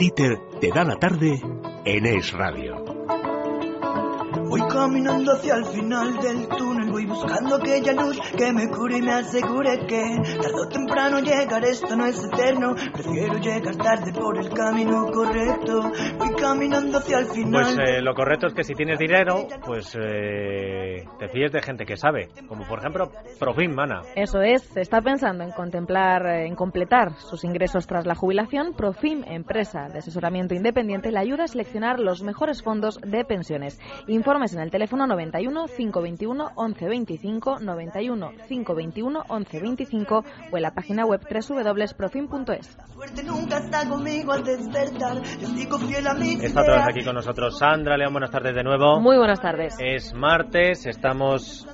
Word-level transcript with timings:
Dieter 0.00 0.38
te 0.58 0.70
da 0.70 0.82
la 0.82 0.98
tarde 0.98 1.42
en 1.84 2.06
Es 2.06 2.32
Radio. 2.32 2.82
Voy 4.48 4.62
caminando 4.66 5.34
hacia 5.34 5.56
el 5.56 5.66
final 5.66 6.18
del 6.22 6.48
túnel, 6.48 6.79
voy 7.00 7.06
buscando 7.06 7.56
aquella 7.56 7.92
luz 7.92 8.18
que 8.36 8.52
me 8.52 8.68
cure 8.68 8.98
y 8.98 9.02
me 9.02 9.12
asegure 9.12 9.86
que 9.86 10.16
tarde 10.40 10.54
o 10.54 10.68
temprano 10.68 11.20
llegar, 11.20 11.64
esto 11.64 11.96
no 11.96 12.06
es 12.06 12.22
eterno. 12.24 12.74
Prefiero 12.92 13.38
llegar 13.38 13.76
tarde 13.76 14.12
por 14.12 14.38
el 14.38 14.50
camino 14.50 15.06
correcto. 15.12 15.92
Voy 16.18 16.34
caminando 16.34 16.98
hacia 16.98 17.20
el 17.20 17.26
final. 17.26 17.62
Pues 17.76 17.78
eh, 17.78 18.02
lo 18.02 18.14
correcto 18.14 18.48
es 18.48 18.54
que 18.54 18.64
si 18.64 18.74
tienes 18.74 18.98
dinero, 18.98 19.46
pues 19.64 19.96
eh, 19.98 21.04
te 21.18 21.28
fíes 21.28 21.52
de 21.52 21.62
gente 21.62 21.84
que 21.84 21.96
sabe, 21.96 22.28
como 22.48 22.66
por 22.66 22.80
ejemplo 22.80 23.10
Profim, 23.38 23.72
Mana. 23.74 24.02
Eso 24.14 24.42
es, 24.42 24.76
está 24.76 25.00
pensando 25.00 25.44
en 25.44 25.52
contemplar, 25.52 26.26
eh, 26.26 26.46
en 26.46 26.54
completar 26.54 27.14
sus 27.18 27.44
ingresos 27.44 27.86
tras 27.86 28.06
la 28.06 28.14
jubilación. 28.14 28.74
Profim, 28.74 29.24
empresa 29.26 29.88
de 29.90 29.98
asesoramiento 29.98 30.54
independiente, 30.54 31.10
le 31.10 31.18
ayuda 31.18 31.44
a 31.44 31.48
seleccionar 31.48 31.98
los 31.98 32.22
mejores 32.22 32.62
fondos 32.62 33.00
de 33.00 33.24
pensiones. 33.24 33.78
Informes 34.06 34.54
en 34.54 34.60
el 34.60 34.70
teléfono 34.70 35.06
91 35.06 35.66
521 35.66 36.50
1125, 36.90 37.60
91 37.60 38.30
521 38.48 39.24
1125 39.28 40.24
o 40.50 40.56
en 40.56 40.62
la 40.62 40.72
página 40.72 41.06
web 41.06 41.20
www.profim.es. 41.22 42.76
Está 46.42 46.60
otra 46.60 46.76
vez 46.76 46.88
aquí 46.88 47.04
con 47.04 47.14
nosotros 47.14 47.58
Sandra 47.58 47.96
León, 47.96 48.12
buenas 48.12 48.30
tardes 48.30 48.54
de 48.54 48.62
nuevo. 48.62 49.00
Muy 49.00 49.16
buenas 49.16 49.40
tardes. 49.40 49.76
Es 49.78 50.12
martes, 50.14 50.86
estamos 50.86 51.66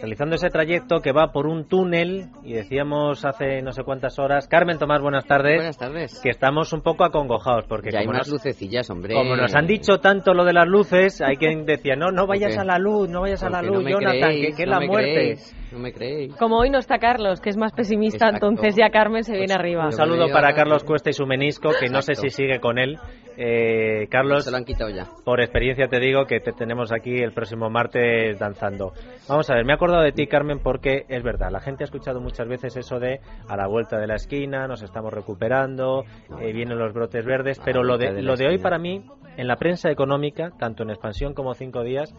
realizando 0.00 0.36
ese 0.36 0.48
trayecto 0.48 1.00
que 1.00 1.12
va 1.12 1.32
por 1.32 1.46
un 1.46 1.66
túnel 1.66 2.28
y 2.42 2.54
decíamos 2.54 3.24
hace 3.24 3.62
no 3.62 3.72
sé 3.72 3.82
cuántas 3.84 4.18
horas, 4.18 4.48
Carmen 4.48 4.78
Tomás, 4.78 5.00
buenas 5.00 5.26
tardes. 5.26 5.56
Buenas 5.56 5.78
tardes. 5.78 6.20
Que 6.20 6.30
estamos 6.30 6.72
un 6.72 6.82
poco 6.82 7.04
acongojados 7.04 7.64
porque 7.68 7.90
ya 7.90 8.00
como 8.00 8.12
hay 8.12 8.18
más 8.18 8.28
nos, 8.28 8.34
lucecillas, 8.34 8.88
hombre. 8.90 9.14
Como 9.14 9.36
nos 9.36 9.54
han 9.54 9.66
dicho 9.66 9.98
tanto 9.98 10.34
lo 10.34 10.44
de 10.44 10.52
las 10.52 10.66
luces, 10.66 11.20
hay 11.20 11.36
quien 11.36 11.64
decía, 11.64 11.96
no, 11.96 12.10
no 12.10 12.26
vayas 12.26 12.56
a 12.58 12.64
la 12.64 12.78
luz, 12.78 13.08
no 13.08 13.20
vayas 13.20 13.42
a 13.42 13.50
la 13.50 13.62
luz, 13.62 13.82
no 13.82 13.90
Jonathan, 13.90 14.18
creéis, 14.18 14.46
que, 14.46 14.56
que 14.56 14.62
es 14.62 14.68
la 14.68 14.80
muerte. 14.80 15.12
Creéis, 15.12 15.56
no 15.72 15.78
me 15.78 15.92
creéis. 15.92 16.34
Como 16.36 16.58
hoy 16.58 16.70
no 16.70 16.78
está 16.78 16.98
Carlos, 16.98 17.40
que 17.40 17.50
es 17.50 17.56
más 17.56 17.72
pesimista, 17.72 18.26
Exacto. 18.26 18.48
entonces 18.48 18.76
ya 18.76 18.90
Carmen 18.90 19.24
se 19.24 19.32
viene 19.32 19.46
Pues, 19.48 19.58
arriba. 19.58 19.84
Un 19.86 19.92
saludo 19.92 20.28
para 20.32 20.54
Carlos 20.54 20.84
Cuesta 20.84 21.10
y 21.10 21.12
su 21.12 21.26
menisco, 21.26 21.70
que 21.80 21.88
no 21.88 22.02
sé 22.02 22.14
si 22.14 22.28
sigue 22.30 22.60
con 22.60 22.78
él. 22.78 22.98
Eh, 23.38 24.08
Carlos, 24.10 24.44
Se 24.44 24.50
lo 24.50 24.58
han 24.58 24.64
quitado 24.66 24.90
ya. 24.90 25.06
por 25.24 25.40
experiencia 25.40 25.88
te 25.88 25.98
digo 26.00 26.26
que 26.26 26.40
te 26.40 26.52
tenemos 26.52 26.92
aquí 26.92 27.16
el 27.22 27.32
próximo 27.32 27.70
martes 27.70 28.38
danzando. 28.38 28.92
Vamos 29.26 29.48
a 29.48 29.54
ver, 29.54 29.64
me 29.64 29.72
he 29.72 29.74
acordado 29.74 30.02
de 30.02 30.12
ti, 30.12 30.26
Carmen, 30.26 30.58
porque 30.62 31.06
es 31.08 31.22
verdad, 31.22 31.48
la 31.50 31.60
gente 31.60 31.82
ha 31.82 31.86
escuchado 31.86 32.20
muchas 32.20 32.46
veces 32.46 32.76
eso 32.76 32.98
de 33.00 33.20
a 33.48 33.56
la 33.56 33.66
vuelta 33.66 33.98
de 33.98 34.06
la 34.06 34.16
esquina, 34.16 34.66
nos 34.68 34.82
estamos 34.82 35.12
recuperando, 35.14 36.04
eh, 36.42 36.52
vienen 36.52 36.78
los 36.78 36.92
brotes 36.92 37.24
verdes, 37.24 37.58
pero 37.64 37.82
lo 37.82 37.96
de, 37.96 38.20
lo 38.20 38.36
de 38.36 38.48
hoy 38.48 38.58
para 38.58 38.78
mí, 38.78 39.02
en 39.38 39.46
la 39.48 39.56
prensa 39.56 39.90
económica, 39.90 40.50
tanto 40.58 40.82
en 40.82 40.90
expansión 40.90 41.32
como 41.32 41.54
cinco 41.54 41.82
días, 41.82 42.14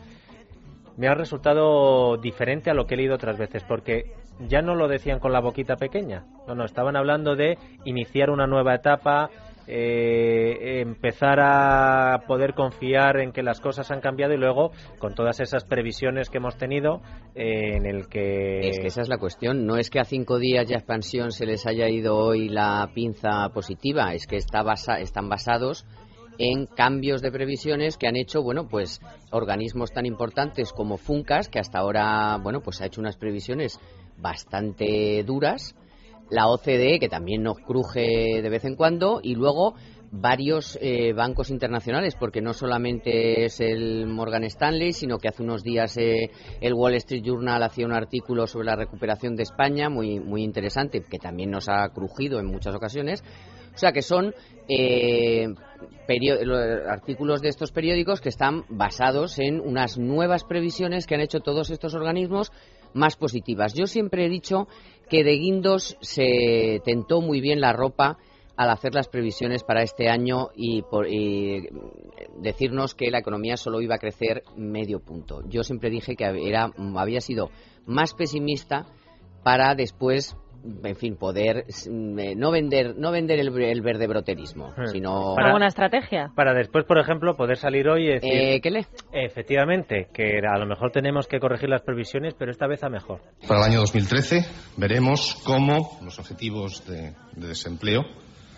me 0.98 1.08
ha 1.08 1.14
resultado 1.16 2.18
diferente 2.18 2.70
a 2.70 2.74
lo 2.74 2.86
que 2.86 2.94
he 2.96 2.98
leído 2.98 3.16
otras 3.16 3.38
veces, 3.38 3.64
porque 3.64 4.12
ya 4.48 4.62
no 4.62 4.76
lo 4.76 4.88
decían 4.88 5.20
con 5.20 5.32
la 5.32 5.40
boquita 5.42 5.76
pequeña, 5.76 6.26
no, 6.48 6.56
no, 6.56 6.66
estaban 6.66 6.96
hablando 6.96 7.36
de 7.36 7.58
iniciar 7.86 8.30
una 8.30 8.48
nueva 8.48 8.76
etapa, 8.76 9.30
eh, 9.66 10.82
empezar 10.82 11.40
a 11.42 12.24
poder 12.28 12.54
confiar 12.54 13.18
en 13.22 13.32
que 13.32 13.42
las 13.44 13.62
cosas 13.62 13.90
han 13.92 14.02
cambiado 14.02 14.34
y 14.34 14.38
luego 14.38 14.72
con 15.00 15.16
todas 15.16 15.40
esas 15.40 15.64
previsiones 15.64 16.30
que 16.30 16.38
hemos 16.40 16.58
tenido 16.58 17.02
eh, 17.34 17.78
en 17.78 17.86
el 17.86 18.08
que... 18.10 18.60
Es 18.68 18.80
que 18.80 18.88
esa 18.88 19.02
es 19.02 19.08
la 19.10 19.18
cuestión. 19.18 19.66
No 19.66 19.78
es 19.78 19.90
que 19.90 20.00
a 20.00 20.04
cinco 20.04 20.38
días 20.38 20.68
ya 20.68 20.76
expansión 20.76 21.32
se 21.32 21.46
les 21.46 21.66
haya 21.66 21.88
ido 21.88 22.18
hoy 22.18 22.50
la 22.50 22.90
pinza 22.94 23.50
positiva, 23.54 24.14
es 24.14 24.28
que 24.28 24.36
está 24.36 24.64
basa- 24.64 25.00
están 25.00 25.30
basados 25.30 25.86
en 26.38 26.66
cambios 26.66 27.22
de 27.22 27.32
previsiones 27.32 27.98
que 27.98 28.08
han 28.08 28.16
hecho, 28.16 28.42
bueno, 28.42 28.68
pues 28.68 29.00
organismos 29.32 29.92
tan 29.92 30.06
importantes 30.06 30.72
como 30.72 30.98
Funcas, 30.98 31.50
que 31.50 31.60
hasta 31.60 31.80
ahora, 31.80 32.38
bueno, 32.42 32.62
pues 32.62 32.82
ha 32.82 32.86
hecho 32.86 33.02
unas 33.02 33.18
previsiones 33.18 33.80
bastante 34.18 35.24
duras, 35.24 35.76
la 36.30 36.48
OCDE, 36.48 37.00
que 37.00 37.10
también 37.10 37.44
nos 37.44 37.60
cruje 37.60 38.42
de 38.42 38.50
vez 38.50 38.66
en 38.66 38.76
cuando, 38.76 39.20
y 39.22 39.36
luego 39.36 39.76
varios 40.16 40.78
eh, 40.80 41.12
bancos 41.14 41.50
internacionales, 41.50 42.16
porque 42.20 42.40
no 42.40 42.54
solamente 42.54 43.46
es 43.46 43.60
el 43.60 44.06
Morgan 44.06 44.44
Stanley, 44.44 44.94
sino 44.94 45.18
que 45.18 45.28
hace 45.28 45.42
unos 45.42 45.64
días 45.64 45.98
eh, 45.98 46.30
el 46.62 46.74
Wall 46.76 46.94
Street 46.96 47.24
Journal 47.24 47.64
hacía 47.64 47.88
un 47.88 47.94
artículo 47.94 48.46
sobre 48.46 48.68
la 48.68 48.76
recuperación 48.76 49.36
de 49.36 49.44
España, 49.44 49.90
muy, 49.90 50.20
muy 50.20 50.44
interesante, 50.44 51.02
que 51.02 51.18
también 51.18 51.50
nos 51.50 51.68
ha 51.68 51.90
crujido 51.90 52.40
en 52.40 52.46
muchas 52.46 52.76
ocasiones. 52.76 53.24
O 53.74 53.78
sea 53.78 53.92
que 53.92 54.02
son 54.02 54.34
eh, 54.68 55.48
artículos 56.88 57.42
de 57.42 57.50
estos 57.50 57.72
periódicos 57.72 58.22
que 58.22 58.30
están 58.30 58.66
basados 58.70 59.40
en 59.40 59.60
unas 59.60 59.98
nuevas 59.98 60.44
previsiones 60.44 61.08
que 61.08 61.16
han 61.16 61.22
hecho 61.22 61.40
todos 61.40 61.70
estos 61.70 61.94
organismos 61.94 62.52
más 62.94 63.16
positivas. 63.16 63.74
Yo 63.74 63.88
siempre 63.88 64.26
he 64.26 64.30
dicho 64.30 64.68
que 65.10 65.24
de 65.24 65.38
Guindos 65.38 65.98
se 66.02 66.82
tentó 66.86 67.22
muy 67.22 67.42
bien 67.42 67.60
la 67.60 67.74
ropa 67.74 68.18
al 68.56 68.70
hacer 68.70 68.94
las 68.94 69.08
previsiones 69.08 69.64
para 69.64 69.82
este 69.82 70.10
año 70.10 70.50
y, 70.56 70.84
por, 70.84 71.08
y 71.08 71.70
decirnos 72.38 72.94
que 72.94 73.10
la 73.10 73.20
economía 73.20 73.58
solo 73.58 73.82
iba 73.82 73.96
a 73.96 74.00
crecer 74.00 74.44
medio 74.56 75.00
punto. 75.00 75.42
Yo 75.48 75.64
siempre 75.64 75.90
dije 75.90 76.16
que 76.16 76.26
era, 76.48 76.72
había 76.96 77.22
sido 77.22 77.50
más 77.86 78.14
pesimista 78.14 78.86
para 79.44 79.74
después 79.76 80.38
en 80.84 80.96
fin, 80.96 81.16
poder 81.18 81.66
mm, 81.90 82.20
eh, 82.20 82.36
no 82.36 82.52
vender 82.52 82.96
no 82.98 83.12
vender 83.12 83.40
el, 83.40 83.56
el 83.62 83.82
verde 83.82 84.08
broterismo, 84.08 84.74
Hmm. 84.78 84.88
sino 84.88 85.34
Una 85.34 85.52
buena 85.52 85.68
estrategia. 85.68 86.32
Para 86.36 86.54
después, 86.54 86.86
por 86.86 86.98
ejemplo, 87.00 87.36
poder 87.36 87.58
salir 87.58 87.88
hoy 87.90 88.06
y 88.06 88.14
decir, 88.14 88.32
eh, 88.32 88.62
¿qué 88.62 88.72
le? 88.72 88.86
efectivamente, 89.12 90.08
que 90.14 90.40
a 90.40 90.58
lo 90.58 90.66
mejor 90.66 90.92
tenemos 90.92 91.28
que 91.28 91.40
corregir 91.40 91.70
las 91.70 91.82
previsiones, 91.82 92.34
pero 92.34 92.52
esta 92.52 92.68
vez 92.68 92.84
a 92.84 92.90
mejor. 92.90 93.22
Para 93.48 93.62
el 93.62 93.72
año 93.72 93.80
2013 93.82 94.46
veremos 94.78 95.36
cómo 95.46 96.00
los 96.04 96.20
objetivos 96.20 96.86
de, 96.88 97.14
de 97.34 97.48
desempleo 97.48 98.04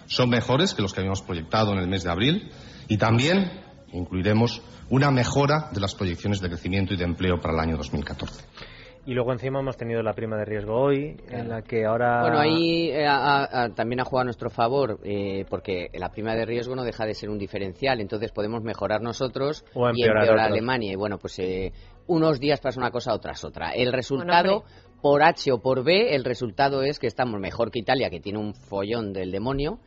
son 0.05 0.29
mejores 0.29 0.73
que 0.73 0.81
los 0.81 0.93
que 0.93 0.99
habíamos 1.01 1.21
proyectado 1.21 1.73
en 1.73 1.79
el 1.79 1.87
mes 1.87 2.03
de 2.03 2.11
abril 2.11 2.51
y 2.87 2.97
también 2.97 3.51
incluiremos 3.91 4.61
una 4.89 5.09
mejora 5.11 5.69
de 5.71 5.79
las 5.79 5.95
proyecciones 5.95 6.41
de 6.41 6.49
crecimiento 6.49 6.93
y 6.93 6.97
de 6.97 7.05
empleo 7.05 7.39
para 7.39 7.55
el 7.55 7.59
año 7.59 7.77
2014. 7.77 8.43
Y 9.07 9.13
luego 9.13 9.31
encima 9.33 9.59
hemos 9.59 9.77
tenido 9.77 10.01
la 10.01 10.13
prima 10.13 10.35
de 10.35 10.45
riesgo 10.45 10.75
hoy, 10.75 11.15
en 11.29 11.47
la 11.47 11.61
que 11.61 11.85
ahora... 11.85 12.21
Bueno, 12.21 12.39
ahí 12.39 12.89
eh, 12.91 13.05
también 13.75 13.99
ha 13.99 14.03
jugado 14.03 14.21
a 14.21 14.25
nuestro 14.25 14.49
favor, 14.49 14.99
eh, 15.03 15.45
porque 15.47 15.89
la 15.93 16.09
prima 16.09 16.33
de 16.33 16.43
riesgo 16.45 16.75
no 16.75 16.83
deja 16.83 17.05
de 17.05 17.13
ser 17.13 17.29
un 17.29 17.37
diferencial, 17.37 18.01
entonces 18.01 18.31
podemos 18.31 18.63
mejorar 18.63 19.01
nosotros 19.01 19.63
O 19.75 19.87
y 19.93 20.01
empeorar 20.01 20.39
a. 20.39 20.45
Alemania. 20.45 20.91
Y 20.91 20.95
bueno, 20.95 21.19
pues 21.19 21.37
eh, 21.37 21.71
unos 22.07 22.39
días 22.39 22.59
pasa 22.59 22.79
una 22.79 22.89
cosa, 22.89 23.13
otras 23.13 23.45
otra. 23.45 23.73
El 23.73 23.93
resultado, 23.93 24.63
por 25.01 25.21
H 25.21 25.51
o 25.51 25.59
por 25.59 25.83
B, 25.83 26.15
el 26.15 26.23
resultado 26.23 26.81
es 26.81 26.97
que 26.97 27.05
estamos 27.05 27.39
mejor 27.39 27.69
que 27.69 27.79
Italia, 27.79 28.09
que 28.09 28.19
tiene 28.19 28.39
un 28.39 28.55
follón 28.55 29.13
del 29.13 29.31
demonio, 29.31 29.79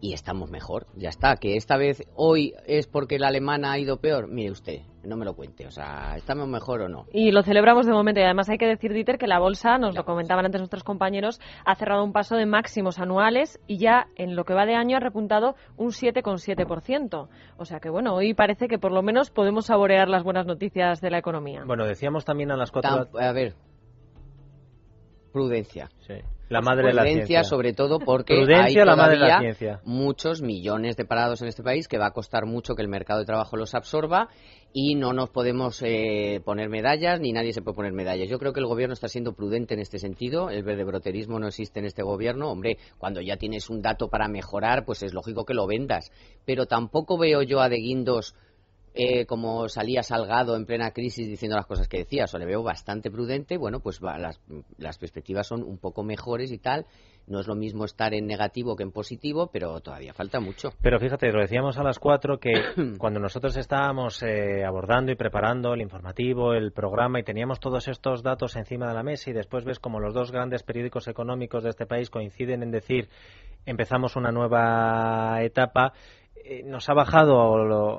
y 0.00 0.12
estamos 0.12 0.50
mejor. 0.50 0.86
Ya 0.94 1.08
está, 1.08 1.36
que 1.36 1.56
esta 1.56 1.76
vez, 1.76 2.02
hoy, 2.14 2.54
es 2.66 2.86
porque 2.86 3.18
la 3.18 3.28
alemana 3.28 3.72
ha 3.72 3.78
ido 3.78 3.98
peor. 3.98 4.28
Mire 4.28 4.50
usted, 4.50 4.80
no 5.04 5.16
me 5.16 5.24
lo 5.24 5.34
cuente, 5.34 5.66
o 5.66 5.70
sea, 5.70 6.16
¿estamos 6.16 6.48
mejor 6.48 6.82
o 6.82 6.88
no? 6.88 7.06
Y 7.12 7.32
lo 7.32 7.42
celebramos 7.42 7.86
de 7.86 7.92
momento. 7.92 8.20
Y 8.20 8.24
además 8.24 8.48
hay 8.48 8.58
que 8.58 8.66
decir, 8.66 8.92
Dieter, 8.92 9.18
que 9.18 9.26
la 9.26 9.38
bolsa, 9.38 9.78
nos 9.78 9.94
lo 9.94 10.04
comentaban 10.04 10.44
antes 10.44 10.60
nuestros 10.60 10.84
compañeros, 10.84 11.40
ha 11.64 11.74
cerrado 11.76 12.04
un 12.04 12.12
paso 12.12 12.36
de 12.36 12.46
máximos 12.46 12.98
anuales 12.98 13.58
y 13.66 13.78
ya 13.78 14.08
en 14.16 14.36
lo 14.36 14.44
que 14.44 14.54
va 14.54 14.66
de 14.66 14.74
año 14.74 14.96
ha 14.96 15.00
repuntado 15.00 15.54
un 15.76 15.88
7,7%. 15.88 17.28
O 17.56 17.64
sea 17.64 17.80
que 17.80 17.90
bueno, 17.90 18.14
hoy 18.14 18.34
parece 18.34 18.68
que 18.68 18.78
por 18.78 18.92
lo 18.92 19.02
menos 19.02 19.30
podemos 19.30 19.66
saborear 19.66 20.08
las 20.08 20.24
buenas 20.24 20.46
noticias 20.46 21.00
de 21.00 21.10
la 21.10 21.18
economía. 21.18 21.64
Bueno, 21.66 21.86
decíamos 21.86 22.24
también 22.24 22.50
a 22.50 22.56
las 22.56 22.70
cuatro... 22.70 23.08
A 23.18 23.32
ver, 23.32 23.54
prudencia. 25.32 25.88
Sí, 26.00 26.14
la 26.48 26.60
madre 26.60 26.88
de 26.88 26.94
la 26.94 27.04
ciencia. 27.04 27.44
sobre 27.44 27.72
todo 27.72 27.98
porque 27.98 28.34
Prudencia, 28.36 28.82
hay 28.82 28.86
la 28.86 29.80
muchos 29.84 30.42
millones 30.42 30.96
de 30.96 31.04
parados 31.04 31.42
en 31.42 31.48
este 31.48 31.62
país 31.62 31.88
que 31.88 31.98
va 31.98 32.06
a 32.06 32.12
costar 32.12 32.46
mucho 32.46 32.74
que 32.74 32.82
el 32.82 32.88
mercado 32.88 33.20
de 33.20 33.26
trabajo 33.26 33.56
los 33.56 33.74
absorba 33.74 34.28
y 34.72 34.94
no 34.94 35.12
nos 35.12 35.30
podemos 35.30 35.82
eh, 35.82 36.40
poner 36.44 36.68
medallas 36.68 37.18
ni 37.20 37.32
nadie 37.32 37.52
se 37.52 37.62
puede 37.62 37.76
poner 37.76 37.92
medallas. 37.92 38.28
Yo 38.28 38.38
creo 38.38 38.52
que 38.52 38.60
el 38.60 38.66
gobierno 38.66 38.92
está 38.92 39.08
siendo 39.08 39.32
prudente 39.32 39.74
en 39.74 39.80
este 39.80 39.98
sentido. 39.98 40.50
El 40.50 40.62
verdebroterismo 40.62 41.38
no 41.38 41.48
existe 41.48 41.80
en 41.80 41.86
este 41.86 42.02
gobierno. 42.02 42.50
Hombre, 42.50 42.76
cuando 42.98 43.20
ya 43.20 43.36
tienes 43.36 43.70
un 43.70 43.80
dato 43.80 44.08
para 44.08 44.28
mejorar, 44.28 44.84
pues 44.84 45.02
es 45.02 45.14
lógico 45.14 45.44
que 45.44 45.54
lo 45.54 45.66
vendas. 45.66 46.12
Pero 46.44 46.66
tampoco 46.66 47.18
veo 47.18 47.42
yo 47.42 47.60
a 47.60 47.68
De 47.68 47.76
Guindos 47.76 48.34
eh, 48.96 49.26
como 49.26 49.68
salía 49.68 50.02
Salgado 50.02 50.56
en 50.56 50.64
plena 50.64 50.90
crisis 50.90 51.28
diciendo 51.28 51.56
las 51.56 51.66
cosas 51.66 51.86
que 51.86 51.98
decía, 51.98 52.24
o 52.32 52.38
le 52.38 52.46
veo 52.46 52.62
bastante 52.62 53.10
prudente, 53.10 53.58
bueno, 53.58 53.80
pues 53.80 54.00
las, 54.00 54.40
las 54.78 54.98
perspectivas 54.98 55.46
son 55.46 55.62
un 55.62 55.76
poco 55.78 56.02
mejores 56.02 56.50
y 56.50 56.58
tal. 56.58 56.86
No 57.26 57.40
es 57.40 57.48
lo 57.48 57.56
mismo 57.56 57.84
estar 57.84 58.14
en 58.14 58.26
negativo 58.26 58.76
que 58.76 58.84
en 58.84 58.92
positivo, 58.92 59.50
pero 59.52 59.80
todavía 59.80 60.14
falta 60.14 60.38
mucho. 60.38 60.70
Pero 60.80 61.00
fíjate, 61.00 61.32
lo 61.32 61.40
decíamos 61.40 61.76
a 61.76 61.82
las 61.82 61.98
cuatro 61.98 62.38
que 62.38 62.52
cuando 62.98 63.20
nosotros 63.20 63.56
estábamos 63.56 64.22
eh, 64.22 64.64
abordando 64.64 65.10
y 65.12 65.16
preparando 65.16 65.74
el 65.74 65.82
informativo, 65.82 66.54
el 66.54 66.72
programa 66.72 67.18
y 67.18 67.24
teníamos 67.24 67.60
todos 67.60 67.88
estos 67.88 68.22
datos 68.22 68.56
encima 68.56 68.88
de 68.88 68.94
la 68.94 69.02
mesa 69.02 69.30
y 69.30 69.32
después 69.32 69.64
ves 69.64 69.80
como 69.80 69.98
los 69.98 70.14
dos 70.14 70.30
grandes 70.30 70.62
periódicos 70.62 71.08
económicos 71.08 71.64
de 71.64 71.70
este 71.70 71.84
país 71.84 72.10
coinciden 72.10 72.62
en 72.62 72.70
decir 72.70 73.08
empezamos 73.66 74.14
una 74.16 74.30
nueva 74.30 75.42
etapa, 75.42 75.92
eh, 76.44 76.62
nos 76.64 76.88
ha 76.88 76.94
bajado 76.94 77.98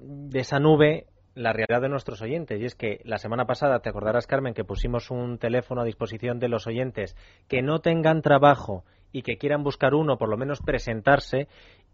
de 0.00 0.40
esa 0.40 0.58
nube 0.58 1.06
la 1.34 1.52
realidad 1.52 1.80
de 1.80 1.88
nuestros 1.88 2.20
oyentes. 2.20 2.60
Y 2.60 2.64
es 2.64 2.74
que 2.74 3.00
la 3.04 3.18
semana 3.18 3.46
pasada, 3.46 3.78
te 3.80 3.88
acordarás, 3.88 4.26
Carmen, 4.26 4.54
que 4.54 4.64
pusimos 4.64 5.10
un 5.10 5.38
teléfono 5.38 5.82
a 5.82 5.84
disposición 5.84 6.38
de 6.38 6.48
los 6.48 6.66
oyentes 6.66 7.16
que 7.46 7.62
no 7.62 7.78
tengan 7.78 8.22
trabajo 8.22 8.84
y 9.12 9.22
que 9.22 9.38
quieran 9.38 9.62
buscar 9.62 9.94
uno, 9.94 10.18
por 10.18 10.28
lo 10.28 10.36
menos 10.36 10.60
presentarse, 10.60 11.48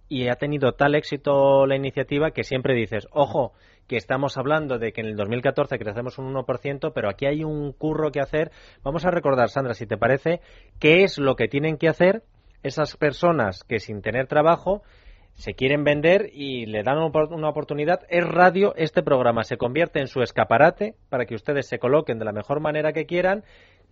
y 0.09 0.29
ha 0.29 0.35
tenido 0.35 0.73
tal 0.73 0.95
éxito 0.95 1.67
la 1.67 1.77
iniciativa 1.77 2.33
que 2.33 2.45
siempre 2.45 2.75
dices, 2.75 3.07
ojo, 3.11 3.53
que 3.87 3.97
estamos 3.97 4.37
hablando 4.37 4.79
de 4.79 4.93
que 4.93 5.01
en 5.01 5.09
el 5.09 5.17
2014 5.17 5.79
crecemos 5.79 6.19
un 6.19 6.35
1%, 6.35 6.93
pero 6.95 7.09
aquí 7.09 7.27
hay 7.27 7.45
un 7.45 7.73
curro 7.73 8.11
que 8.11 8.21
hacer. 8.21 8.51
Vamos 8.83 9.05
a 9.05 9.11
recordar, 9.11 9.49
Sandra, 9.49 9.75
si 9.75 9.87
te 9.87 9.97
parece, 9.97 10.41
qué 10.79 11.05
es 11.05 11.19
lo 11.19 11.37
que 11.37 11.49
tienen 11.49 11.77
que 11.77 11.89
hacer 11.89 12.23
esas 12.63 12.97
personas 12.97 13.63
que 13.63 13.79
sin 13.79 14.01
tener 14.01 14.27
trabajo 14.27 14.83
se 15.35 15.55
quieren 15.55 15.85
vender 15.85 16.31
y 16.33 16.67
le 16.67 16.83
dan 16.83 16.99
una 16.99 17.49
oportunidad. 17.49 18.01
Es 18.09 18.25
radio, 18.27 18.75
este 18.77 19.03
programa 19.03 19.45
se 19.45 19.57
convierte 19.57 20.01
en 20.01 20.07
su 20.07 20.23
escaparate 20.23 20.95
para 21.09 21.27
que 21.27 21.35
ustedes 21.35 21.67
se 21.67 21.79
coloquen 21.79 22.19
de 22.19 22.25
la 22.25 22.33
mejor 22.33 22.61
manera 22.61 22.93
que 22.93 23.07
quieran 23.07 23.45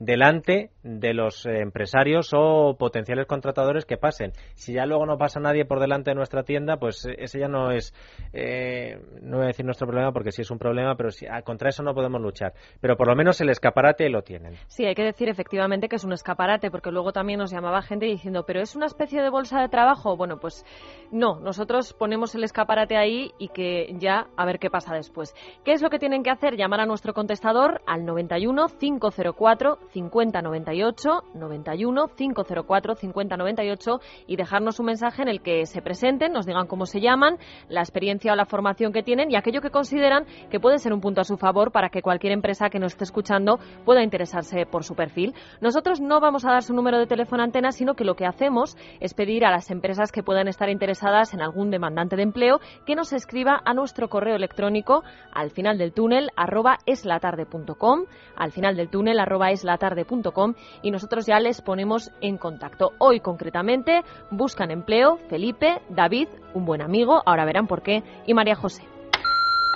delante 0.02 0.70
de 0.82 1.14
los 1.14 1.46
empresarios 1.46 2.30
o 2.34 2.74
potenciales 2.76 3.26
contratadores 3.26 3.84
que 3.84 3.96
pasen. 3.96 4.32
Si 4.54 4.72
ya 4.72 4.84
luego 4.84 5.06
no 5.06 5.16
pasa 5.16 5.38
nadie 5.38 5.64
por 5.64 5.78
delante 5.78 6.10
de 6.10 6.16
nuestra 6.16 6.42
tienda, 6.42 6.76
pues 6.76 7.06
eh, 7.06 7.14
ese 7.18 7.38
ya 7.38 7.46
no 7.46 7.70
es, 7.70 7.94
eh, 8.32 9.00
no 9.20 9.36
voy 9.36 9.44
a 9.44 9.48
decir 9.48 9.64
nuestro 9.64 9.86
problema 9.86 10.12
porque 10.12 10.32
sí 10.32 10.42
es 10.42 10.50
un 10.50 10.58
problema, 10.58 10.96
pero 10.96 11.12
si, 11.12 11.26
ah, 11.26 11.42
contra 11.42 11.68
eso 11.68 11.84
no 11.84 11.94
podemos 11.94 12.20
luchar. 12.20 12.52
Pero 12.80 12.96
por 12.96 13.06
lo 13.06 13.14
menos 13.14 13.40
el 13.40 13.50
escaparate 13.50 14.08
lo 14.08 14.22
tienen. 14.22 14.54
Sí, 14.66 14.84
hay 14.84 14.96
que 14.96 15.04
decir 15.04 15.28
efectivamente 15.28 15.88
que 15.88 15.96
es 15.96 16.04
un 16.04 16.12
escaparate, 16.12 16.72
porque 16.72 16.90
luego 16.90 17.12
también 17.12 17.38
nos 17.38 17.52
llamaba 17.52 17.80
gente 17.82 18.06
diciendo, 18.06 18.44
pero 18.44 18.60
es 18.60 18.74
una 18.74 18.86
especie 18.86 19.22
de 19.22 19.30
bolsa 19.30 19.60
de 19.60 19.68
trabajo. 19.68 20.16
Bueno, 20.16 20.38
pues 20.40 20.64
no, 21.12 21.38
nosotros 21.38 21.92
ponemos 21.92 22.34
el 22.34 22.42
escaparate 22.42 22.96
ahí 22.96 23.30
y 23.38 23.48
que 23.48 23.94
ya 23.98 24.26
a 24.36 24.44
ver 24.46 24.58
qué 24.58 24.68
pasa 24.68 24.96
después. 24.96 25.32
¿Qué 25.64 25.72
es 25.72 25.80
lo 25.80 25.90
que 25.90 26.00
tienen 26.00 26.24
que 26.24 26.30
hacer? 26.30 26.56
Llamar 26.56 26.80
a 26.80 26.86
nuestro 26.86 27.14
contestador 27.14 27.82
al 27.86 28.04
91 28.04 28.66
504 28.80 29.78
5098 29.92 31.10
91 31.34 32.08
504 32.16 32.94
5098 32.94 34.00
y 34.26 34.36
dejarnos 34.36 34.80
un 34.80 34.86
mensaje 34.86 35.22
en 35.22 35.28
el 35.28 35.42
que 35.42 35.66
se 35.66 35.82
presenten, 35.82 36.32
nos 36.32 36.46
digan 36.46 36.66
cómo 36.66 36.86
se 36.86 37.00
llaman, 37.00 37.36
la 37.68 37.80
experiencia 37.80 38.32
o 38.32 38.36
la 38.36 38.46
formación 38.46 38.92
que 38.92 39.02
tienen 39.02 39.30
y 39.30 39.36
aquello 39.36 39.60
que 39.60 39.70
consideran 39.70 40.24
que 40.50 40.60
puede 40.60 40.78
ser 40.78 40.92
un 40.92 41.00
punto 41.00 41.20
a 41.20 41.24
su 41.24 41.36
favor 41.36 41.72
para 41.72 41.90
que 41.90 42.02
cualquier 42.02 42.32
empresa 42.32 42.70
que 42.70 42.78
nos 42.78 42.92
esté 42.92 43.04
escuchando 43.04 43.58
pueda 43.84 44.02
interesarse 44.02 44.64
por 44.66 44.84
su 44.84 44.94
perfil. 44.94 45.34
Nosotros 45.60 46.00
no 46.00 46.20
vamos 46.20 46.44
a 46.44 46.52
dar 46.52 46.62
su 46.62 46.74
número 46.74 46.98
de 46.98 47.06
teléfono 47.06 47.42
antena, 47.42 47.72
sino 47.72 47.94
que 47.94 48.04
lo 48.04 48.14
que 48.14 48.26
hacemos 48.26 48.76
es 49.00 49.14
pedir 49.14 49.44
a 49.44 49.50
las 49.50 49.70
empresas 49.70 50.12
que 50.12 50.22
puedan 50.22 50.48
estar 50.48 50.70
interesadas 50.70 51.34
en 51.34 51.42
algún 51.42 51.70
demandante 51.70 52.16
de 52.16 52.22
empleo 52.22 52.60
que 52.86 52.94
nos 52.94 53.12
escriba 53.12 53.60
a 53.64 53.74
nuestro 53.74 54.08
correo 54.08 54.36
electrónico 54.36 55.02
al 55.32 55.50
final 55.50 55.78
del 55.78 55.92
túnel 55.92 56.30
arroba 56.36 56.78
eslatarde.com, 56.86 58.04
al 58.36 58.52
final 58.52 58.76
del 58.76 58.88
túnel 58.88 59.20
arroba 59.20 59.50
eslatarde 59.50 59.81
tarde.com 59.82 60.54
y 60.82 60.92
nosotros 60.92 61.26
ya 61.26 61.40
les 61.40 61.60
ponemos 61.60 62.12
en 62.20 62.38
contacto. 62.38 62.92
Hoy 62.98 63.18
concretamente 63.18 64.02
buscan 64.30 64.70
empleo 64.70 65.16
Felipe, 65.28 65.80
David, 65.88 66.28
un 66.54 66.64
buen 66.64 66.82
amigo, 66.82 67.20
ahora 67.26 67.44
verán 67.44 67.66
por 67.66 67.82
qué, 67.82 68.04
y 68.24 68.32
María 68.32 68.54
José. 68.54 68.84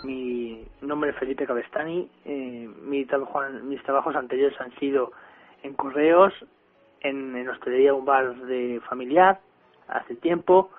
Mi 0.04 0.64
nombre 0.80 1.10
es 1.10 1.16
Felipe 1.16 1.44
Cabestani, 1.44 2.08
eh, 2.24 2.70
mi 2.84 3.04
trabajo, 3.04 3.40
mis 3.64 3.82
trabajos 3.82 4.14
anteriores 4.14 4.56
han 4.60 4.72
sido 4.78 5.10
en 5.64 5.74
correos, 5.74 6.32
en, 7.00 7.34
en 7.34 7.48
hostelería, 7.48 7.92
un 7.92 8.04
bar 8.04 8.36
de 8.46 8.80
familiar, 8.88 9.40
hace 9.88 10.14
tiempo, 10.14 10.70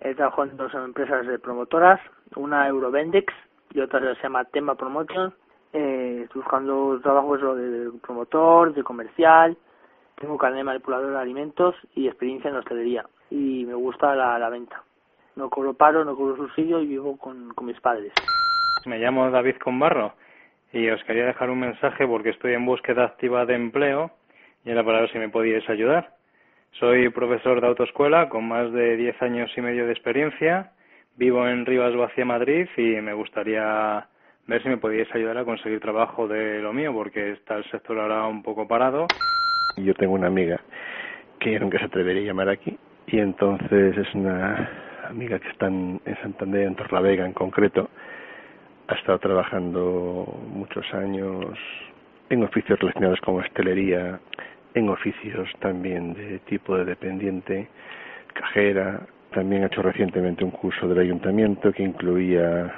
he 0.00 0.14
trabajado 0.14 0.44
en 0.44 0.56
dos 0.56 0.72
empresas 0.74 1.26
de 1.26 1.40
promotoras, 1.40 2.00
una 2.36 2.68
Eurovendex 2.68 3.34
y 3.74 3.80
otra 3.80 4.14
se 4.14 4.22
llama 4.22 4.44
Tema 4.44 4.76
Promotion, 4.76 5.34
eh, 5.72 6.22
estoy 6.24 6.42
buscando 6.42 6.98
trabajo 7.02 7.36
de 7.54 7.90
promotor, 8.00 8.74
de 8.74 8.82
comercial, 8.82 9.56
tengo 10.16 10.38
carnet 10.38 10.58
de 10.58 10.64
manipulador 10.64 11.12
de 11.12 11.18
alimentos 11.18 11.74
y 11.94 12.08
experiencia 12.08 12.50
en 12.50 12.56
hostelería 12.56 13.04
y 13.30 13.64
me 13.66 13.74
gusta 13.74 14.14
la, 14.14 14.48
venta. 14.48 14.82
No 15.36 15.48
cobro 15.50 15.74
paro, 15.74 16.04
no 16.04 16.16
cobro 16.16 16.36
subsidio 16.36 16.80
y 16.80 16.86
vivo 16.86 17.16
con, 17.16 17.50
con 17.54 17.66
mis 17.66 17.80
padres. 17.80 18.12
Me 18.86 18.98
llamo 18.98 19.30
David 19.30 19.56
Conbarro 19.56 20.14
y 20.72 20.88
os 20.90 21.02
quería 21.04 21.26
dejar 21.26 21.50
un 21.50 21.60
mensaje 21.60 22.06
porque 22.06 22.30
estoy 22.30 22.54
en 22.54 22.66
búsqueda 22.66 23.04
activa 23.04 23.46
de 23.46 23.54
empleo 23.54 24.10
y 24.64 24.70
era 24.70 24.84
para 24.84 25.00
ver 25.00 25.12
si 25.12 25.18
me 25.18 25.28
podíais 25.28 25.68
ayudar. 25.68 26.14
Soy 26.72 27.08
profesor 27.10 27.60
de 27.60 27.66
autoescuela 27.66 28.28
con 28.28 28.46
más 28.46 28.72
de 28.72 28.96
10 28.96 29.22
años 29.22 29.50
y 29.56 29.60
medio 29.60 29.86
de 29.86 29.92
experiencia. 29.92 30.72
Vivo 31.16 31.46
en 31.48 31.66
Rivas 31.66 31.96
Vacía, 31.96 32.24
Madrid 32.24 32.68
y 32.76 33.00
me 33.00 33.12
gustaría 33.12 34.06
ver 34.48 34.62
si 34.62 34.68
me 34.68 34.78
podíais 34.78 35.14
ayudar 35.14 35.36
a 35.36 35.44
conseguir 35.44 35.78
trabajo 35.78 36.26
de 36.26 36.60
lo 36.60 36.72
mío, 36.72 36.92
porque 36.92 37.32
está 37.32 37.56
el 37.56 37.64
sector 37.70 37.98
ahora 37.98 38.26
un 38.26 38.42
poco 38.42 38.66
parado. 38.66 39.06
Yo 39.76 39.94
tengo 39.94 40.14
una 40.14 40.26
amiga 40.26 40.58
que 41.38 41.60
nunca 41.60 41.78
se 41.78 41.84
atrevería 41.84 42.22
a 42.22 42.26
llamar 42.26 42.48
aquí, 42.48 42.76
y 43.06 43.18
entonces 43.18 43.96
es 43.96 44.14
una 44.14 44.70
amiga 45.06 45.38
que 45.38 45.48
está 45.50 45.66
en, 45.66 46.00
Santander, 46.22 46.62
en 46.62 46.74
Torlavega 46.74 47.26
en 47.26 47.34
concreto. 47.34 47.90
Ha 48.88 48.94
estado 48.94 49.18
trabajando 49.18 50.40
muchos 50.50 50.92
años 50.94 51.58
en 52.30 52.42
oficios 52.42 52.78
relacionados 52.78 53.20
con 53.20 53.36
hostelería, 53.36 54.18
en 54.74 54.88
oficios 54.88 55.48
también 55.60 56.14
de 56.14 56.38
tipo 56.40 56.74
de 56.76 56.86
dependiente, 56.86 57.68
cajera. 58.32 59.06
También 59.32 59.64
ha 59.64 59.66
hecho 59.66 59.82
recientemente 59.82 60.42
un 60.42 60.50
curso 60.50 60.88
del 60.88 61.00
ayuntamiento 61.00 61.70
que 61.70 61.82
incluía 61.82 62.72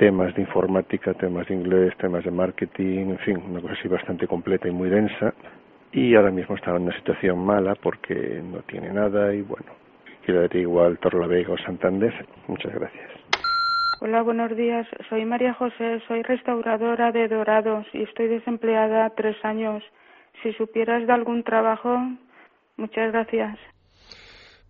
temas 0.00 0.34
de 0.34 0.40
informática, 0.40 1.12
temas 1.12 1.46
de 1.46 1.54
inglés, 1.54 1.92
temas 1.98 2.24
de 2.24 2.30
marketing, 2.30 3.10
en 3.10 3.18
fin, 3.18 3.36
una 3.36 3.60
cosa 3.60 3.74
así 3.74 3.86
bastante 3.86 4.26
completa 4.26 4.66
y 4.66 4.70
muy 4.70 4.88
densa. 4.88 5.34
Y 5.92 6.14
ahora 6.14 6.30
mismo 6.30 6.56
está 6.56 6.70
en 6.70 6.84
una 6.84 6.96
situación 6.96 7.38
mala 7.38 7.74
porque 7.74 8.14
no 8.42 8.62
tiene 8.62 8.94
nada 8.94 9.34
y 9.34 9.42
bueno, 9.42 9.72
quiero 10.24 10.40
decir 10.40 10.62
igual 10.62 10.98
Torlavega 11.00 11.52
o 11.52 11.58
Santander. 11.58 12.14
Muchas 12.48 12.72
gracias. 12.72 13.10
Hola, 14.00 14.22
buenos 14.22 14.56
días. 14.56 14.86
Soy 15.10 15.26
María 15.26 15.52
José, 15.52 16.00
soy 16.08 16.22
restauradora 16.22 17.12
de 17.12 17.28
Dorados 17.28 17.86
y 17.92 18.04
estoy 18.04 18.28
desempleada 18.28 19.10
tres 19.14 19.36
años. 19.44 19.82
Si 20.42 20.54
supieras 20.54 21.06
de 21.06 21.12
algún 21.12 21.44
trabajo, 21.44 21.94
muchas 22.78 23.12
gracias. 23.12 23.58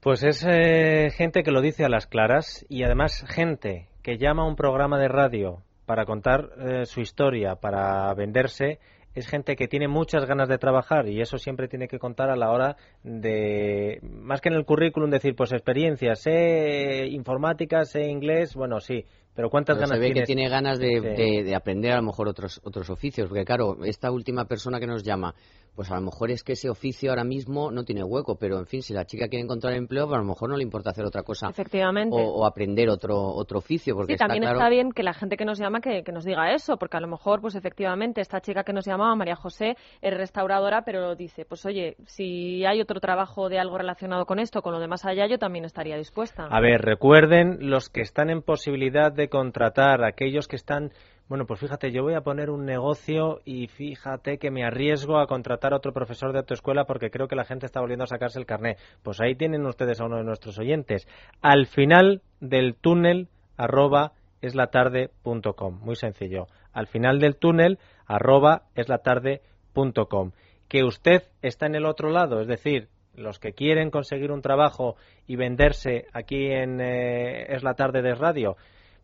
Pues 0.03 0.25
es 0.25 0.45
eh, 0.45 1.11
gente 1.17 1.45
que 1.45 1.53
lo 1.53 1.61
dice 1.61 1.85
a 1.85 1.89
las 1.89 2.09
claras 2.09 2.67
y 2.69 2.83
además 2.83 3.25
gente 3.33 3.90
que 4.03 4.19
llama 4.19 4.43
a 4.43 4.47
un 4.47 4.57
programa 4.57 4.99
de 4.99 5.09
radio 5.09 5.63
para 5.87 6.05
contar 6.05 6.51
eh, 6.59 6.87
su 6.87 7.01
historia, 7.01 7.57
para 7.57 8.13
venderse, 8.15 8.79
es 9.15 9.27
gente 9.27 9.57
que 9.57 9.67
tiene 9.67 9.89
muchas 9.89 10.25
ganas 10.25 10.49
de 10.49 10.59
trabajar 10.59 11.09
y 11.09 11.21
eso 11.21 11.37
siempre 11.37 11.67
tiene 11.69 11.89
que 11.89 11.99
contar 11.99 12.31
a 12.31 12.37
la 12.37 12.51
hora 12.53 12.77
de, 13.03 13.99
más 14.03 14.41
que 14.41 14.51
en 14.51 14.55
el 14.55 14.65
currículum, 14.65 15.11
decir, 15.11 15.35
pues 15.35 15.53
experiencia, 15.53 16.15
sé 16.15 17.07
informática, 17.11 17.85
sé 17.85 18.09
inglés, 18.09 18.55
bueno, 18.55 18.81
sí, 18.81 19.05
pero 19.35 19.51
¿cuántas 19.51 19.79
ganas 19.79 19.99
se 19.99 19.99
ve 19.99 20.13
que 20.13 20.23
tiene 20.23 20.49
ganas 20.49 20.79
de, 20.79 21.01
de, 21.01 21.55
aprender 21.55 21.93
a 21.93 21.97
lo 21.97 22.03
mejor 22.03 22.29
otros, 22.29 22.61
otros 22.65 22.91
oficios, 22.91 23.29
porque 23.29 23.45
claro, 23.45 23.85
esta 23.85 24.11
última 24.11 24.45
persona 24.47 24.81
que 24.81 24.87
nos 24.87 25.03
llama, 25.03 25.35
pues 25.75 25.91
a 25.91 25.95
lo 25.95 26.03
mejor 26.03 26.31
es 26.31 26.43
que 26.43 26.53
ese 26.53 26.69
oficio 26.69 27.11
ahora 27.11 27.25
mismo 27.25 27.71
no 27.71 27.85
tiene 27.85 28.03
hueco, 28.03 28.37
pero 28.37 28.59
en 28.59 28.67
fin, 28.67 28.83
si 28.83 28.93
la 28.93 29.05
chica 29.05 29.29
quiere 29.29 29.45
encontrar 29.45 29.75
empleo, 29.75 30.07
pues 30.07 30.17
a 30.17 30.21
lo 30.21 30.27
mejor 30.27 30.51
no 30.51 30.57
le 30.57 30.63
importa 30.63 30.91
hacer 30.91 31.05
otra 31.05 31.23
cosa. 31.23 31.49
Efectivamente. 31.49 32.17
O, 32.19 32.45
aprender 32.45 32.89
otro, 32.89 33.17
otro 33.19 33.59
oficio. 33.59 33.95
Porque 33.95 34.15
sí, 34.15 34.19
también 34.19 34.45
está 34.45 34.69
bien 34.69 34.93
que 34.93 35.03
la 35.03 35.15
gente 35.15 35.37
que 35.37 35.45
nos 35.45 35.59
llama 35.59 35.81
que, 35.81 36.03
nos 36.13 36.25
diga 36.25 36.53
eso, 36.53 36.77
porque 36.77 36.97
a 36.97 37.01
lo 37.01 37.09
mejor, 37.09 37.41
pues 37.41 37.55
efectivamente, 37.55 38.21
esta 38.21 38.41
chica 38.41 38.65
que 38.65 38.73
nos 38.73 38.85
llamaba, 38.85 39.15
María 39.15 39.37
José, 39.37 39.77
es 40.03 40.15
restauradora, 40.15 40.83
pero 40.83 41.15
dice, 41.15 41.45
pues 41.45 41.65
oye, 41.65 41.97
si 42.07 42.65
hay 42.65 42.81
otro 42.81 43.01
trabajo 43.01 43.49
de 43.49 43.59
algo 43.59 43.79
relacionado 43.79 44.27
con 44.27 44.39
esto, 44.39 44.63
con 44.63 44.73
lo 44.73 44.81
demás 44.81 45.05
allá, 45.05 45.27
yo 45.29 45.39
también 45.39 45.65
estaría 45.65 45.97
dispuesta. 45.97 46.47
A 46.51 46.61
ver, 46.61 46.81
recuerden 46.83 47.71
los 47.71 47.89
que 47.89 48.01
están 48.01 48.31
en 48.31 48.43
posibilidad 48.43 49.13
de 49.13 49.20
contratar, 49.29 50.05
aquellos 50.05 50.49
que 50.49 50.57
están 50.57 50.93
bueno, 51.31 51.47
pues 51.47 51.61
fíjate, 51.61 51.93
yo 51.93 52.03
voy 52.03 52.15
a 52.15 52.23
poner 52.23 52.51
un 52.51 52.65
negocio 52.65 53.39
y 53.45 53.69
fíjate 53.69 54.39
que 54.39 54.51
me 54.51 54.65
arriesgo 54.65 55.21
a 55.21 55.29
contratar 55.29 55.73
a 55.73 55.77
otro 55.77 55.93
profesor 55.93 56.33
de 56.33 56.41
autoescuela 56.41 56.87
porque 56.87 57.13
creo 57.13 57.29
que 57.29 57.37
la 57.37 57.45
gente 57.45 57.67
está 57.67 57.79
volviendo 57.79 58.03
a 58.03 58.09
sacarse 58.09 58.41
el 58.41 58.47
carné. 58.47 58.79
Pues 59.05 59.21
ahí 59.21 59.37
tienen 59.37 59.65
ustedes 59.65 60.01
a 60.01 60.07
uno 60.07 60.17
de 60.17 60.25
nuestros 60.25 60.59
oyentes. 60.59 61.07
Al 61.41 61.67
final 61.67 62.23
del 62.41 62.75
túnel, 62.75 63.29
arroba 63.57 64.11
eslatarde.com. 64.43 65.79
Muy 65.81 65.95
sencillo. 65.95 66.49
Al 66.73 66.89
final 66.89 67.21
del 67.21 67.37
túnel, 67.37 67.79
arroba 68.07 68.63
eslatarde.com. 68.75 70.33
Que 70.67 70.83
usted 70.83 71.23
está 71.43 71.67
en 71.67 71.77
el 71.77 71.87
otro 71.87 72.11
lado, 72.11 72.41
es 72.41 72.49
decir, 72.49 72.89
los 73.15 73.39
que 73.39 73.53
quieren 73.53 73.93
conseguir 73.93 74.33
un 74.33 74.43
trabajo 74.43 74.97
y 75.29 75.37
venderse 75.37 76.07
aquí 76.13 76.47
en 76.47 76.81
eh, 76.81 77.55
Es 77.55 77.63
la 77.63 77.75
Tarde 77.75 78.03
de 78.03 78.17
Radio, 78.17 78.57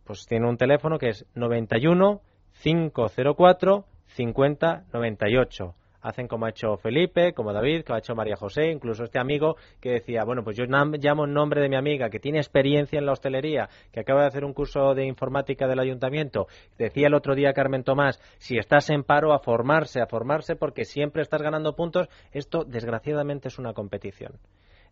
pues 0.06 0.26
tiene 0.26 0.48
un 0.48 0.56
teléfono 0.56 0.98
que 0.98 1.08
es 1.08 1.26
91 1.34 2.20
504 2.62 3.84
50 4.06 4.84
98 4.92 5.74
hacen 6.06 6.28
como 6.28 6.46
ha 6.46 6.50
hecho 6.50 6.76
Felipe, 6.76 7.32
como 7.32 7.52
David, 7.52 7.82
como 7.84 7.96
ha 7.96 7.98
hecho 7.98 8.14
María 8.14 8.36
José, 8.36 8.70
incluso 8.70 9.04
este 9.04 9.18
amigo 9.18 9.56
que 9.80 9.90
decía, 9.90 10.22
bueno, 10.24 10.44
pues 10.44 10.56
yo 10.56 10.64
llamo 10.64 11.24
en 11.24 11.32
nombre 11.32 11.60
de 11.60 11.68
mi 11.68 11.76
amiga 11.76 12.10
que 12.10 12.20
tiene 12.20 12.38
experiencia 12.38 12.98
en 12.98 13.06
la 13.06 13.12
hostelería, 13.12 13.68
que 13.92 14.00
acaba 14.00 14.22
de 14.22 14.28
hacer 14.28 14.44
un 14.44 14.54
curso 14.54 14.94
de 14.94 15.04
informática 15.04 15.66
del 15.66 15.80
ayuntamiento. 15.80 16.46
Decía 16.78 17.08
el 17.08 17.14
otro 17.14 17.34
día 17.34 17.52
Carmen 17.52 17.82
Tomás, 17.82 18.20
si 18.38 18.56
estás 18.56 18.88
en 18.90 19.02
paro, 19.02 19.32
a 19.32 19.40
formarse, 19.40 20.00
a 20.00 20.06
formarse 20.06 20.54
porque 20.54 20.84
siempre 20.84 21.22
estás 21.22 21.42
ganando 21.42 21.74
puntos. 21.74 22.08
Esto, 22.30 22.64
desgraciadamente, 22.64 23.48
es 23.48 23.58
una 23.58 23.72
competición. 23.72 24.38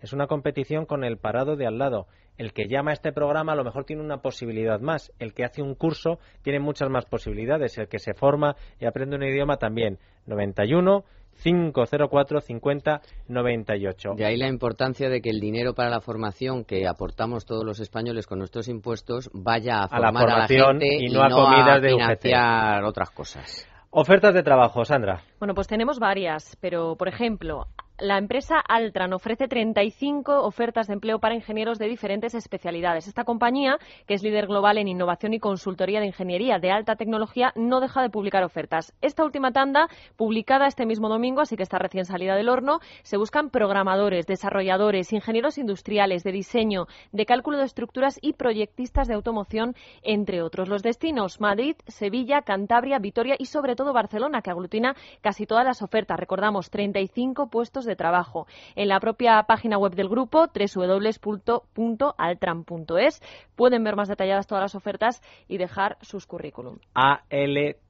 Es 0.04 0.12
una 0.12 0.26
competición 0.26 0.84
con 0.84 1.02
el 1.02 1.16
parado 1.16 1.56
de 1.56 1.66
al 1.66 1.78
lado. 1.78 2.08
El 2.36 2.52
que 2.52 2.68
llama 2.68 2.90
a 2.90 2.92
este 2.92 3.10
programa 3.10 3.52
a 3.52 3.56
lo 3.56 3.64
mejor 3.64 3.86
tiene 3.86 4.02
una 4.02 4.18
posibilidad 4.18 4.78
más. 4.78 5.10
El 5.18 5.32
que 5.32 5.46
hace 5.46 5.62
un 5.62 5.74
curso 5.74 6.18
tiene 6.42 6.60
muchas 6.60 6.90
más 6.90 7.06
posibilidades. 7.06 7.78
El 7.78 7.88
que 7.88 7.98
se 7.98 8.12
forma 8.12 8.54
y 8.78 8.84
aprende 8.84 9.16
un 9.16 9.22
idioma 9.22 9.56
también. 9.56 9.98
91 10.26 11.04
504 11.42 12.40
50 12.42 13.00
98. 13.28 14.10
De 14.14 14.26
ahí 14.26 14.36
la 14.36 14.46
importancia 14.46 15.08
de 15.08 15.22
que 15.22 15.30
el 15.30 15.40
dinero 15.40 15.72
para 15.72 15.88
la 15.88 16.02
formación 16.02 16.66
que 16.66 16.86
aportamos 16.86 17.46
todos 17.46 17.64
los 17.64 17.80
españoles 17.80 18.26
con 18.26 18.40
nuestros 18.40 18.68
impuestos 18.68 19.30
vaya 19.32 19.84
a 19.84 19.88
formar 19.88 20.28
a 20.28 20.38
la, 20.40 20.46
gente 20.46 20.98
y 21.00 21.08
no 21.08 21.22
a 21.22 21.30
comidas 21.30 21.80
de 21.80 21.88
financiar 21.88 22.84
otras 22.84 23.08
cosas. 23.08 23.66
Ofertas 23.88 24.34
de 24.34 24.42
trabajo, 24.42 24.84
Sandra. 24.84 25.22
Bueno, 25.38 25.54
pues 25.54 25.66
tenemos 25.66 25.98
varias, 25.98 26.58
pero 26.60 26.96
por 26.96 27.08
ejemplo, 27.08 27.68
la 27.98 28.18
empresa 28.18 28.58
Altran 28.58 29.12
ofrece 29.12 29.46
35 29.46 30.42
ofertas 30.42 30.88
de 30.88 30.94
empleo 30.94 31.20
para 31.20 31.36
ingenieros 31.36 31.78
de 31.78 31.86
diferentes 31.86 32.34
especialidades. 32.34 33.06
Esta 33.06 33.22
compañía, 33.22 33.78
que 34.06 34.14
es 34.14 34.22
líder 34.22 34.48
global 34.48 34.78
en 34.78 34.88
innovación 34.88 35.32
y 35.32 35.38
consultoría 35.38 36.00
de 36.00 36.06
ingeniería 36.06 36.58
de 36.58 36.72
alta 36.72 36.96
tecnología, 36.96 37.52
no 37.54 37.80
deja 37.80 38.02
de 38.02 38.10
publicar 38.10 38.42
ofertas. 38.42 38.92
Esta 39.00 39.24
última 39.24 39.52
tanda, 39.52 39.88
publicada 40.16 40.66
este 40.66 40.86
mismo 40.86 41.08
domingo, 41.08 41.40
así 41.40 41.56
que 41.56 41.62
está 41.62 41.78
recién 41.78 42.04
salida 42.04 42.34
del 42.34 42.48
horno, 42.48 42.80
se 43.02 43.16
buscan 43.16 43.50
programadores, 43.50 44.26
desarrolladores, 44.26 45.12
ingenieros 45.12 45.56
industriales, 45.58 46.24
de 46.24 46.32
diseño, 46.32 46.86
de 47.12 47.26
cálculo 47.26 47.58
de 47.58 47.64
estructuras 47.64 48.18
y 48.20 48.32
proyectistas 48.32 49.06
de 49.06 49.14
automoción, 49.14 49.76
entre 50.02 50.42
otros. 50.42 50.68
Los 50.68 50.82
destinos 50.82 51.40
Madrid, 51.40 51.76
Sevilla, 51.86 52.42
Cantabria, 52.42 52.98
Vitoria 52.98 53.36
y 53.38 53.46
sobre 53.46 53.76
todo 53.76 53.92
Barcelona, 53.92 54.42
que 54.42 54.50
aglutina 54.50 54.96
casi 55.20 55.46
todas 55.46 55.64
las 55.64 55.80
ofertas. 55.80 56.18
Recordamos, 56.18 56.70
35 56.70 57.48
puestos 57.48 57.83
de 57.84 57.96
trabajo. 57.96 58.46
En 58.76 58.88
la 58.88 59.00
propia 59.00 59.42
página 59.44 59.78
web 59.78 59.94
del 59.94 60.08
grupo, 60.08 60.48
www.altran.es, 60.48 63.22
pueden 63.56 63.84
ver 63.84 63.96
más 63.96 64.08
detalladas 64.08 64.46
todas 64.46 64.62
las 64.62 64.74
ofertas 64.74 65.20
y 65.48 65.58
dejar 65.58 65.98
sus 66.00 66.26
currículum. 66.26 66.78
A-L-T-R-A-N, 66.94 67.84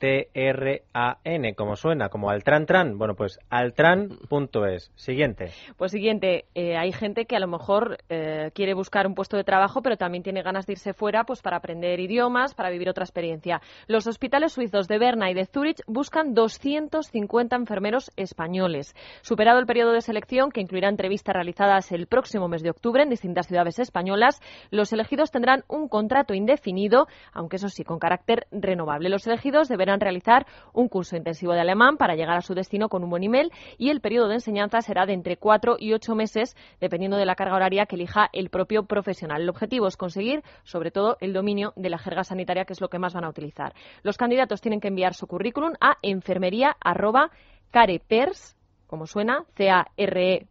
como 1.55 1.77
suena, 1.77 2.09
como 2.09 2.31
Altran 2.31 2.67
Tran. 2.67 2.99
Bueno, 2.99 3.15
pues 3.15 3.39
altran.es. 3.51 4.91
Siguiente. 4.95 5.53
Pues 5.77 5.93
siguiente, 5.93 6.47
eh, 6.55 6.77
hay 6.77 6.93
gente 6.93 7.27
que 7.27 7.37
a 7.37 7.41
lo 7.41 7.49
mejor 7.49 7.99
eh, 8.09 8.51
quiere 8.55 8.75
buscar 8.75 9.07
un 9.07 9.15
puesto 9.15 9.37
de 9.37 9.45
trabajo, 9.45 9.83
pero 9.83 9.97
también 9.97 10.23
tiene 10.23 10.43
ganas 10.43 10.67
de 10.67 10.73
irse 10.73 10.93
fuera 10.93 11.25
pues 11.25 11.43
para 11.43 11.59
aprender 11.59 12.01
idiomas, 12.01 12.55
para 12.55 12.71
vivir 12.71 12.89
otra 12.89 13.05
experiencia. 13.05 13.61
Los 13.87 14.07
hospitales 14.07 14.53
suizos 14.53 14.89
de 14.89 14.99
Berna 14.99 15.31
y 15.31 15.35
de 15.35 15.47
Zurich 15.47 15.83
buscan 15.87 16.35
250 16.35 17.57
enfermeros 17.57 18.11
españoles. 18.17 18.95
Superado 19.23 19.59
el 19.59 19.67
periodo 19.67 19.84
de 19.93 20.01
selección, 20.01 20.51
que 20.51 20.61
incluirá 20.61 20.89
entrevistas 20.89 21.35
realizadas 21.35 21.93
el 21.93 22.07
próximo 22.07 22.49
mes 22.49 22.63
de 22.63 22.71
octubre 22.71 23.03
en 23.03 23.11
distintas 23.11 23.47
ciudades 23.47 23.79
españolas, 23.79 24.41
los 24.71 24.93
elegidos 24.93 25.31
tendrán 25.31 25.65
un 25.69 25.89
contrato 25.89 26.35
indefinido, 26.35 27.07
aunque 27.33 27.57
eso 27.57 27.69
sí, 27.69 27.85
con 27.85 27.99
carácter 27.99 28.47
renovable. 28.51 29.09
Los 29.09 29.27
elegidos 29.27 29.69
deberán 29.69 30.01
realizar 30.01 30.47
un 30.73 30.89
curso 30.89 31.17
intensivo 31.17 31.53
de 31.53 31.61
alemán 31.61 31.97
para 31.97 32.15
llegar 32.15 32.37
a 32.37 32.43
su 32.43 32.55
destino 32.55 32.89
con 32.89 33.05
un 33.05 33.11
buen 33.11 33.21
nivel 33.21 33.53
y 33.79 33.91
el 33.91 34.01
periodo 34.01 34.29
de 34.29 34.35
enseñanza 34.35 34.81
será 34.81 35.07
de 35.07 35.13
entre 35.13 35.37
cuatro 35.37 35.77
y 35.79 35.93
ocho 35.93 36.15
meses, 36.15 36.57
dependiendo 36.81 37.17
de 37.17 37.27
la 37.27 37.35
carga 37.35 37.57
horaria 37.57 37.87
que 37.87 37.97
elija 37.97 38.29
el 38.33 38.51
propio 38.51 38.85
profesional. 38.85 39.43
El 39.43 39.49
objetivo 39.49 39.87
es 39.87 39.97
conseguir, 39.97 40.43
sobre 40.65 40.91
todo, 40.91 41.17
el 41.21 41.33
dominio 41.33 41.73
de 41.77 41.91
la 41.91 41.99
jerga 41.99 42.25
sanitaria, 42.25 42.65
que 42.65 42.73
es 42.73 42.81
lo 42.81 42.89
que 42.89 42.99
más 42.99 43.15
van 43.15 43.25
a 43.25 43.29
utilizar. 43.29 43.75
Los 44.03 44.17
candidatos 44.17 44.61
tienen 44.61 44.81
que 44.81 44.89
enviar 44.89 45.15
su 45.15 45.27
currículum 45.27 45.75
a 45.81 45.97
enfermería.carepers 46.03 48.57
como 48.95 49.09
suena, 49.09 49.45
C-A-R-E-P-E-R-S.ch, 49.57 50.47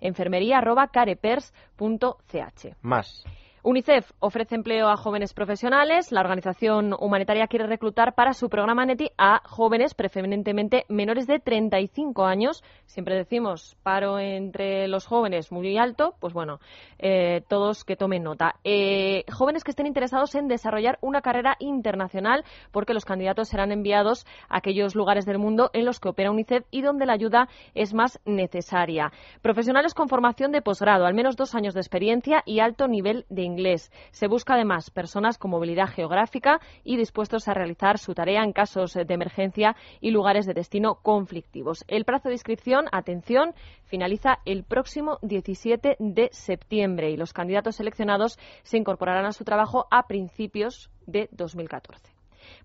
enfermería 0.00 0.58
arroba 0.58 0.88
carepers.ch. 0.88 2.74
Más. 2.82 3.24
UNICEF 3.62 4.10
ofrece 4.20 4.54
empleo 4.54 4.88
a 4.88 4.96
jóvenes 4.96 5.34
profesionales. 5.34 6.12
La 6.12 6.20
organización 6.20 6.94
humanitaria 6.98 7.46
quiere 7.46 7.66
reclutar 7.66 8.14
para 8.14 8.32
su 8.32 8.48
programa 8.48 8.86
NETI 8.86 9.10
a 9.18 9.42
jóvenes 9.44 9.92
preferentemente 9.92 10.86
menores 10.88 11.26
de 11.26 11.40
35 11.40 12.24
años. 12.24 12.64
Siempre 12.86 13.16
decimos 13.16 13.76
paro 13.82 14.18
entre 14.18 14.88
los 14.88 15.06
jóvenes 15.06 15.52
muy 15.52 15.76
alto. 15.76 16.14
Pues 16.20 16.32
bueno, 16.32 16.58
eh, 16.98 17.42
todos 17.48 17.84
que 17.84 17.96
tomen 17.96 18.22
nota. 18.22 18.54
Eh, 18.64 19.24
jóvenes 19.30 19.62
que 19.62 19.72
estén 19.72 19.86
interesados 19.86 20.34
en 20.34 20.48
desarrollar 20.48 20.98
una 21.02 21.20
carrera 21.20 21.56
internacional 21.58 22.44
porque 22.70 22.94
los 22.94 23.04
candidatos 23.04 23.48
serán 23.48 23.72
enviados 23.72 24.26
a 24.48 24.56
aquellos 24.56 24.94
lugares 24.94 25.26
del 25.26 25.38
mundo 25.38 25.68
en 25.74 25.84
los 25.84 26.00
que 26.00 26.08
opera 26.08 26.30
UNICEF 26.30 26.64
y 26.70 26.80
donde 26.80 27.04
la 27.04 27.12
ayuda 27.12 27.48
es 27.74 27.92
más 27.92 28.20
necesaria. 28.24 29.12
Profesionales 29.42 29.92
con 29.92 30.08
formación 30.08 30.50
de 30.50 30.62
posgrado, 30.62 31.04
al 31.04 31.12
menos 31.12 31.36
dos 31.36 31.54
años 31.54 31.74
de 31.74 31.80
experiencia 31.80 32.42
y 32.46 32.60
alto 32.60 32.88
nivel 32.88 33.26
de 33.28 33.49
inglés. 33.50 33.90
Se 34.10 34.28
busca 34.28 34.54
además 34.54 34.90
personas 34.90 35.38
con 35.38 35.50
movilidad 35.50 35.88
geográfica 35.88 36.60
y 36.84 36.96
dispuestos 36.96 37.48
a 37.48 37.54
realizar 37.54 37.98
su 37.98 38.14
tarea 38.14 38.42
en 38.42 38.52
casos 38.52 38.94
de 38.94 39.14
emergencia 39.14 39.76
y 40.00 40.10
lugares 40.10 40.46
de 40.46 40.54
destino 40.54 40.96
conflictivos. 40.96 41.84
El 41.88 42.04
plazo 42.04 42.28
de 42.28 42.34
inscripción, 42.34 42.86
atención, 42.92 43.54
finaliza 43.84 44.38
el 44.44 44.64
próximo 44.64 45.18
17 45.22 45.96
de 45.98 46.28
septiembre 46.32 47.10
y 47.10 47.16
los 47.16 47.32
candidatos 47.32 47.76
seleccionados 47.76 48.38
se 48.62 48.78
incorporarán 48.78 49.26
a 49.26 49.32
su 49.32 49.44
trabajo 49.44 49.86
a 49.90 50.06
principios 50.06 50.90
de 51.06 51.28
2014. 51.32 52.12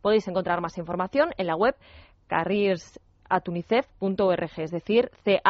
Podéis 0.02 0.28
encontrar 0.28 0.62
más 0.62 0.78
información 0.78 1.32
en 1.38 1.48
la 1.48 1.56
web 1.56 1.76
careeratunicef.org, 2.28 4.52
es 4.58 4.72
decir, 4.72 5.10
c 5.24 5.42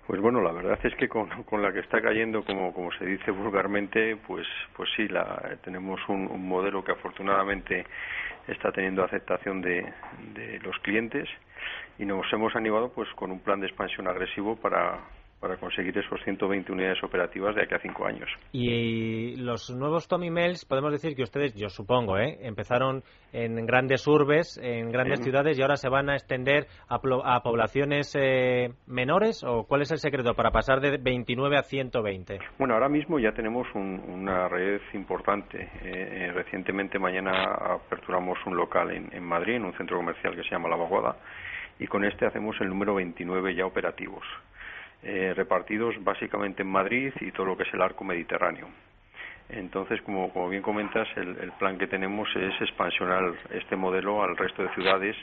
Pues 0.09 0.21
bueno, 0.21 0.41
la 0.41 0.51
verdad 0.51 0.79
es 0.81 0.95
que 0.95 1.07
con, 1.45 1.61
la 1.61 1.71
que 1.71 1.81
está 1.81 2.01
cayendo, 2.01 2.43
como, 2.43 2.73
como 2.73 2.91
se 2.93 3.05
dice 3.05 3.29
vulgarmente, 3.29 4.15
pues, 4.15 4.47
pues 4.75 4.89
sí, 4.95 5.07
la, 5.07 5.55
tenemos 5.63 6.01
un, 6.09 6.47
modelo 6.47 6.83
que 6.83 6.93
afortunadamente 6.93 7.85
está 8.47 8.71
teniendo 8.71 9.03
aceptación 9.03 9.61
de, 9.61 9.85
de 10.33 10.59
los 10.61 10.79
clientes 10.79 11.29
y 11.99 12.05
nos 12.05 12.25
hemos 12.33 12.55
animado 12.55 12.91
pues 12.91 13.07
con 13.13 13.29
un 13.29 13.39
plan 13.39 13.59
de 13.59 13.67
expansión 13.67 14.07
agresivo 14.07 14.55
para, 14.55 14.97
para 15.39 15.57
conseguir 15.57 15.97
esos 15.97 16.21
120 16.23 16.71
unidades 16.71 17.01
operativas 17.03 17.55
de 17.55 17.63
aquí 17.63 17.73
a 17.73 17.79
cinco 17.79 18.05
años. 18.05 18.29
Y 18.51 19.35
los 19.37 19.69
nuevos 19.69 20.07
Tommy 20.07 20.29
Mails, 20.29 20.65
podemos 20.65 20.91
decir 20.91 21.15
que 21.15 21.23
ustedes, 21.23 21.55
yo 21.55 21.69
supongo, 21.69 22.17
¿eh? 22.17 22.37
empezaron 22.41 23.03
en 23.31 23.65
grandes 23.65 24.05
urbes, 24.07 24.59
en 24.61 24.91
grandes 24.91 25.21
ciudades 25.21 25.57
y 25.57 25.61
ahora 25.61 25.77
se 25.77 25.89
van 25.89 26.09
a 26.09 26.15
extender 26.15 26.67
a, 26.89 26.99
poblaciones 27.41 28.15
eh, 28.19 28.69
menores 28.87 29.43
o 29.43 29.63
cuál 29.63 29.81
es 29.81 29.91
el 29.91 29.99
secreto 29.99 30.33
para 30.33 30.51
pasar 30.51 30.81
de 30.81 30.97
29 30.97 31.57
a 31.57 31.63
120? 31.63 32.39
Bueno, 32.57 32.73
ahora 32.73 32.89
mismo 32.89 33.19
ya 33.19 33.31
tenemos 33.31 33.67
una 33.73 34.47
red 34.49 34.81
importante. 34.93 35.61
Eh, 35.61 35.69
eh, 35.83 36.31
recientemente 36.33 36.99
mañana 36.99 37.43
aperturamos 37.75 38.37
un 38.45 38.57
local 38.57 38.91
en, 38.91 39.09
en 39.13 39.23
Madrid, 39.23 39.55
en 39.55 39.65
un 39.65 39.73
centro 39.73 39.97
comercial 39.97 40.35
que 40.35 40.43
se 40.43 40.49
llama 40.49 40.69
La 40.69 40.75
Vaguada 40.75 41.15
y 41.79 41.87
con 41.87 42.03
este 42.03 42.25
hacemos 42.25 42.59
el 42.59 42.67
número 42.67 42.95
29 42.95 43.55
ya 43.55 43.65
operativos. 43.65 44.23
Eh, 45.01 45.33
repartidos 45.33 45.95
básicamente 46.03 46.61
en 46.61 46.69
Madrid 46.69 47.13
y 47.21 47.31
todo 47.31 47.45
lo 47.45 47.57
que 47.57 47.63
es 47.63 47.73
el 47.73 47.81
arco 47.81 48.03
mediterráneo. 48.03 48.67
Entonces, 49.47 50.01
como, 50.01 50.49
bien 50.49 50.61
comentas, 50.61 51.07
el, 51.15 51.51
plan 51.57 51.77
que 51.77 51.87
tenemos 51.87 52.27
es 52.35 52.53
expansionar 52.61 53.33
este 53.51 53.75
modelo 53.77 54.21
al 54.21 54.35
resto 54.35 54.61
de 54.61 54.73
ciudades 54.75 55.15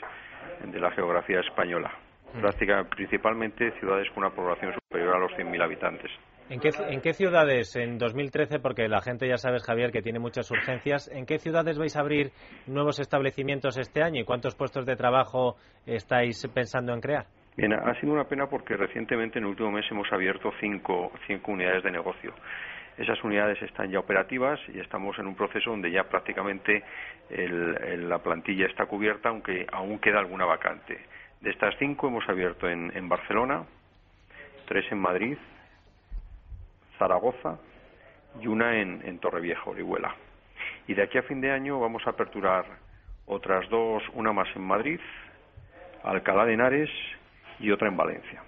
de 0.64 0.80
la 0.80 0.90
geografía 0.92 1.40
española. 1.40 1.92
Mm. 2.34 2.40
Práctica, 2.40 2.84
principalmente 2.84 3.70
ciudades 3.78 4.08
con 4.10 4.24
una 4.24 4.34
población 4.34 4.72
superior 4.72 5.14
a 5.14 5.18
los 5.18 5.32
100.000 5.32 5.62
habitantes. 5.62 6.10
¿En 6.48 6.60
qué, 6.60 6.70
¿En 6.88 7.00
qué, 7.00 7.12
ciudades 7.12 7.76
en 7.76 7.98
2013, 7.98 8.60
porque 8.60 8.88
la 8.88 9.02
gente 9.02 9.28
ya 9.28 9.36
sabes, 9.36 9.64
Javier, 9.64 9.90
que 9.90 10.00
tiene 10.00 10.20
muchas 10.20 10.50
urgencias, 10.50 11.08
¿en 11.08 11.26
qué 11.26 11.38
ciudades 11.38 11.76
vais 11.76 11.96
a 11.96 12.00
abrir 12.00 12.30
nuevos 12.66 12.98
establecimientos 12.98 13.76
este 13.78 14.02
año 14.02 14.22
y 14.22 14.24
cuántos 14.24 14.54
puestos 14.54 14.86
de 14.86 14.96
trabajo 14.96 15.56
estáis 15.86 16.46
pensando 16.54 16.94
en 16.94 17.00
crear? 17.00 17.26
Bien, 17.56 17.72
ha 17.72 17.94
sido 18.00 18.12
una 18.12 18.24
pena 18.24 18.48
porque 18.48 18.76
recientemente, 18.76 19.38
en 19.38 19.44
el 19.44 19.50
último 19.50 19.70
mes, 19.70 19.90
hemos 19.90 20.12
abierto 20.12 20.52
cinco, 20.60 21.10
cinco 21.26 21.52
unidades 21.52 21.82
de 21.82 21.90
negocio. 21.90 22.34
Esas 22.98 23.22
unidades 23.24 23.60
están 23.62 23.90
ya 23.90 23.98
operativas 23.98 24.60
y 24.74 24.78
estamos 24.78 25.18
en 25.18 25.26
un 25.26 25.34
proceso 25.34 25.70
donde 25.70 25.90
ya 25.90 26.04
prácticamente 26.04 26.84
la 27.30 28.18
plantilla 28.18 28.66
está 28.66 28.84
cubierta, 28.84 29.30
aunque 29.30 29.66
aún 29.72 29.98
queda 30.00 30.18
alguna 30.18 30.44
vacante. 30.44 30.98
De 31.40 31.48
estas 31.48 31.74
cinco 31.78 32.08
hemos 32.08 32.28
abierto 32.28 32.68
en, 32.68 32.94
en 32.94 33.08
Barcelona, 33.08 33.64
tres 34.66 34.84
en 34.92 34.98
Madrid, 34.98 35.38
Zaragoza 36.98 37.58
y 38.38 38.48
una 38.48 38.78
en, 38.78 39.00
en 39.02 39.18
Torrevieja, 39.18 39.70
Orihuela. 39.70 40.14
Y 40.88 40.92
de 40.92 41.02
aquí 41.02 41.16
a 41.16 41.22
fin 41.22 41.40
de 41.40 41.52
año 41.52 41.80
vamos 41.80 42.06
a 42.06 42.10
aperturar 42.10 42.66
otras 43.24 43.66
dos, 43.70 44.02
una 44.12 44.34
más 44.34 44.54
en 44.54 44.62
Madrid, 44.62 45.00
Alcalá 46.04 46.44
de 46.44 46.52
Henares 46.52 46.90
y 47.58 47.70
otra 47.70 47.88
en 47.88 47.96
Valencia. 47.96 48.42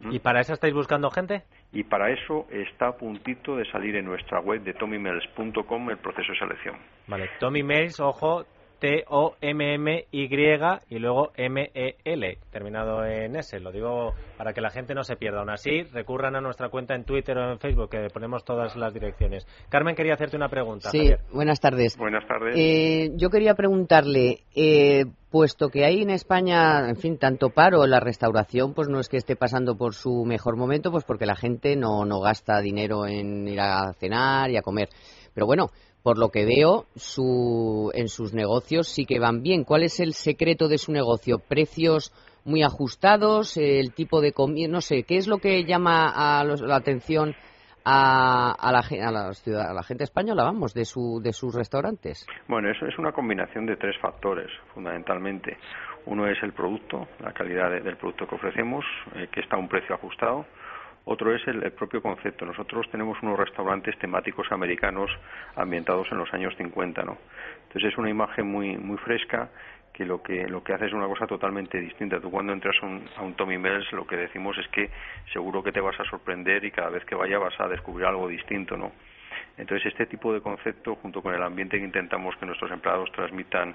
¿Mm? 0.00 0.12
¿Y 0.12 0.18
para 0.18 0.40
eso 0.40 0.52
estáis 0.52 0.74
buscando 0.74 1.10
gente? 1.10 1.42
Y 1.72 1.84
para 1.84 2.10
eso 2.10 2.46
está 2.50 2.88
a 2.88 2.96
puntito 2.96 3.56
de 3.56 3.64
salir 3.70 3.96
en 3.96 4.04
nuestra 4.04 4.40
web 4.40 4.62
de 4.62 4.74
tommymails.com 4.74 5.90
el 5.90 5.98
proceso 5.98 6.32
de 6.32 6.38
selección. 6.38 6.76
Vale, 7.06 7.30
Tommy 7.40 7.62
Mails, 7.62 8.00
ojo, 8.00 8.44
T-O-M-M-Y 8.84 10.28
y 10.90 10.98
luego 10.98 11.32
M-E-L, 11.36 12.38
terminado 12.50 13.06
en 13.06 13.34
S. 13.34 13.58
Lo 13.58 13.72
digo 13.72 14.12
para 14.36 14.52
que 14.52 14.60
la 14.60 14.68
gente 14.68 14.92
no 14.92 15.04
se 15.04 15.16
pierda. 15.16 15.38
Aún 15.38 15.48
así, 15.48 15.84
recurran 15.84 16.36
a 16.36 16.42
nuestra 16.42 16.68
cuenta 16.68 16.94
en 16.94 17.04
Twitter 17.04 17.38
o 17.38 17.52
en 17.52 17.58
Facebook, 17.58 17.88
que 17.88 18.08
ponemos 18.12 18.44
todas 18.44 18.76
las 18.76 18.92
direcciones. 18.92 19.46
Carmen, 19.70 19.94
quería 19.96 20.12
hacerte 20.12 20.36
una 20.36 20.50
pregunta. 20.50 20.90
Sí, 20.90 21.14
buenas 21.32 21.60
tardes. 21.60 21.96
Buenas 21.96 22.26
tardes. 22.26 22.56
Eh, 22.58 23.12
yo 23.14 23.30
quería 23.30 23.54
preguntarle, 23.54 24.40
eh, 24.54 25.06
puesto 25.30 25.70
que 25.70 25.86
hay 25.86 26.02
en 26.02 26.10
España, 26.10 26.86
en 26.86 26.96
fin, 26.96 27.16
tanto 27.16 27.48
paro, 27.48 27.86
la 27.86 28.00
restauración, 28.00 28.74
pues 28.74 28.88
no 28.90 29.00
es 29.00 29.08
que 29.08 29.16
esté 29.16 29.34
pasando 29.34 29.78
por 29.78 29.94
su 29.94 30.26
mejor 30.26 30.58
momento, 30.58 30.90
pues 30.90 31.04
porque 31.04 31.24
la 31.24 31.36
gente 31.36 31.74
no, 31.74 32.04
no 32.04 32.20
gasta 32.20 32.60
dinero 32.60 33.06
en 33.06 33.48
ir 33.48 33.60
a 33.60 33.94
cenar 33.94 34.50
y 34.50 34.58
a 34.58 34.62
comer. 34.62 34.90
Pero 35.32 35.46
bueno, 35.46 35.70
por 36.04 36.18
lo 36.18 36.28
que 36.28 36.44
veo, 36.44 36.84
su, 36.96 37.90
en 37.94 38.08
sus 38.08 38.34
negocios 38.34 38.88
sí 38.88 39.06
que 39.06 39.18
van 39.18 39.42
bien. 39.42 39.64
¿Cuál 39.64 39.84
es 39.84 40.00
el 40.00 40.12
secreto 40.12 40.68
de 40.68 40.76
su 40.76 40.92
negocio? 40.92 41.38
¿Precios 41.38 42.12
muy 42.44 42.62
ajustados? 42.62 43.56
¿El 43.56 43.94
tipo 43.94 44.20
de 44.20 44.32
comida? 44.32 44.68
No 44.68 44.82
sé, 44.82 45.04
¿qué 45.04 45.16
es 45.16 45.26
lo 45.26 45.38
que 45.38 45.64
llama 45.64 46.12
a 46.14 46.44
la 46.44 46.76
atención 46.76 47.34
a, 47.86 48.70
la, 48.70 48.80
a, 48.80 49.72
la, 49.72 49.82
gente 49.82 50.04
española, 50.04 50.44
vamos, 50.44 50.74
de, 50.74 50.84
su, 50.84 51.22
de 51.22 51.32
sus 51.32 51.54
restaurantes? 51.54 52.26
Bueno, 52.48 52.70
eso 52.70 52.84
es 52.86 52.98
una 52.98 53.12
combinación 53.12 53.64
de 53.64 53.76
tres 53.76 53.96
factores, 53.98 54.50
fundamentalmente. 54.74 55.56
Uno 56.04 56.28
es 56.28 56.36
el 56.42 56.52
producto, 56.52 57.08
la 57.20 57.32
calidad 57.32 57.70
del 57.70 57.96
producto 57.96 58.26
que 58.26 58.34
ofrecemos, 58.34 58.84
eh, 59.14 59.28
que 59.32 59.40
está 59.40 59.56
a 59.56 59.58
un 59.58 59.68
precio 59.68 59.94
ajustado. 59.94 60.44
Otro 61.06 61.34
es 61.34 61.46
el, 61.46 61.60
propio 61.72 62.00
concepto. 62.00 62.46
Nosotros 62.46 62.88
tenemos 62.90 63.22
unos 63.22 63.38
restaurantes 63.38 63.98
temáticos 63.98 64.50
americanos 64.50 65.10
ambientados 65.54 66.10
en 66.10 66.18
los 66.18 66.32
años 66.32 66.54
50, 66.56 67.02
¿no? 67.02 67.18
Entonces 67.64 67.92
es 67.92 67.98
una 67.98 68.08
imagen 68.08 68.46
muy 68.46 68.76
muy 68.76 68.96
fresca 68.98 69.50
que 69.92 70.06
lo 70.06 70.22
que 70.22 70.48
lo 70.48 70.64
que 70.64 70.72
hace 70.72 70.86
es 70.86 70.92
una 70.92 71.06
cosa 71.06 71.26
totalmente 71.26 71.78
distinta. 71.78 72.20
Tú 72.20 72.30
cuando 72.30 72.52
entras 72.52 72.76
a 72.82 73.22
un 73.22 73.34
Tommy 73.34 73.58
Mel's 73.58 73.92
lo 73.92 74.06
que 74.06 74.16
decimos 74.16 74.56
es 74.58 74.66
que 74.68 74.90
seguro 75.32 75.62
que 75.62 75.72
te 75.72 75.80
vas 75.80 75.98
a 76.00 76.04
sorprender 76.04 76.64
y 76.64 76.70
cada 76.70 76.88
vez 76.88 77.04
que 77.04 77.14
vaya 77.14 77.38
vas 77.38 77.58
a 77.60 77.68
descubrir 77.68 78.06
algo 78.06 78.26
distinto, 78.26 78.76
¿no? 78.76 78.92
Entonces 79.56 79.92
este 79.92 80.06
tipo 80.06 80.32
de 80.32 80.40
concepto 80.40 80.96
junto 80.96 81.22
con 81.22 81.34
el 81.34 81.42
ambiente 81.42 81.78
que 81.78 81.84
intentamos 81.84 82.34
que 82.36 82.46
nuestros 82.46 82.70
empleados 82.70 83.10
transmitan 83.12 83.74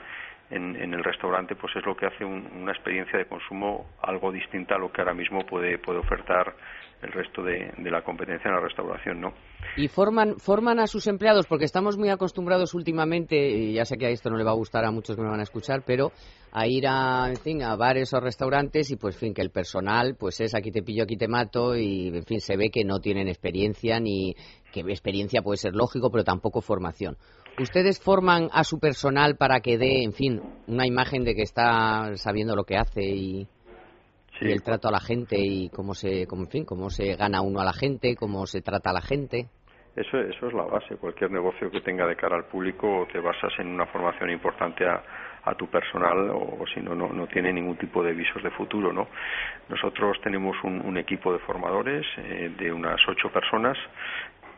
en, 0.51 0.75
el 0.93 1.03
restaurante 1.03 1.55
pues 1.55 1.75
es 1.75 1.85
lo 1.85 1.95
que 1.95 2.07
hace 2.07 2.25
una 2.25 2.71
experiencia 2.71 3.19
de 3.19 3.25
consumo 3.25 3.85
algo 4.01 4.31
distinta 4.31 4.75
a 4.75 4.79
lo 4.79 4.91
que 4.91 5.01
ahora 5.01 5.13
mismo 5.13 5.45
puede, 5.45 5.77
puede 5.77 5.99
ofertar 5.99 6.55
el 7.01 7.11
resto 7.13 7.41
de, 7.41 7.71
la 7.89 8.01
competencia 8.01 8.49
en 8.49 8.55
la 8.55 8.61
restauración, 8.61 9.21
¿no? 9.21 9.33
Y 9.77 9.87
forman, 9.87 10.35
forman 10.37 10.79
a 10.79 10.87
sus 10.87 11.07
empleados, 11.07 11.47
porque 11.47 11.63
estamos 11.63 11.97
muy 11.97 12.09
acostumbrados 12.09 12.73
últimamente, 12.73 13.37
y 13.37 13.73
ya 13.73 13.85
sé 13.85 13.97
que 13.97 14.07
a 14.07 14.09
esto 14.09 14.29
no 14.29 14.37
le 14.37 14.43
va 14.43 14.51
a 14.51 14.55
gustar 14.55 14.83
a 14.83 14.91
muchos 14.91 15.15
que 15.15 15.21
me 15.21 15.29
van 15.29 15.39
a 15.39 15.43
escuchar, 15.43 15.83
pero 15.85 16.11
a 16.51 16.67
ir 16.67 16.87
a, 16.87 17.29
en 17.29 17.37
fin, 17.37 17.63
a 17.63 17.75
bares 17.75 18.13
o 18.13 18.19
restaurantes 18.19 18.91
y 18.91 18.97
pues, 18.97 19.17
fin, 19.17 19.33
que 19.33 19.41
el 19.41 19.49
personal, 19.49 20.15
pues 20.19 20.41
es 20.41 20.53
aquí 20.55 20.71
te 20.71 20.83
pillo, 20.83 21.03
aquí 21.03 21.15
te 21.15 21.27
mato 21.27 21.75
y, 21.75 22.09
en 22.09 22.25
fin, 22.25 22.41
se 22.41 22.57
ve 22.57 22.69
que 22.69 22.83
no 22.83 22.99
tienen 22.99 23.29
experiencia 23.29 23.99
ni 23.99 24.35
que 24.71 24.81
experiencia 24.81 25.41
puede 25.41 25.57
ser 25.57 25.73
lógico, 25.75 26.11
pero 26.11 26.23
tampoco 26.23 26.61
formación. 26.61 27.17
¿Ustedes 27.59 27.99
forman 27.99 28.49
a 28.53 28.63
su 28.63 28.79
personal 28.79 29.35
para 29.35 29.59
que 29.59 29.77
dé, 29.77 30.03
en 30.03 30.13
fin, 30.13 30.41
una 30.67 30.87
imagen 30.87 31.23
de 31.23 31.35
que 31.35 31.41
está 31.41 32.15
sabiendo 32.15 32.55
lo 32.55 32.63
que 32.63 32.77
hace 32.77 33.03
y 33.03 33.47
y 34.41 34.51
el 34.51 34.63
trato 34.63 34.87
a 34.87 34.91
la 34.91 34.99
gente 34.99 35.37
y 35.37 35.69
cómo 35.69 35.93
se, 35.93 36.23
en 36.23 36.47
fin, 36.47 36.65
cómo 36.65 36.89
se 36.89 37.15
gana 37.15 37.41
uno 37.41 37.59
a 37.59 37.65
la 37.65 37.73
gente, 37.73 38.15
cómo 38.15 38.45
se 38.45 38.61
trata 38.61 38.91
a 38.91 38.93
la 38.93 39.01
gente. 39.01 39.47
Eso, 39.95 40.17
eso 40.17 40.47
es 40.47 40.53
la 40.53 40.63
base. 40.63 40.95
Cualquier 40.95 41.31
negocio 41.31 41.69
que 41.69 41.81
tenga 41.81 42.07
de 42.07 42.15
cara 42.15 42.37
al 42.37 42.45
público 42.45 43.07
te 43.11 43.19
basas 43.19 43.51
en 43.59 43.67
una 43.67 43.85
formación 43.87 44.29
importante 44.29 44.87
a, 44.87 45.03
a 45.43 45.55
tu 45.55 45.67
personal 45.67 46.29
o, 46.31 46.63
si 46.73 46.79
no, 46.81 46.95
no, 46.95 47.27
tiene 47.27 47.51
ningún 47.51 47.77
tipo 47.77 48.03
de 48.03 48.13
visos 48.13 48.41
de 48.43 48.51
futuro. 48.51 48.93
¿no? 48.93 49.07
Nosotros 49.67 50.17
tenemos 50.23 50.55
un, 50.63 50.97
equipo 50.97 51.31
de 51.31 51.39
formadores 51.39 52.05
eh, 52.17 52.51
de 52.57 52.71
unas 52.71 52.99
ocho 53.07 53.29
personas 53.29 53.77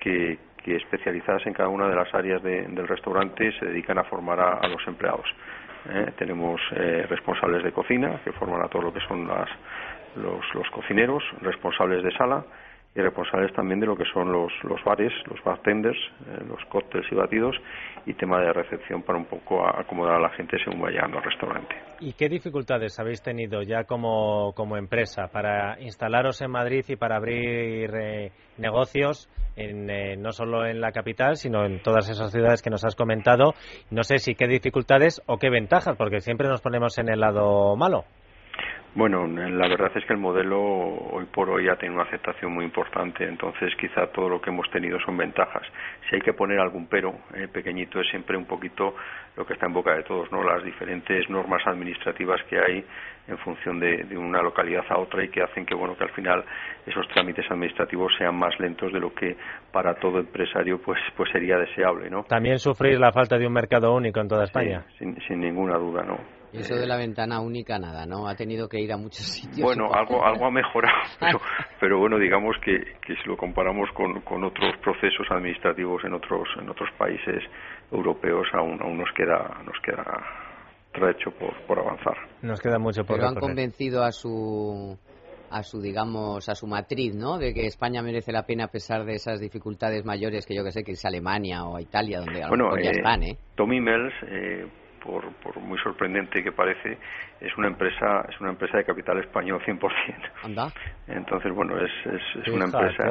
que, 0.01 0.37
que 0.57 0.75
especializadas 0.75 1.47
en 1.47 1.53
cada 1.53 1.69
una 1.69 1.87
de 1.87 1.95
las 1.95 2.13
áreas 2.13 2.43
del 2.43 2.87
restaurante 2.87 3.53
se 3.57 3.65
dedican 3.67 3.97
a 3.97 4.03
formar 4.03 4.39
a 4.39 4.67
los 4.67 4.85
empleados. 4.85 5.25
¿eh? 5.89 6.11
tenemos 6.17 6.61
eh, 6.75 7.05
responsables 7.09 7.63
de 7.63 7.71
cocina 7.71 8.19
que 8.23 8.31
forman 8.33 8.61
a 8.61 8.67
todo 8.67 8.83
lo 8.83 8.93
que 8.93 8.99
son 9.07 9.27
las, 9.27 9.49
los, 10.15 10.43
los 10.53 10.69
cocineros, 10.71 11.23
responsables 11.41 12.03
de 12.03 12.11
sala 12.11 12.43
y 12.93 12.99
responsables 12.99 13.53
también 13.53 13.79
de 13.79 13.85
lo 13.85 13.95
que 13.95 14.03
son 14.13 14.31
los, 14.31 14.51
los 14.63 14.83
bares, 14.83 15.13
los 15.29 15.41
bartenders, 15.43 15.97
eh, 15.97 16.43
los 16.47 16.59
cócteles 16.65 17.09
y 17.09 17.15
batidos 17.15 17.55
y 18.05 18.13
tema 18.15 18.41
de 18.41 18.51
recepción 18.51 19.01
para 19.03 19.17
un 19.17 19.25
poco 19.25 19.65
acomodar 19.65 20.15
a 20.15 20.19
la 20.19 20.29
gente 20.31 20.57
según 20.63 20.81
vaya 20.81 21.01
al 21.05 21.23
restaurante. 21.23 21.75
¿Y 22.01 22.13
qué 22.13 22.27
dificultades 22.27 22.99
habéis 22.99 23.21
tenido 23.21 23.61
ya 23.61 23.85
como, 23.85 24.53
como 24.55 24.75
empresa 24.75 25.27
para 25.31 25.79
instalaros 25.79 26.41
en 26.41 26.51
Madrid 26.51 26.83
y 26.89 26.95
para 26.97 27.15
abrir 27.15 27.91
eh, 27.95 28.31
negocios 28.57 29.29
en, 29.55 29.89
eh, 29.89 30.17
no 30.17 30.31
solo 30.31 30.65
en 30.65 30.81
la 30.81 30.91
capital, 30.91 31.37
sino 31.37 31.65
en 31.65 31.81
todas 31.81 32.09
esas 32.09 32.31
ciudades 32.31 32.61
que 32.61 32.69
nos 32.69 32.83
has 32.83 32.95
comentado? 32.95 33.53
No 33.89 34.03
sé 34.03 34.17
si 34.17 34.35
qué 34.35 34.47
dificultades 34.47 35.21
o 35.27 35.37
qué 35.37 35.49
ventajas, 35.49 35.95
porque 35.95 36.19
siempre 36.19 36.49
nos 36.49 36.61
ponemos 36.61 36.97
en 36.97 37.09
el 37.09 37.21
lado 37.21 37.75
malo. 37.77 38.03
Bueno, 38.93 39.25
la 39.25 39.69
verdad 39.69 39.89
es 39.95 40.03
que 40.05 40.11
el 40.11 40.19
modelo 40.19 40.59
hoy 40.61 41.25
por 41.25 41.49
hoy 41.49 41.69
ha 41.69 41.77
tenido 41.77 41.95
una 41.95 42.09
aceptación 42.09 42.53
muy 42.53 42.65
importante, 42.65 43.23
entonces 43.23 43.73
quizá 43.79 44.07
todo 44.07 44.27
lo 44.27 44.41
que 44.41 44.49
hemos 44.49 44.69
tenido 44.69 44.99
son 44.99 45.15
ventajas. 45.15 45.63
Si 46.09 46.15
hay 46.15 46.21
que 46.21 46.33
poner 46.33 46.59
algún 46.59 46.87
pero 46.87 47.13
eh, 47.33 47.47
pequeñito 47.47 48.01
es 48.01 48.09
siempre 48.09 48.35
un 48.35 48.43
poquito 48.43 48.93
lo 49.37 49.45
que 49.45 49.53
está 49.53 49.67
en 49.67 49.73
boca 49.73 49.95
de 49.95 50.03
todos, 50.03 50.29
¿no? 50.33 50.43
Las 50.43 50.61
diferentes 50.65 51.29
normas 51.29 51.65
administrativas 51.67 52.43
que 52.49 52.59
hay 52.59 52.83
en 53.29 53.37
función 53.37 53.79
de, 53.79 54.05
una 54.17 54.41
localidad 54.41 54.83
a 54.89 54.99
otra 54.99 55.23
y 55.23 55.29
que 55.29 55.41
hacen 55.41 55.65
que, 55.65 55.73
bueno, 55.73 55.95
que 55.95 56.03
al 56.03 56.11
final 56.11 56.43
esos 56.85 57.07
trámites 57.09 57.49
administrativos 57.49 58.11
sean 58.17 58.35
más 58.35 58.59
lentos 58.59 58.91
de 58.91 58.99
lo 58.99 59.13
que 59.13 59.37
para 59.71 59.93
todo 59.95 60.19
empresario 60.19 60.81
pues, 60.81 60.99
pues 61.15 61.31
sería 61.31 61.57
deseable, 61.57 62.09
¿no? 62.09 62.23
También 62.23 62.59
sufrir 62.59 62.99
la 62.99 63.13
falta 63.13 63.37
de 63.37 63.47
un 63.47 63.53
mercado 63.53 63.93
único 63.93 64.19
en 64.19 64.27
toda 64.27 64.43
España. 64.43 64.83
sin, 64.99 65.15
sin 65.21 65.39
ninguna 65.39 65.77
duda, 65.77 66.03
¿no? 66.03 66.40
Y 66.53 66.59
eso 66.59 66.75
de 66.75 66.85
la 66.85 66.97
ventana 66.97 67.39
única, 67.39 67.79
nada, 67.79 68.05
¿no? 68.05 68.27
Ha 68.27 68.35
tenido 68.35 68.67
que 68.67 68.79
ir 68.79 68.91
a 68.91 68.97
muchos 68.97 69.25
sitios. 69.25 69.61
Bueno, 69.61 69.91
algo, 69.93 70.23
algo 70.25 70.45
ha 70.45 70.51
mejorado, 70.51 70.97
pero, 71.19 71.41
pero 71.79 71.99
bueno, 71.99 72.17
digamos 72.17 72.55
que, 72.63 72.77
que 73.05 73.15
si 73.15 73.27
lo 73.27 73.37
comparamos 73.37 73.89
con, 73.93 74.21
con 74.21 74.43
otros 74.43 74.75
procesos 74.83 75.27
administrativos 75.29 76.03
en 76.03 76.13
otros, 76.13 76.47
en 76.59 76.69
otros 76.69 76.89
países 76.97 77.43
europeos, 77.91 78.47
aún, 78.53 78.81
aún 78.81 78.97
nos 78.97 79.11
queda, 79.15 79.61
nos 79.65 79.79
queda 79.83 80.03
trecho 80.91 81.31
por, 81.31 81.55
por 81.65 81.79
avanzar. 81.79 82.17
Nos 82.41 82.59
queda 82.59 82.77
mucho 82.79 83.03
por 83.03 83.15
Pero 83.17 83.29
han 83.29 83.35
recorrer. 83.35 83.55
convencido 83.55 84.03
a 84.03 84.11
su 84.11 84.97
a 85.51 85.63
su 85.63 85.81
digamos 85.81 86.47
a 86.47 86.55
su 86.55 86.65
matriz, 86.65 87.13
¿no? 87.13 87.37
De 87.37 87.53
que 87.53 87.65
España 87.65 88.01
merece 88.01 88.31
la 88.31 88.45
pena 88.45 88.65
a 88.65 88.67
pesar 88.69 89.03
de 89.03 89.15
esas 89.15 89.39
dificultades 89.39 90.05
mayores 90.05 90.45
que 90.45 90.55
yo 90.55 90.63
que 90.63 90.71
sé 90.71 90.83
que 90.83 90.93
es 90.93 91.05
Alemania 91.05 91.65
o 91.65 91.77
Italia 91.79 92.19
donde 92.19 92.41
a 92.41 92.49
lo 92.49 92.77
ya 92.77 92.89
eh, 92.89 92.93
están, 92.95 93.23
¿eh? 93.23 93.37
Tommy 93.55 93.81
Mills, 93.81 94.13
eh, 94.27 94.65
por, 95.03 95.31
por 95.35 95.59
muy 95.59 95.77
sorprendente 95.79 96.43
que 96.43 96.51
parece, 96.51 96.97
es 97.39 97.57
una 97.57 97.67
empresa 97.67 98.25
es 98.29 98.39
una 98.39 98.51
empresa 98.51 98.77
de 98.77 98.85
capital 98.85 99.19
español 99.19 99.61
100%. 99.65 99.79
Anda. 100.43 100.71
Entonces, 101.07 101.53
bueno, 101.53 101.77
es, 101.77 101.91
es, 102.05 102.21
es 102.41 102.47
una 102.53 102.65
empresa 102.65 103.03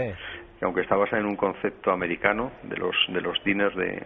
que 0.59 0.65
aunque 0.65 0.83
está 0.83 0.97
basada 0.97 1.21
en 1.21 1.27
un 1.27 1.37
concepto 1.37 1.91
americano 1.91 2.53
de 2.63 2.77
los 2.77 2.95
de 3.09 3.21
los 3.21 3.43
diners 3.45 3.75
de 3.77 4.03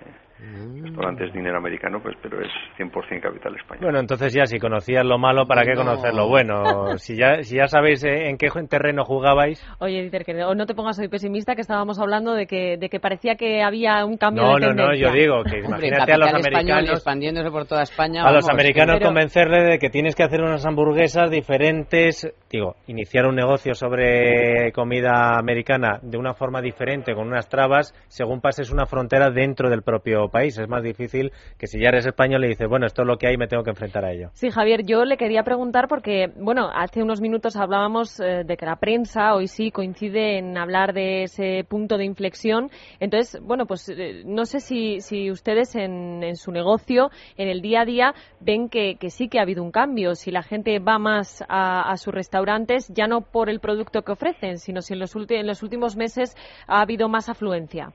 restaurantes 0.83 1.33
dinero 1.33 1.59
americano, 1.59 2.01
pues 2.03 2.17
pero 2.23 2.41
es 2.41 2.51
100% 2.79 3.21
capital 3.21 3.55
español. 3.57 3.85
Bueno, 3.85 4.01
entonces 4.01 4.33
ya 4.33 4.47
si 4.47 4.59
conocías 4.59 5.05
lo 5.05 5.19
malo, 5.19 5.47
¿para 5.47 5.63
qué 5.63 5.75
Bueno. 5.75 5.91
conocerlo 5.93 6.29
bueno? 6.29 6.99
Si 6.99 7.17
ya, 7.17 7.43
si 7.43 7.57
ya 7.57 7.67
sabéis 7.69 8.05
eh, 8.05 8.29
en 8.29 8.37
qué 8.37 8.49
terreno 8.69 9.05
jugabais. 9.05 9.65
Oye, 9.79 10.01
Dieter, 10.03 10.25
que 10.25 10.35
no 10.35 10.67
te 10.67 10.75
pongas 10.75 10.99
hoy 10.99 11.09
pesimista, 11.09 11.55
que 11.55 11.61
estábamos 11.61 11.99
hablando 11.99 12.35
de 12.35 12.47
que, 12.47 12.77
de 12.77 12.89
que 12.89 13.01
parecía 13.01 13.37
que 13.37 13.63
había 13.63 14.05
un 14.05 14.17
cambio 14.17 14.43
No, 14.43 14.55
de 14.55 14.61
no, 14.61 14.73
no, 14.73 14.77
tendencia. 14.89 15.09
yo 15.09 15.13
digo 15.15 15.45
que 15.45 15.59
imagínate 15.65 16.13
a 16.13 16.19
los 16.19 16.33
americanos. 16.35 16.91
expandiéndose 16.91 17.51
por 17.51 17.67
toda 17.67 17.83
España. 17.83 18.23
A 18.25 18.33
los 18.33 18.49
americanos 18.49 18.97
pero- 18.99 19.07
convencerle 19.07 19.63
de 19.65 19.79
que 19.79 19.91
tienes 19.91 20.15
que 20.15 20.23
hacer 20.25 20.41
unas 20.43 20.65
hamburguesas 20.67 21.31
diferentes, 21.31 22.33
digo, 22.55 22.77
iniciar 22.87 23.27
un 23.27 23.35
negocio 23.35 23.75
sobre 23.75 24.71
comida 24.73 25.37
americana 25.39 25.99
de 26.03 26.17
una 26.17 26.35
forma 26.35 26.61
diferente, 26.61 27.13
con 27.15 27.27
unas 27.27 27.49
trabas, 27.49 27.93
según 28.07 28.41
pases 28.41 28.71
una 28.71 28.87
frontera 28.87 29.31
dentro 29.31 29.69
del 29.69 29.83
propio 29.83 30.29
país. 30.29 30.57
Es 30.57 30.69
más 30.69 30.83
difícil 30.83 31.33
que 31.59 31.67
si 31.67 31.81
ya 31.81 31.89
eres 31.89 32.07
español 32.07 32.45
y 32.45 32.49
dices, 32.49 32.69
bueno, 32.69 32.87
esto 32.87 33.03
es 33.03 33.09
lo 33.09 33.17
que 33.17 33.27
hay, 33.27 33.37
me 33.37 33.49
tengo 33.49 33.65
que 33.65 33.71
enfrentar 33.71 34.05
a 34.05 34.13
ello. 34.13 34.31
Sí, 34.35 34.51
Javier, 34.51 34.85
yo 34.85 35.05
le 35.05 35.17
quería 35.17 35.43
preguntar 35.43 35.89
porque, 35.89 36.31
bueno, 36.37 36.71
hace 36.73 37.03
unos 37.03 37.21
minutos 37.21 37.57
hablábamos 37.57 38.21
eh, 38.21 38.45
de 38.45 38.57
que 38.57 38.67
la 38.67 38.77
prensa 38.77 39.35
hoy 39.35 39.49
sí 39.49 39.73
coincide 39.73 40.39
en 40.39 40.57
hablar 40.57 40.93
de 40.93 41.25
ese 41.25 41.65
punto 41.69 41.99
de 41.99 42.05
inflexión. 42.05 42.71
Entonces, 43.01 43.43
bueno, 43.43 43.67
pues 43.67 43.89
eh, 43.89 44.23
no 44.25 44.45
sé 44.45 44.61
si, 44.61 45.01
si 45.01 45.31
ustedes 45.31 45.75
en, 45.75 46.23
en 46.23 46.37
su 46.37 46.53
negocio, 46.53 47.11
en 47.37 47.49
el 47.49 47.61
día 47.63 47.81
a 47.81 47.85
día, 47.85 48.15
ven 48.39 48.69
que, 48.69 48.95
que 48.95 49.11
sí 49.11 49.29
que 49.29 49.41
ha 49.41 49.43
habido 49.43 49.65
un 49.65 49.73
cambio. 49.73 50.15
Si 50.15 50.31
la 50.31 50.45
gente 50.45 50.79
va 50.79 51.01
más 51.01 51.43
a, 51.49 51.91
a 51.91 51.97
sus 51.97 52.15
restaurantes, 52.45 52.93
ya 52.95 53.07
no 53.07 53.23
por 53.23 53.49
el 53.49 53.61
producto 53.61 54.03
que 54.03 54.13
ofrecen, 54.13 54.59
sino 54.59 54.83
si 54.83 54.95
en 54.95 55.01
los, 55.01 55.15
en 55.31 55.47
los 55.47 55.63
últimos 55.63 55.97
meses 55.97 56.37
ha 56.67 56.81
habido 56.81 57.09
más 57.09 57.29
afluencia. 57.29 57.91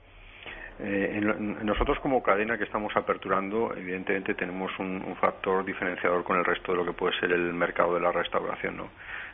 Eh, 0.79 1.17
en 1.17 1.65
nosotros 1.65 1.99
como 1.99 2.23
cadena 2.23 2.57
que 2.57 2.63
estamos 2.63 2.91
aperturando, 2.95 3.75
evidentemente 3.75 4.33
tenemos 4.33 4.71
un, 4.79 5.15
factor 5.19 5.65
diferenciador 5.65 6.23
con 6.23 6.37
el 6.37 6.45
resto 6.45 6.71
de 6.71 6.77
lo 6.77 6.85
que 6.85 6.93
puede 6.93 7.19
ser 7.19 7.31
el 7.33 7.53
mercado 7.53 7.95
de 7.95 7.99
la 7.99 8.11
restauración, 8.11 8.77
¿no? 8.77 8.89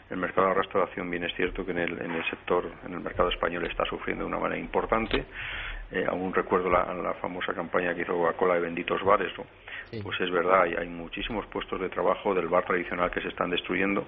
El 0.09 0.17
mercado 0.17 0.47
de 0.47 0.55
la 0.55 0.61
restauración, 0.61 1.09
bien 1.09 1.23
es 1.23 1.33
cierto 1.35 1.63
que 1.63 1.71
en 1.71 1.79
el, 1.79 2.01
en 2.01 2.11
el 2.11 2.23
sector, 2.29 2.65
en 2.85 2.93
el 2.93 2.99
mercado 2.99 3.29
español 3.29 3.65
está 3.65 3.85
sufriendo 3.85 4.23
de 4.23 4.29
una 4.29 4.39
manera 4.39 4.59
importante. 4.59 5.25
Eh, 5.91 6.05
aún 6.07 6.33
recuerdo 6.33 6.69
la, 6.69 6.93
la 6.93 7.13
famosa 7.15 7.53
campaña 7.53 7.93
que 7.93 8.01
hizo 8.01 8.13
Coca-Cola 8.13 8.55
de 8.55 8.61
benditos 8.61 9.03
bares, 9.03 9.31
¿no? 9.37 9.45
Pues 9.91 10.19
es 10.19 10.31
verdad, 10.31 10.63
hay, 10.63 10.87
muchísimos 10.89 11.45
puestos 11.47 11.79
de 11.79 11.89
trabajo 11.89 12.33
del 12.33 12.47
bar 12.47 12.65
tradicional 12.65 13.11
que 13.11 13.21
se 13.21 13.29
están 13.29 13.49
destruyendo 13.49 14.05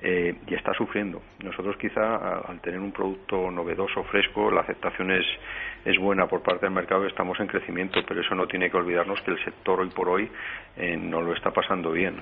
eh, 0.00 0.34
y 0.46 0.54
está 0.54 0.72
sufriendo. 0.74 1.22
Nosotros 1.44 1.76
quizá 1.76 2.40
al 2.40 2.60
tener 2.60 2.80
un 2.80 2.90
producto 2.92 3.50
novedoso, 3.50 4.02
fresco, 4.04 4.50
la 4.50 4.62
aceptación 4.62 5.10
es, 5.12 5.26
es 5.84 5.98
buena 5.98 6.26
por 6.26 6.42
parte 6.42 6.66
del 6.66 6.74
mercado 6.74 7.06
estamos 7.06 7.38
en 7.40 7.46
crecimiento, 7.46 8.00
pero 8.06 8.20
eso 8.20 8.34
no 8.34 8.46
tiene 8.46 8.70
que 8.70 8.76
olvidarnos 8.76 9.20
que 9.22 9.32
el 9.32 9.44
sector 9.44 9.80
hoy 9.80 9.90
por 9.90 10.08
hoy 10.08 10.30
eh, 10.76 10.96
no 10.96 11.20
lo 11.20 11.34
está 11.34 11.50
pasando 11.50 11.92
bien. 11.92 12.16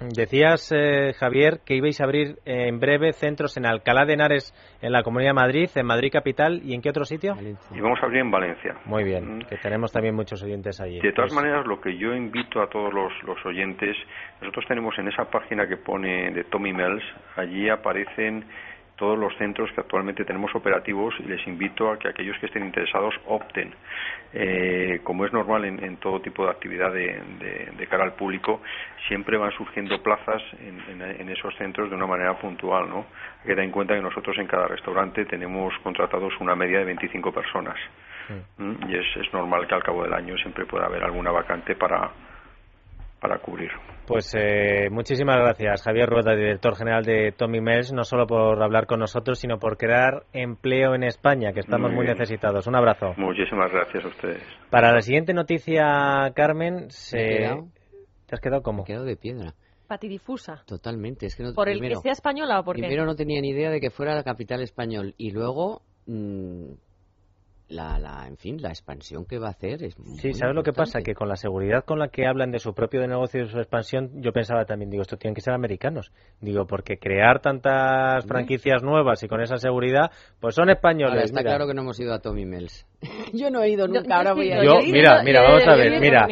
Decías, 0.00 0.70
eh, 0.72 1.12
Javier, 1.18 1.60
que 1.66 1.74
ibais 1.74 2.00
a 2.00 2.04
abrir 2.04 2.36
eh, 2.46 2.68
en 2.68 2.78
breve 2.78 3.12
centros 3.12 3.56
en 3.56 3.66
Alcalá 3.66 4.04
de 4.04 4.14
Henares, 4.14 4.54
en 4.80 4.92
la 4.92 5.02
Comunidad 5.02 5.30
de 5.30 5.34
Madrid, 5.34 5.70
en 5.74 5.86
Madrid 5.86 6.10
Capital 6.12 6.60
y 6.62 6.74
en 6.74 6.80
qué 6.80 6.90
otro 6.90 7.04
sitio? 7.04 7.34
Y 7.74 7.80
vamos 7.80 7.98
a 8.00 8.06
abrir 8.06 8.20
en 8.20 8.30
Valencia. 8.30 8.76
Muy 8.84 9.02
bien, 9.02 9.40
que 9.48 9.56
tenemos 9.56 9.92
también 9.92 10.14
muchos 10.14 10.42
oyentes 10.42 10.80
allí. 10.80 11.00
De 11.00 11.12
todas 11.12 11.32
Pues, 11.32 11.42
maneras, 11.42 11.66
lo 11.66 11.80
que 11.80 11.96
yo 11.98 12.14
invito 12.14 12.62
a 12.62 12.68
todos 12.68 12.94
los, 12.94 13.12
los 13.24 13.44
oyentes, 13.44 13.96
nosotros 14.40 14.64
tenemos 14.68 14.96
en 14.98 15.08
esa 15.08 15.24
página 15.24 15.66
que 15.66 15.76
pone 15.76 16.30
de 16.30 16.44
Tommy 16.44 16.72
Mills, 16.72 17.02
allí 17.36 17.68
aparecen 17.68 18.44
todos 18.98 19.18
los 19.18 19.34
centros 19.36 19.70
que 19.72 19.80
actualmente 19.80 20.24
tenemos 20.24 20.54
operativos 20.54 21.14
y 21.20 21.22
les 21.24 21.46
invito 21.46 21.90
a 21.90 21.98
que 21.98 22.08
aquellos 22.08 22.36
que 22.38 22.46
estén 22.46 22.64
interesados 22.66 23.14
opten. 23.26 23.72
Eh, 24.34 25.00
como 25.04 25.24
es 25.24 25.32
normal 25.32 25.64
en, 25.64 25.82
en 25.82 25.96
todo 25.96 26.20
tipo 26.20 26.44
de 26.44 26.50
actividad 26.50 26.92
de, 26.92 27.20
de- 27.38 27.72
de 27.78 27.86
cara 27.86 28.04
al 28.04 28.12
público, 28.14 28.60
siempre 29.06 29.36
van 29.38 29.52
surgiendo 29.52 30.02
plazas 30.02 30.42
en, 30.60 31.00
en- 31.00 31.20
en 31.20 31.28
esos 31.30 31.54
centros 31.56 31.88
de 31.90 31.96
una 31.96 32.06
manera 32.06 32.34
puntual. 32.38 32.88
¿no? 32.88 33.06
Hay 33.40 33.42
que 33.44 33.48
tener 33.50 33.64
en 33.64 33.70
cuenta 33.70 33.94
que 33.94 34.02
nosotros 34.02 34.36
en 34.38 34.46
cada 34.46 34.66
restaurante 34.68 35.24
tenemos 35.24 35.72
contratados 35.82 36.34
una 36.40 36.54
media 36.54 36.80
de 36.80 36.84
25 36.86 37.32
personas. 37.32 37.76
¿Mm? 38.58 38.90
Y 38.90 38.96
es, 38.96 39.06
es 39.16 39.32
normal 39.32 39.66
que 39.66 39.74
al 39.74 39.82
cabo 39.82 40.02
del 40.02 40.12
año 40.12 40.36
siempre 40.36 40.66
pueda 40.66 40.84
haber 40.86 41.02
alguna 41.02 41.30
vacante 41.30 41.74
para, 41.76 42.10
para 43.20 43.38
cubrir. 43.38 43.70
Pues 44.06 44.34
eh, 44.38 44.88
muchísimas 44.90 45.36
gracias, 45.36 45.82
Javier 45.82 46.08
Rueda, 46.08 46.34
director 46.34 46.76
general 46.76 47.04
de 47.04 47.32
Tommy 47.32 47.60
Mills, 47.60 47.92
no 47.92 48.04
solo 48.04 48.26
por 48.26 48.62
hablar 48.62 48.86
con 48.86 49.00
nosotros, 49.00 49.38
sino 49.38 49.58
por 49.58 49.76
crear 49.76 50.24
empleo 50.32 50.94
en 50.94 51.02
España, 51.02 51.52
que 51.52 51.60
estamos 51.60 51.92
muy, 51.92 52.06
necesitados. 52.06 52.66
Un 52.66 52.76
abrazo. 52.76 53.12
Muchísimas 53.16 53.70
gracias 53.70 54.04
a 54.04 54.08
ustedes. 54.08 54.42
Para 54.70 54.92
la 54.92 55.02
siguiente 55.02 55.34
noticia, 55.34 56.32
Carmen, 56.34 56.90
se... 56.90 57.16
¿te 58.26 58.34
has 58.34 58.40
quedado? 58.40 58.62
Me 58.72 58.82
he 58.82 58.84
quedado 58.84 59.04
de 59.04 59.16
piedra. 59.16 59.54
Patidifusa. 59.86 60.62
Totalmente. 60.66 61.26
Es 61.26 61.36
que 61.36 61.42
no, 61.42 61.54
¿Por 61.54 61.68
el 61.68 61.78
primero, 61.78 62.00
que 62.00 62.04
sea 62.04 62.12
española 62.12 62.60
o 62.60 62.64
por 62.64 62.76
qué? 62.76 62.82
primero 62.82 63.06
no 63.06 63.16
tenía 63.16 63.40
ni 63.40 63.50
idea 63.50 63.70
de 63.70 63.80
que 63.80 63.90
fuera 63.90 64.14
la 64.14 64.22
capital 64.22 64.60
español 64.62 65.14
y 65.16 65.30
luego 65.30 65.82
mm, 66.06 66.72
la, 67.68 67.98
la, 67.98 68.26
en 68.26 68.36
fin, 68.36 68.60
la 68.62 68.70
expansión 68.70 69.24
que 69.26 69.38
va 69.38 69.48
a 69.48 69.50
hacer 69.50 69.82
es 69.82 69.98
muy 69.98 70.18
Sí, 70.18 70.32
¿sabes 70.32 70.54
lo 70.54 70.62
que 70.62 70.72
pasa? 70.72 71.00
Que 71.00 71.14
con 71.14 71.28
la 71.28 71.36
seguridad 71.36 71.84
con 71.84 71.98
la 71.98 72.08
que 72.08 72.26
hablan 72.26 72.50
de 72.50 72.58
su 72.58 72.72
propio 72.72 73.06
negocio 73.06 73.40
y 73.40 73.44
de 73.44 73.50
su 73.50 73.58
expansión, 73.58 74.22
yo 74.22 74.32
pensaba 74.32 74.64
también, 74.64 74.90
digo, 74.90 75.02
esto 75.02 75.16
tienen 75.16 75.34
que 75.34 75.40
ser 75.40 75.54
americanos. 75.54 76.10
Digo, 76.40 76.66
porque 76.66 76.98
crear 76.98 77.40
tantas 77.40 78.24
franquicias 78.26 78.82
nuevas 78.82 79.22
y 79.22 79.28
con 79.28 79.42
esa 79.42 79.56
seguridad, 79.58 80.10
pues 80.40 80.54
son 80.54 80.70
españoles. 80.70 81.12
Ahora 81.12 81.24
está 81.24 81.40
mira. 81.40 81.50
claro 81.50 81.66
que 81.66 81.74
no 81.74 81.82
hemos 81.82 82.00
ido 82.00 82.14
a 82.14 82.20
Tommy 82.20 82.46
Mills. 82.46 82.86
Yo 83.32 83.50
no 83.50 83.62
he 83.62 83.70
ido 83.70 83.86
nunca, 83.86 84.16
ahora 84.16 84.32
voy 84.34 84.50
a 84.50 84.58
ir. 84.58 84.64
Yo, 84.64 84.80
mira, 84.80 85.22
mira, 85.22 85.42
vamos 85.42 85.66
a 85.66 85.76
ver, 85.76 86.00
mira. 86.00 86.26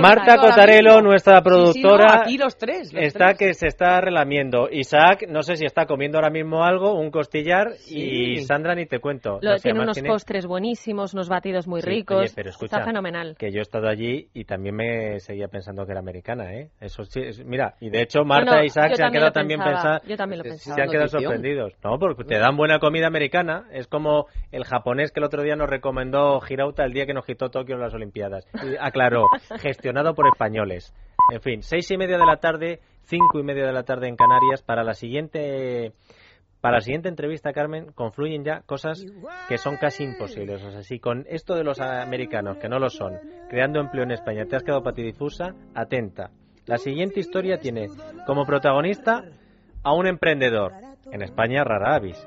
Marta 0.00 0.36
Cotarelo, 0.36 1.00
nuestra 1.00 1.36
Sí, 1.36 1.38
sí, 1.38 1.82
no, 1.82 1.90
productora, 1.90 2.22
aquí 2.22 2.38
los 2.38 2.56
tres. 2.56 2.92
los 2.92 3.02
está 3.02 3.26
tres. 3.34 3.38
que 3.38 3.54
se 3.54 3.66
está 3.68 4.00
relamiendo. 4.00 4.68
Isaac, 4.70 5.26
no 5.28 5.42
sé 5.42 5.56
si 5.56 5.64
está 5.64 5.86
comiendo 5.86 6.18
ahora 6.18 6.30
mismo 6.30 6.64
algo, 6.64 6.94
un 6.98 7.10
costillar, 7.10 7.68
y 7.88 8.38
Sandra 8.44 8.74
ni 8.74 8.86
te 8.86 8.98
cuento. 8.98 9.38
Lo- 9.40 9.50
No 9.52 9.56
sé, 9.58 9.62
tiene 9.64 9.78
además 9.80 9.96
unos 9.98 10.08
postres 10.12 10.46
buenísimos, 10.46 11.14
unos 11.14 11.28
batidos 11.28 11.66
muy 11.66 11.80
Sí, 11.82 11.88
ricos. 11.88 12.16
oye, 12.18 12.32
pero 12.34 12.50
escucha, 12.50 12.76
Está 12.76 12.84
fenomenal. 12.86 13.36
Que 13.38 13.50
yo 13.52 13.58
he 13.58 13.62
estado 13.62 13.88
allí 13.88 14.28
y 14.34 14.44
también 14.44 14.74
me 14.76 15.20
seguía 15.20 15.48
pensando 15.48 15.84
que 15.86 15.92
era 15.92 16.00
americana, 16.00 16.52
¿eh? 16.54 16.68
Eso 16.80 17.04
sí, 17.04 17.20
es- 17.20 17.44
mira, 17.44 17.74
y 17.80 17.90
de 17.90 18.02
hecho 18.02 18.24
Marta 18.24 18.60
e 18.60 18.66
Isaac 18.66 18.94
se 18.94 19.04
han 19.04 19.12
quedado 19.12 19.32
también 19.32 19.60
pensados. 19.62 20.02
yo 20.06 20.16
también 20.16 20.38
lo 20.38 20.44
se- 20.44 20.50
pensaba. 20.50 20.76
Se 20.76 20.82
han 20.82 20.90
quedado 20.90 21.08
sorprendidos. 21.08 21.72
No, 21.84 21.98
porque 21.98 22.24
te 22.24 22.38
dan 22.38 22.56
buena 22.56 22.78
comida 22.78 23.06
americana. 23.06 23.66
Es 23.72 23.86
como 23.86 24.26
el 24.52 24.64
japonés 24.64 25.12
que 25.12 25.20
el 25.20 25.24
otro 25.24 25.42
día 25.42 25.54
nos 25.56 25.68
recomendó 25.76 26.40
Girauta 26.40 26.84
el 26.84 26.92
día 26.92 27.06
que 27.06 27.14
nos 27.14 27.24
quitó 27.24 27.50
Tokio 27.50 27.76
en 27.76 27.80
las 27.80 27.94
Olimpiadas. 27.94 28.46
Y 28.62 28.76
aclaró, 28.78 29.26
gestionado 29.60 30.14
por 30.14 30.26
españoles. 30.26 30.94
En 31.32 31.40
fin, 31.40 31.62
seis 31.62 31.90
y 31.90 31.96
media 31.96 32.18
de 32.18 32.26
la 32.26 32.36
tarde, 32.36 32.80
cinco 33.04 33.38
y 33.38 33.42
media 33.42 33.66
de 33.66 33.72
la 33.72 33.82
tarde 33.82 34.08
en 34.08 34.16
Canarias. 34.16 34.62
Para 34.62 34.84
la 34.84 34.94
siguiente 34.94 35.92
para 36.60 36.78
la 36.78 36.80
siguiente 36.80 37.08
entrevista, 37.08 37.52
Carmen, 37.52 37.92
confluyen 37.92 38.42
ya 38.42 38.62
cosas 38.62 39.04
que 39.48 39.56
son 39.56 39.76
casi 39.76 40.02
imposibles. 40.02 40.64
O 40.64 40.70
sea, 40.72 40.82
si 40.82 40.98
con 40.98 41.24
esto 41.28 41.54
de 41.54 41.62
los 41.62 41.80
americanos, 41.80 42.56
que 42.56 42.68
no 42.68 42.80
lo 42.80 42.88
son, 42.88 43.20
creando 43.48 43.78
empleo 43.78 44.02
en 44.02 44.10
España, 44.10 44.46
te 44.46 44.56
has 44.56 44.64
quedado 44.64 44.82
patidifusa, 44.82 45.54
atenta. 45.74 46.30
La 46.64 46.78
siguiente 46.78 47.20
historia 47.20 47.58
tiene 47.58 47.88
como 48.26 48.44
protagonista 48.44 49.22
a 49.84 49.92
un 49.94 50.08
emprendedor, 50.08 50.72
en 51.12 51.22
España 51.22 51.62
rara 51.62 51.94
avis, 51.94 52.26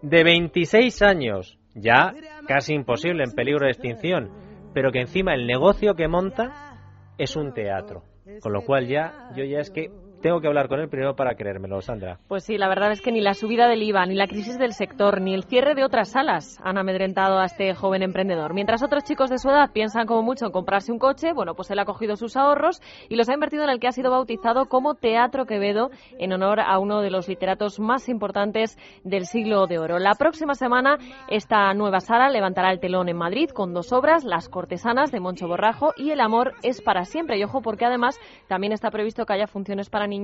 de 0.00 0.24
26 0.24 1.02
años, 1.02 1.58
ya 1.76 2.14
casi 2.48 2.74
imposible, 2.74 3.22
en 3.24 3.32
peligro 3.32 3.66
de 3.66 3.72
extinción, 3.72 4.30
pero 4.74 4.90
que 4.90 5.00
encima 5.00 5.34
el 5.34 5.46
negocio 5.46 5.94
que 5.94 6.08
monta 6.08 7.12
es 7.18 7.36
un 7.36 7.52
teatro. 7.52 8.02
Con 8.40 8.52
lo 8.52 8.62
cual 8.62 8.88
ya, 8.88 9.30
yo 9.36 9.44
ya 9.44 9.60
es 9.60 9.70
que 9.70 9.90
tengo 10.22 10.40
que 10.40 10.48
hablar 10.48 10.68
con 10.68 10.80
él 10.80 10.88
primero 10.88 11.14
para 11.14 11.34
creérmelo, 11.34 11.80
Sandra. 11.80 12.18
Pues 12.28 12.44
sí, 12.44 12.58
la 12.58 12.68
verdad 12.68 12.90
es 12.90 13.00
que 13.00 13.12
ni 13.12 13.20
la 13.20 13.34
subida 13.34 13.68
del 13.68 13.82
IVA, 13.82 14.06
ni 14.06 14.14
la 14.14 14.26
crisis 14.26 14.58
del 14.58 14.72
sector, 14.72 15.20
ni 15.20 15.34
el 15.34 15.44
cierre 15.44 15.74
de 15.74 15.84
otras 15.84 16.10
salas 16.10 16.58
han 16.64 16.78
amedrentado 16.78 17.38
a 17.38 17.44
este 17.44 17.74
joven 17.74 18.02
emprendedor. 18.02 18.52
Mientras 18.52 18.82
otros 18.82 19.04
chicos 19.04 19.30
de 19.30 19.38
su 19.38 19.48
edad 19.48 19.70
piensan 19.72 20.06
como 20.06 20.22
mucho 20.22 20.46
en 20.46 20.52
comprarse 20.52 20.90
un 20.90 20.98
coche, 20.98 21.32
bueno, 21.32 21.54
pues 21.54 21.70
él 21.70 21.78
ha 21.78 21.84
cogido 21.84 22.16
sus 22.16 22.36
ahorros 22.36 22.80
y 23.08 23.16
los 23.16 23.28
ha 23.28 23.34
invertido 23.34 23.62
en 23.64 23.70
el 23.70 23.78
que 23.78 23.86
ha 23.86 23.92
sido 23.92 24.10
bautizado 24.10 24.66
como 24.66 24.94
Teatro 24.94 25.46
Quevedo 25.46 25.90
en 26.18 26.32
honor 26.32 26.58
a 26.60 26.78
uno 26.80 27.02
de 27.02 27.10
los 27.10 27.28
literatos 27.28 27.78
más 27.78 28.08
importantes 28.08 28.76
del 29.04 29.26
siglo 29.26 29.66
de 29.68 29.78
oro. 29.78 30.00
La 30.00 30.14
próxima 30.14 30.54
semana 30.54 30.98
esta 31.28 31.72
nueva 31.74 32.00
sala 32.00 32.30
levantará 32.30 32.72
el 32.72 32.80
telón 32.80 33.08
en 33.08 33.16
Madrid 33.16 33.50
con 33.50 33.72
dos 33.72 33.92
obras, 33.92 34.24
Las 34.24 34.48
cortesanas 34.48 35.12
de 35.12 35.20
Moncho 35.20 35.46
Borrajo 35.46 35.92
y 35.96 36.10
El 36.10 36.20
amor 36.20 36.54
es 36.62 36.82
para 36.82 37.04
siempre. 37.04 37.38
Y 37.38 37.44
ojo 37.44 37.62
porque 37.62 37.84
además 37.84 38.18
también 38.48 38.72
está 38.72 38.90
previsto 38.90 39.24
que 39.24 39.34
haya 39.34 39.46
funciones 39.46 39.88
para 39.88 40.06
niños 40.06 40.15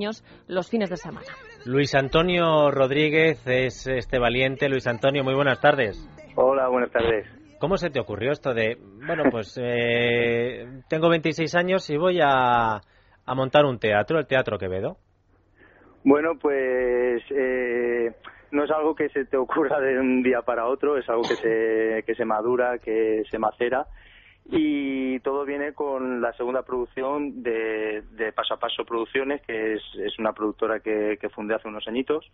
los 0.47 0.69
fines 0.69 0.89
de 0.89 0.97
semana. 0.97 1.27
Luis 1.65 1.95
Antonio 1.95 2.71
Rodríguez 2.71 3.45
es 3.47 3.87
este 3.87 4.19
valiente. 4.19 4.69
Luis 4.69 4.87
Antonio, 4.87 5.23
muy 5.23 5.33
buenas 5.33 5.59
tardes. 5.61 6.09
Hola, 6.35 6.67
buenas 6.67 6.91
tardes. 6.91 7.25
¿Cómo 7.59 7.77
se 7.77 7.89
te 7.89 7.99
ocurrió 7.99 8.31
esto 8.31 8.53
de, 8.53 8.77
bueno, 9.05 9.23
pues 9.31 9.57
eh, 9.61 10.65
tengo 10.89 11.09
26 11.09 11.55
años 11.55 11.89
y 11.89 11.97
voy 11.97 12.19
a, 12.21 12.75
a 12.75 13.35
montar 13.35 13.65
un 13.65 13.79
teatro, 13.79 14.19
el 14.19 14.27
Teatro 14.27 14.57
Quevedo? 14.57 14.97
Bueno, 16.03 16.31
pues 16.41 17.23
eh, 17.29 18.11
no 18.51 18.65
es 18.65 18.71
algo 18.71 18.93
que 18.93 19.07
se 19.09 19.25
te 19.25 19.37
ocurra 19.37 19.79
de 19.79 19.97
un 19.97 20.21
día 20.21 20.41
para 20.41 20.67
otro, 20.67 20.97
es 20.97 21.07
algo 21.07 21.21
que 21.21 21.35
se, 21.35 22.03
que 22.05 22.15
se 22.15 22.25
madura, 22.25 22.77
que 22.79 23.23
se 23.31 23.39
macera 23.39 23.85
y 24.45 25.19
todo 25.21 25.45
viene 25.45 25.73
con 25.73 26.21
la 26.21 26.33
segunda 26.33 26.63
producción 26.63 27.43
de, 27.43 28.03
de 28.11 28.33
Paso 28.33 28.55
a 28.55 28.59
Paso 28.59 28.85
Producciones, 28.85 29.41
que 29.41 29.75
es, 29.75 30.19
una 30.19 30.33
productora 30.33 30.79
que, 30.79 31.17
que 31.19 31.29
fundé 31.29 31.55
hace 31.55 31.67
unos 31.67 31.87
añitos. 31.87 32.29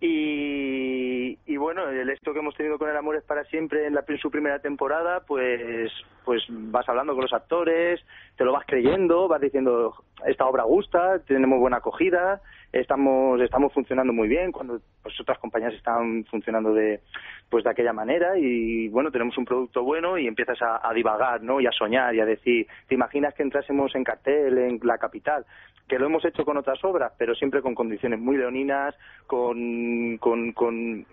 Y, 0.00 1.38
y 1.46 1.56
bueno, 1.56 1.88
el 1.88 2.10
éxito 2.10 2.32
que 2.32 2.40
hemos 2.40 2.54
tenido 2.56 2.78
con 2.78 2.90
El 2.90 2.96
Amor 2.96 3.16
es 3.16 3.24
para 3.24 3.44
siempre 3.44 3.86
en, 3.86 3.94
la, 3.94 4.04
en 4.06 4.18
su 4.18 4.30
primera 4.30 4.58
temporada, 4.58 5.20
pues, 5.26 5.90
pues 6.24 6.42
vas 6.48 6.88
hablando 6.88 7.14
con 7.14 7.22
los 7.22 7.32
actores, 7.32 8.00
te 8.36 8.44
lo 8.44 8.52
vas 8.52 8.66
creyendo, 8.66 9.28
vas 9.28 9.40
diciendo, 9.40 9.94
esta 10.26 10.46
obra 10.46 10.62
gusta, 10.64 11.18
tenemos 11.26 11.58
buena 11.58 11.78
acogida, 11.78 12.40
estamos 12.72 13.40
estamos 13.40 13.72
funcionando 13.72 14.12
muy 14.12 14.28
bien 14.28 14.52
cuando 14.52 14.80
pues 15.02 15.20
otras 15.20 15.38
compañías 15.38 15.74
están 15.74 16.24
funcionando 16.24 16.72
de 16.72 17.00
pues 17.48 17.64
de 17.64 17.70
aquella 17.70 17.92
manera 17.92 18.36
y 18.36 18.88
bueno 18.88 19.10
tenemos 19.10 19.36
un 19.38 19.44
producto 19.44 19.82
bueno 19.82 20.18
y 20.18 20.26
empiezas 20.26 20.58
a, 20.60 20.92
divagar 20.92 21.42
no 21.42 21.60
y 21.60 21.66
a 21.66 21.72
soñar 21.72 22.14
y 22.14 22.20
a 22.20 22.24
decir 22.24 22.66
te 22.88 22.94
imaginas 22.94 23.34
que 23.34 23.42
entrásemos 23.42 23.94
en 23.94 24.02
cartel 24.04 24.58
en 24.58 24.80
la 24.82 24.98
capital 24.98 25.44
que 25.88 25.98
lo 25.98 26.06
hemos 26.06 26.24
hecho 26.24 26.44
con 26.44 26.56
otras 26.56 26.82
obras 26.84 27.12
pero 27.16 27.34
siempre 27.34 27.62
con 27.62 27.74
condiciones 27.74 28.18
muy 28.18 28.36
leoninas 28.36 28.94
con, 29.26 30.18
con 30.18 31.06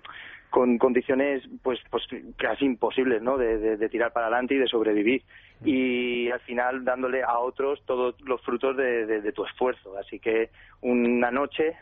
con 0.51 0.77
condiciones 0.77 1.43
pues 1.63 1.79
pues 1.89 2.03
casi 2.37 2.65
imposibles 2.65 3.21
no 3.21 3.37
de, 3.37 3.57
de, 3.57 3.77
de, 3.77 3.89
tirar 3.89 4.11
para 4.11 4.27
adelante 4.27 4.53
y 4.53 4.57
de 4.59 4.67
sobrevivir. 4.67 5.23
Y 5.63 6.29
al 6.29 6.41
final 6.41 6.83
dándole 6.83 7.23
a 7.23 7.39
otros 7.39 7.81
todos 7.85 8.19
los 8.21 8.41
frutos 8.41 8.77
de, 8.77 9.05
de, 9.05 9.21
de 9.21 9.31
tu 9.31 9.45
esfuerzo. 9.45 9.97
Así 9.97 10.19
que 10.19 10.49
una 10.81 11.31
noche 11.31 11.75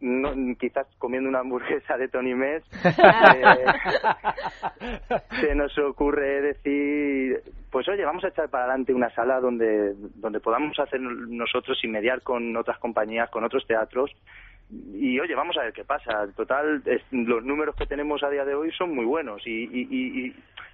no, 0.00 0.32
quizás 0.58 0.86
comiendo 0.98 1.28
una 1.28 1.40
hamburguesa 1.40 1.96
de 1.96 2.08
Tony 2.08 2.34
Mess 2.34 2.62
eh, 2.84 3.64
se 5.40 5.54
nos 5.56 5.76
ocurre 5.78 6.40
decir 6.40 7.42
pues 7.70 7.88
oye 7.88 8.04
vamos 8.04 8.22
a 8.24 8.28
echar 8.28 8.48
para 8.48 8.66
adelante 8.66 8.94
una 8.94 9.10
sala 9.10 9.40
donde 9.40 9.94
donde 10.14 10.38
podamos 10.38 10.78
hacer 10.78 11.00
nosotros 11.00 11.76
y 11.82 11.88
mediar 11.88 12.22
con 12.22 12.56
otras 12.56 12.78
compañías 12.78 13.28
con 13.30 13.42
otros 13.42 13.66
teatros 13.66 14.12
y 14.70 15.18
oye, 15.18 15.34
vamos 15.34 15.56
a 15.56 15.62
ver 15.62 15.72
qué 15.72 15.84
pasa. 15.84 16.26
Total, 16.36 16.82
es, 16.84 17.02
los 17.10 17.44
números 17.44 17.74
que 17.76 17.86
tenemos 17.86 18.22
a 18.22 18.30
día 18.30 18.44
de 18.44 18.54
hoy 18.54 18.70
son 18.72 18.94
muy 18.94 19.04
buenos 19.04 19.46
y, 19.46 19.64
y, 19.64 19.88
y, 19.90 20.26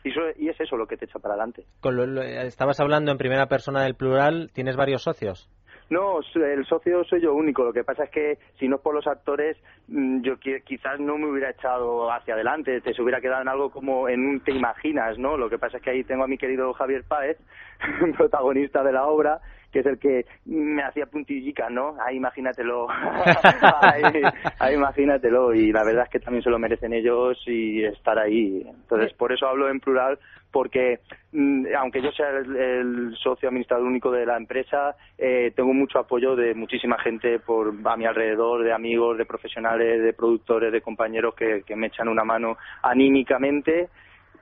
y, 0.05 0.09
eso, 0.09 0.21
y 0.37 0.49
es 0.49 0.61
eso 0.61 0.77
lo 0.77 0.87
que 0.87 0.97
te 0.97 1.05
echa 1.05 1.19
para 1.19 1.35
adelante. 1.35 1.65
Con 1.81 1.97
lo, 1.97 2.07
lo, 2.07 2.23
estabas 2.23 2.81
hablando 2.81 3.13
en 3.13 3.19
primera 3.19 3.47
persona 3.47 3.83
del 3.83 3.95
plural, 3.95 4.51
¿tienes 4.53 4.77
varios 4.77 5.03
socios? 5.03 5.49
No, 5.91 6.21
el 6.35 6.65
socio 6.67 7.05
soy 7.05 7.21
yo 7.21 7.35
único. 7.35 7.63
Lo 7.63 7.73
que 7.73 7.85
pasa 7.85 8.05
es 8.05 8.11
que 8.11 8.39
si 8.59 8.69
no 8.69 8.77
es 8.77 8.83
por 8.83 8.95
los 8.95 9.07
actores, 9.07 9.57
mm, 9.89 10.23
yo 10.23 10.39
quizás 10.39 10.99
no 10.99 11.19
me 11.19 11.31
hubiera 11.31 11.51
echado 11.51 12.11
hacia 12.11 12.35
adelante. 12.35 12.81
Te 12.81 12.95
se 12.95 13.03
hubiera 13.03 13.21
quedado 13.21 13.43
en 13.43 13.49
algo 13.49 13.71
como 13.71 14.09
en 14.09 14.27
un 14.27 14.41
te 14.41 14.53
imaginas, 14.53 15.19
¿no? 15.19 15.37
Lo 15.37 15.51
que 15.51 15.59
pasa 15.59 15.77
es 15.77 15.83
que 15.83 15.91
ahí 15.91 16.05
tengo 16.05 16.25
a 16.25 16.29
mi 16.29 16.39
querido 16.39 16.73
Javier 16.73 17.05
Páez, 17.07 17.39
protagonista 18.17 18.83
de 18.83 18.93
la 18.93 19.07
obra, 19.07 19.41
que 19.75 19.81
es 19.81 19.87
el 19.87 19.99
que 19.99 20.25
me 20.45 20.85
hacía 20.85 21.07
puntillica, 21.07 21.69
¿no? 21.69 21.97
Ahí 22.01 22.17
imagínatelo, 22.17 22.87
ahí, 23.83 24.23
ahí, 24.61 24.75
imagínatelo 24.77 25.53
y 25.53 25.73
la 25.73 25.83
verdad 25.83 26.05
es 26.05 26.11
que 26.11 26.21
también 26.21 26.45
se 26.45 26.51
lo 26.51 26.61
merecen 26.61 26.93
ellos 26.93 27.37
y 27.45 27.83
estar 27.83 28.17
ahí. 28.17 28.65
Entonces, 28.65 29.13
por 29.15 29.33
eso 29.33 29.49
hablo 29.49 29.69
en 29.69 29.81
plural 29.81 30.17
porque 30.53 31.01
mmm, 31.33 31.67
aunque 31.77 32.01
yo 32.01 32.13
sea 32.13 32.31
el, 32.31 32.57
el, 32.57 33.17
socio 33.17 33.49
administrador 33.49 33.85
único 33.85 34.13
de 34.13 34.25
la 34.25 34.37
empresa, 34.37 34.95
eh, 35.19 35.53
tengo 35.57 35.75
mucho 35.75 35.99
apoyo 35.99 36.37
de 36.37 36.55
muchísima 36.55 36.97
gente 36.99 37.41
por 37.41 37.75
a 37.85 37.97
mi 37.97 38.07
alrededor, 38.07 38.63
de 38.63 38.73
amigos, 38.73 39.19
de 39.19 39.27
profesionales, 39.27 40.05
de 40.05 40.13
productores, 40.13 40.73
de 40.73 40.83
compañeros 40.83 41.35
que, 41.35 41.65
que 41.67 41.75
me 41.75 41.89
echan 41.89 42.07
una 42.07 42.23
mano 42.23 42.59
anímicamente 42.81 43.89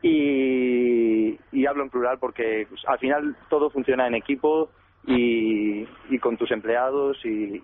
y, 0.03 1.39
y 1.53 1.67
hablo 1.67 1.85
en 1.85 1.91
plural 1.91 2.19
porque 2.19 2.67
pues, 2.69 2.83
al 2.87 2.99
final 2.99 3.35
todo 3.49 3.71
funciona 3.71 4.07
en 4.07 4.15
equipo 4.15 4.69
y, 5.07 5.87
y 6.11 6.19
con 6.19 6.37
tus 6.37 6.51
empleados 6.51 7.19
y, 7.25 7.61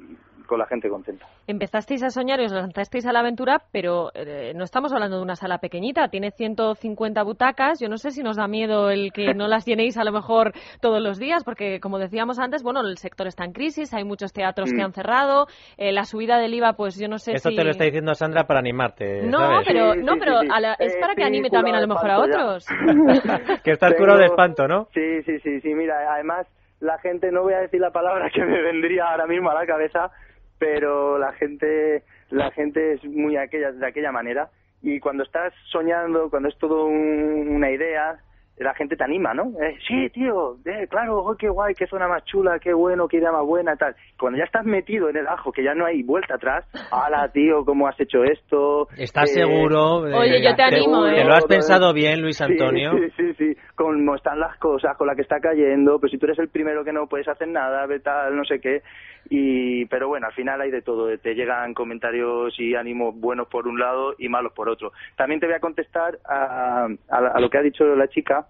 con 0.48 0.58
la 0.58 0.66
gente 0.66 0.88
contenta. 0.88 1.26
Empezasteis 1.46 2.02
a 2.02 2.10
soñar 2.10 2.40
y 2.40 2.46
os 2.46 2.52
lanzasteis 2.52 3.06
a 3.06 3.12
la 3.12 3.20
aventura, 3.20 3.62
pero 3.70 4.10
eh, 4.14 4.52
no 4.56 4.64
estamos 4.64 4.92
hablando 4.92 5.18
de 5.18 5.22
una 5.22 5.36
sala 5.36 5.58
pequeñita, 5.58 6.08
tiene 6.08 6.32
150 6.32 7.22
butacas. 7.22 7.78
Yo 7.80 7.88
no 7.88 7.98
sé 7.98 8.10
si 8.10 8.22
nos 8.22 8.36
da 8.36 8.48
miedo 8.48 8.90
el 8.90 9.12
que 9.12 9.34
no 9.34 9.46
las 9.46 9.64
llenéis 9.64 9.96
a 9.96 10.04
lo 10.04 10.10
mejor 10.10 10.52
todos 10.80 11.00
los 11.00 11.18
días, 11.20 11.44
porque 11.44 11.78
como 11.78 11.98
decíamos 11.98 12.40
antes, 12.40 12.64
bueno, 12.64 12.80
el 12.80 12.96
sector 12.96 13.28
está 13.28 13.44
en 13.44 13.52
crisis, 13.52 13.94
hay 13.94 14.04
muchos 14.04 14.32
teatros 14.32 14.72
mm. 14.72 14.76
que 14.76 14.82
han 14.82 14.92
cerrado, 14.92 15.46
eh, 15.76 15.92
la 15.92 16.04
subida 16.04 16.38
del 16.38 16.54
IVA, 16.54 16.72
pues 16.72 16.98
yo 16.98 17.08
no 17.08 17.18
sé 17.18 17.34
Esto 17.34 17.50
si... 17.50 17.56
te 17.56 17.62
lo 17.62 17.70
está 17.70 17.84
diciendo 17.84 18.14
Sandra 18.14 18.44
para 18.44 18.58
animarte. 18.58 19.22
No, 19.22 19.38
¿sabes? 19.38 19.66
pero, 19.66 19.92
sí, 19.92 20.00
no, 20.02 20.14
sí, 20.14 20.18
pero 20.18 20.40
sí, 20.40 20.48
la, 20.48 20.72
es 20.78 20.94
eh, 20.94 20.98
para 21.00 21.14
que 21.14 21.22
sí, 21.22 21.28
anime 21.28 21.50
también 21.50 21.76
a 21.76 21.80
lo 21.80 21.88
mejor 21.88 22.10
a 22.10 22.18
otros. 22.20 22.66
que 23.64 23.70
estás 23.70 23.90
Tengo... 23.90 24.00
curado 24.00 24.18
de 24.18 24.26
espanto, 24.26 24.66
¿no? 24.66 24.88
Sí, 24.94 25.22
sí, 25.24 25.38
sí, 25.40 25.60
sí, 25.60 25.74
mira, 25.74 26.14
además 26.14 26.46
la 26.80 26.98
gente, 26.98 27.32
no 27.32 27.42
voy 27.42 27.54
a 27.54 27.60
decir 27.60 27.80
la 27.80 27.92
palabra 27.92 28.30
que 28.34 28.44
me 28.44 28.62
vendría 28.62 29.10
ahora 29.10 29.26
mismo 29.26 29.50
a 29.50 29.54
la 29.54 29.66
cabeza, 29.66 30.10
pero 30.58 31.18
la 31.18 31.32
gente 31.32 32.02
la 32.30 32.50
gente 32.50 32.94
es 32.94 33.04
muy 33.04 33.36
aquella, 33.36 33.72
de 33.72 33.86
aquella 33.86 34.12
manera. 34.12 34.50
Y 34.82 35.00
cuando 35.00 35.22
estás 35.22 35.52
soñando, 35.70 36.30
cuando 36.30 36.48
es 36.48 36.58
todo 36.58 36.86
un, 36.86 37.48
una 37.48 37.70
idea, 37.70 38.18
la 38.58 38.74
gente 38.74 38.96
te 38.96 39.04
anima, 39.04 39.34
¿no? 39.34 39.52
Eh, 39.62 39.76
sí, 39.86 40.08
tío, 40.10 40.56
eh, 40.64 40.86
claro, 40.88 41.18
oh, 41.18 41.36
qué 41.36 41.48
guay, 41.48 41.74
qué 41.74 41.86
zona 41.86 42.08
más 42.08 42.24
chula, 42.24 42.58
qué 42.58 42.72
bueno, 42.72 43.06
qué 43.08 43.18
idea 43.18 43.32
más 43.32 43.44
buena, 43.44 43.76
tal. 43.76 43.94
Cuando 44.18 44.38
ya 44.38 44.44
estás 44.44 44.64
metido 44.64 45.08
en 45.08 45.16
el 45.16 45.26
ajo, 45.26 45.52
que 45.52 45.62
ya 45.62 45.74
no 45.74 45.86
hay 45.86 46.02
vuelta 46.02 46.34
atrás, 46.34 46.64
hala, 46.90 47.28
tío, 47.32 47.64
¿cómo 47.64 47.86
has 47.86 47.98
hecho 48.00 48.24
esto? 48.24 48.88
¿Estás 48.96 49.30
eh, 49.30 49.44
seguro? 49.44 49.98
Oye, 49.98 50.42
yo 50.42 50.54
te 50.54 50.62
animo, 50.62 51.04
¿Te, 51.04 51.12
¿eh? 51.12 51.14
¿Te 51.16 51.24
lo 51.24 51.34
has 51.34 51.46
pensado 51.46 51.92
bien, 51.92 52.20
Luis 52.20 52.40
Antonio? 52.40 52.92
Sí, 52.92 53.10
sí, 53.16 53.34
sí, 53.34 53.34
sí, 53.34 53.60
cómo 53.74 54.14
están 54.14 54.40
las 54.40 54.56
cosas, 54.58 54.96
con 54.96 55.06
la 55.06 55.14
que 55.14 55.22
está 55.22 55.38
cayendo, 55.40 55.98
pues 56.00 56.10
si 56.12 56.18
tú 56.18 56.26
eres 56.26 56.38
el 56.38 56.48
primero 56.48 56.84
que 56.84 56.92
no 56.92 57.06
puedes 57.06 57.28
hacer 57.28 57.48
nada, 57.48 57.86
ve 57.86 58.00
tal, 58.00 58.36
no 58.36 58.44
sé 58.44 58.60
qué. 58.60 58.82
Y, 59.30 59.84
pero 59.86 60.08
bueno, 60.08 60.26
al 60.26 60.32
final 60.32 60.60
hay 60.60 60.70
de 60.70 60.82
todo, 60.82 61.16
te 61.18 61.34
llegan 61.34 61.74
comentarios 61.74 62.58
y 62.58 62.74
ánimos 62.74 63.14
buenos 63.14 63.48
por 63.48 63.68
un 63.68 63.78
lado 63.78 64.14
y 64.18 64.28
malos 64.28 64.52
por 64.52 64.68
otro. 64.68 64.92
También 65.16 65.38
te 65.40 65.46
voy 65.46 65.54
a 65.54 65.60
contestar 65.60 66.18
a, 66.24 66.88
a, 67.08 67.16
a 67.16 67.40
lo 67.40 67.50
que 67.50 67.58
ha 67.58 67.62
dicho 67.62 67.84
la 67.94 68.08
chica, 68.08 68.46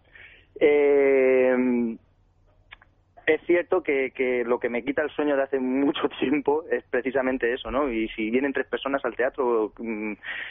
eh, 0.60 1.96
es 3.28 3.40
cierto 3.42 3.82
que, 3.82 4.10
que, 4.12 4.42
lo 4.44 4.58
que 4.58 4.68
me 4.68 4.82
quita 4.82 5.02
el 5.02 5.10
sueño 5.10 5.36
de 5.36 5.42
hace 5.42 5.58
mucho 5.60 6.08
tiempo 6.18 6.64
es 6.70 6.82
precisamente 6.84 7.52
eso, 7.52 7.70
¿no? 7.70 7.90
Y 7.90 8.08
si 8.08 8.30
vienen 8.30 8.52
tres 8.52 8.66
personas 8.66 9.04
al 9.04 9.14
teatro, 9.14 9.72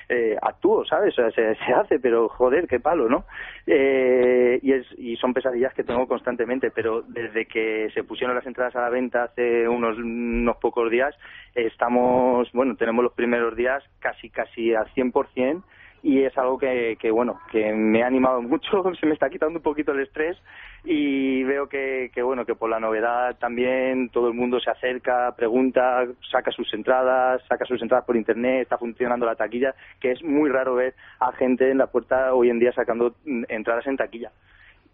eh, 0.09 0.37
actúo, 0.41 0.85
¿sabes? 0.85 1.17
O 1.17 1.21
sea, 1.21 1.31
se, 1.31 1.55
se, 1.55 1.73
hace, 1.73 1.99
pero 1.99 2.29
joder, 2.29 2.67
qué 2.67 2.79
palo, 2.79 3.09
¿no? 3.09 3.25
Eh, 3.65 4.59
y, 4.61 4.73
es, 4.73 4.85
y 4.97 5.15
son 5.17 5.33
pesadillas 5.33 5.73
que 5.73 5.83
tengo 5.83 6.07
constantemente, 6.07 6.71
pero 6.71 7.01
desde 7.01 7.45
que 7.45 7.89
se 7.93 8.03
pusieron 8.03 8.35
las 8.35 8.45
entradas 8.45 8.75
a 8.75 8.81
la 8.81 8.89
venta 8.89 9.23
hace 9.23 9.67
unos, 9.67 9.97
unos 9.97 10.57
pocos 10.57 10.89
días, 10.91 11.15
estamos, 11.55 12.51
bueno, 12.53 12.75
tenemos 12.75 13.03
los 13.03 13.13
primeros 13.13 13.55
días 13.55 13.83
casi, 13.99 14.29
casi 14.29 14.73
al 14.73 14.87
100%, 14.93 15.63
y 16.03 16.23
es 16.23 16.37
algo 16.37 16.57
que, 16.57 16.97
que, 16.99 17.11
bueno 17.11 17.39
que 17.51 17.73
me 17.73 18.03
ha 18.03 18.07
animado 18.07 18.41
mucho 18.43 18.83
se 18.99 19.05
me 19.05 19.13
está 19.13 19.29
quitando 19.29 19.59
un 19.59 19.63
poquito 19.63 19.91
el 19.91 20.01
estrés 20.01 20.37
y 20.83 21.43
veo 21.43 21.67
que, 21.67 22.11
que 22.13 22.21
bueno 22.21 22.45
que 22.45 22.55
por 22.55 22.69
la 22.69 22.79
novedad 22.79 23.37
también 23.37 24.09
todo 24.09 24.27
el 24.27 24.33
mundo 24.33 24.59
se 24.59 24.69
acerca 24.69 25.33
pregunta 25.35 26.05
saca 26.31 26.51
sus 26.51 26.73
entradas 26.73 27.41
saca 27.47 27.65
sus 27.65 27.81
entradas 27.81 28.05
por 28.05 28.15
internet 28.15 28.61
está 28.61 28.77
funcionando 28.77 29.25
la 29.25 29.35
taquilla 29.35 29.75
que 29.99 30.11
es 30.11 30.23
muy 30.23 30.49
raro 30.49 30.75
ver 30.75 30.95
a 31.19 31.31
gente 31.33 31.69
en 31.69 31.77
la 31.77 31.87
puerta 31.87 32.33
hoy 32.33 32.49
en 32.49 32.59
día 32.59 32.71
sacando 32.73 33.15
entradas 33.47 33.87
en 33.87 33.97
taquilla 33.97 34.31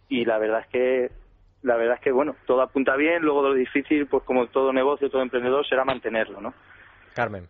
y 0.09 0.25
la 0.25 0.37
verdad 0.37 0.61
es 0.61 0.67
que 0.67 1.23
la 1.63 1.77
verdad 1.77 1.95
es 1.95 2.01
que, 2.01 2.11
bueno, 2.11 2.35
todo 2.45 2.61
apunta 2.61 2.95
bien, 2.95 3.23
luego 3.23 3.41
lo 3.41 3.53
difícil, 3.53 4.05
pues 4.07 4.23
como 4.23 4.47
todo 4.47 4.73
negocio, 4.73 5.09
todo 5.09 5.21
emprendedor, 5.21 5.65
será 5.65 5.85
mantenerlo, 5.85 6.41
¿no? 6.41 6.53
Carmen. 7.13 7.47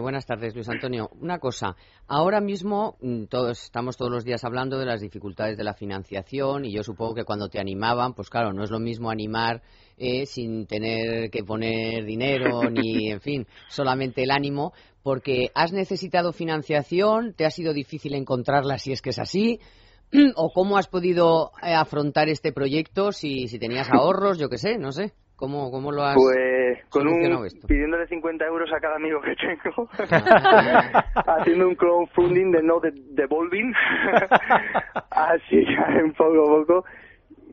buenas 0.00 0.26
tardes, 0.26 0.54
Luis 0.54 0.68
Antonio. 0.68 1.10
Una 1.20 1.38
cosa, 1.38 1.76
ahora 2.06 2.40
mismo 2.40 2.96
mm, 3.00 3.24
todos 3.24 3.62
estamos 3.64 3.96
todos 3.96 4.10
los 4.10 4.24
días 4.24 4.44
hablando 4.44 4.78
de 4.78 4.86
las 4.86 5.00
dificultades 5.00 5.56
de 5.56 5.64
la 5.64 5.74
financiación 5.74 6.64
y 6.64 6.72
yo 6.72 6.82
supongo 6.82 7.14
que 7.14 7.24
cuando 7.24 7.48
te 7.48 7.60
animaban, 7.60 8.14
pues 8.14 8.28
claro, 8.28 8.52
no 8.52 8.64
es 8.64 8.70
lo 8.70 8.78
mismo 8.78 9.10
animar 9.10 9.62
eh, 9.96 10.26
sin 10.26 10.66
tener 10.66 11.30
que 11.30 11.44
poner 11.44 12.04
dinero 12.04 12.62
ni, 12.70 13.10
en 13.10 13.20
fin, 13.20 13.46
solamente 13.68 14.22
el 14.24 14.30
ánimo, 14.30 14.72
porque 15.02 15.50
has 15.54 15.72
necesitado 15.72 16.32
financiación, 16.32 17.34
te 17.34 17.44
ha 17.44 17.50
sido 17.50 17.72
difícil 17.72 18.14
encontrarla 18.14 18.78
si 18.78 18.92
es 18.92 19.02
que 19.02 19.10
es 19.10 19.18
así. 19.18 19.60
¿O 20.36 20.50
cómo 20.52 20.76
has 20.76 20.88
podido 20.88 21.52
eh, 21.62 21.72
afrontar 21.72 22.28
este 22.28 22.52
proyecto? 22.52 23.12
Si, 23.12 23.48
si 23.48 23.58
tenías 23.58 23.88
ahorros, 23.90 24.38
yo 24.38 24.48
qué 24.48 24.58
sé, 24.58 24.76
no 24.76 24.92
sé. 24.92 25.14
¿Cómo, 25.42 25.72
cómo 25.72 25.90
lo 25.90 26.04
has 26.04 26.14
Pues 26.14 26.84
con 26.88 27.08
un, 27.08 27.48
pidiéndole 27.66 28.06
50 28.06 28.46
euros 28.46 28.72
a 28.72 28.78
cada 28.78 28.94
amigo 28.94 29.20
que 29.20 29.34
tengo, 29.34 29.88
haciendo 31.26 31.66
un 31.66 31.74
crowdfunding 31.74 32.52
de 32.52 32.62
no 32.62 32.78
de, 32.78 32.92
devolving, 33.10 33.74
así 35.10 35.64
en 35.98 36.12
poco 36.12 36.44
a 36.44 36.46
poco. 36.46 36.84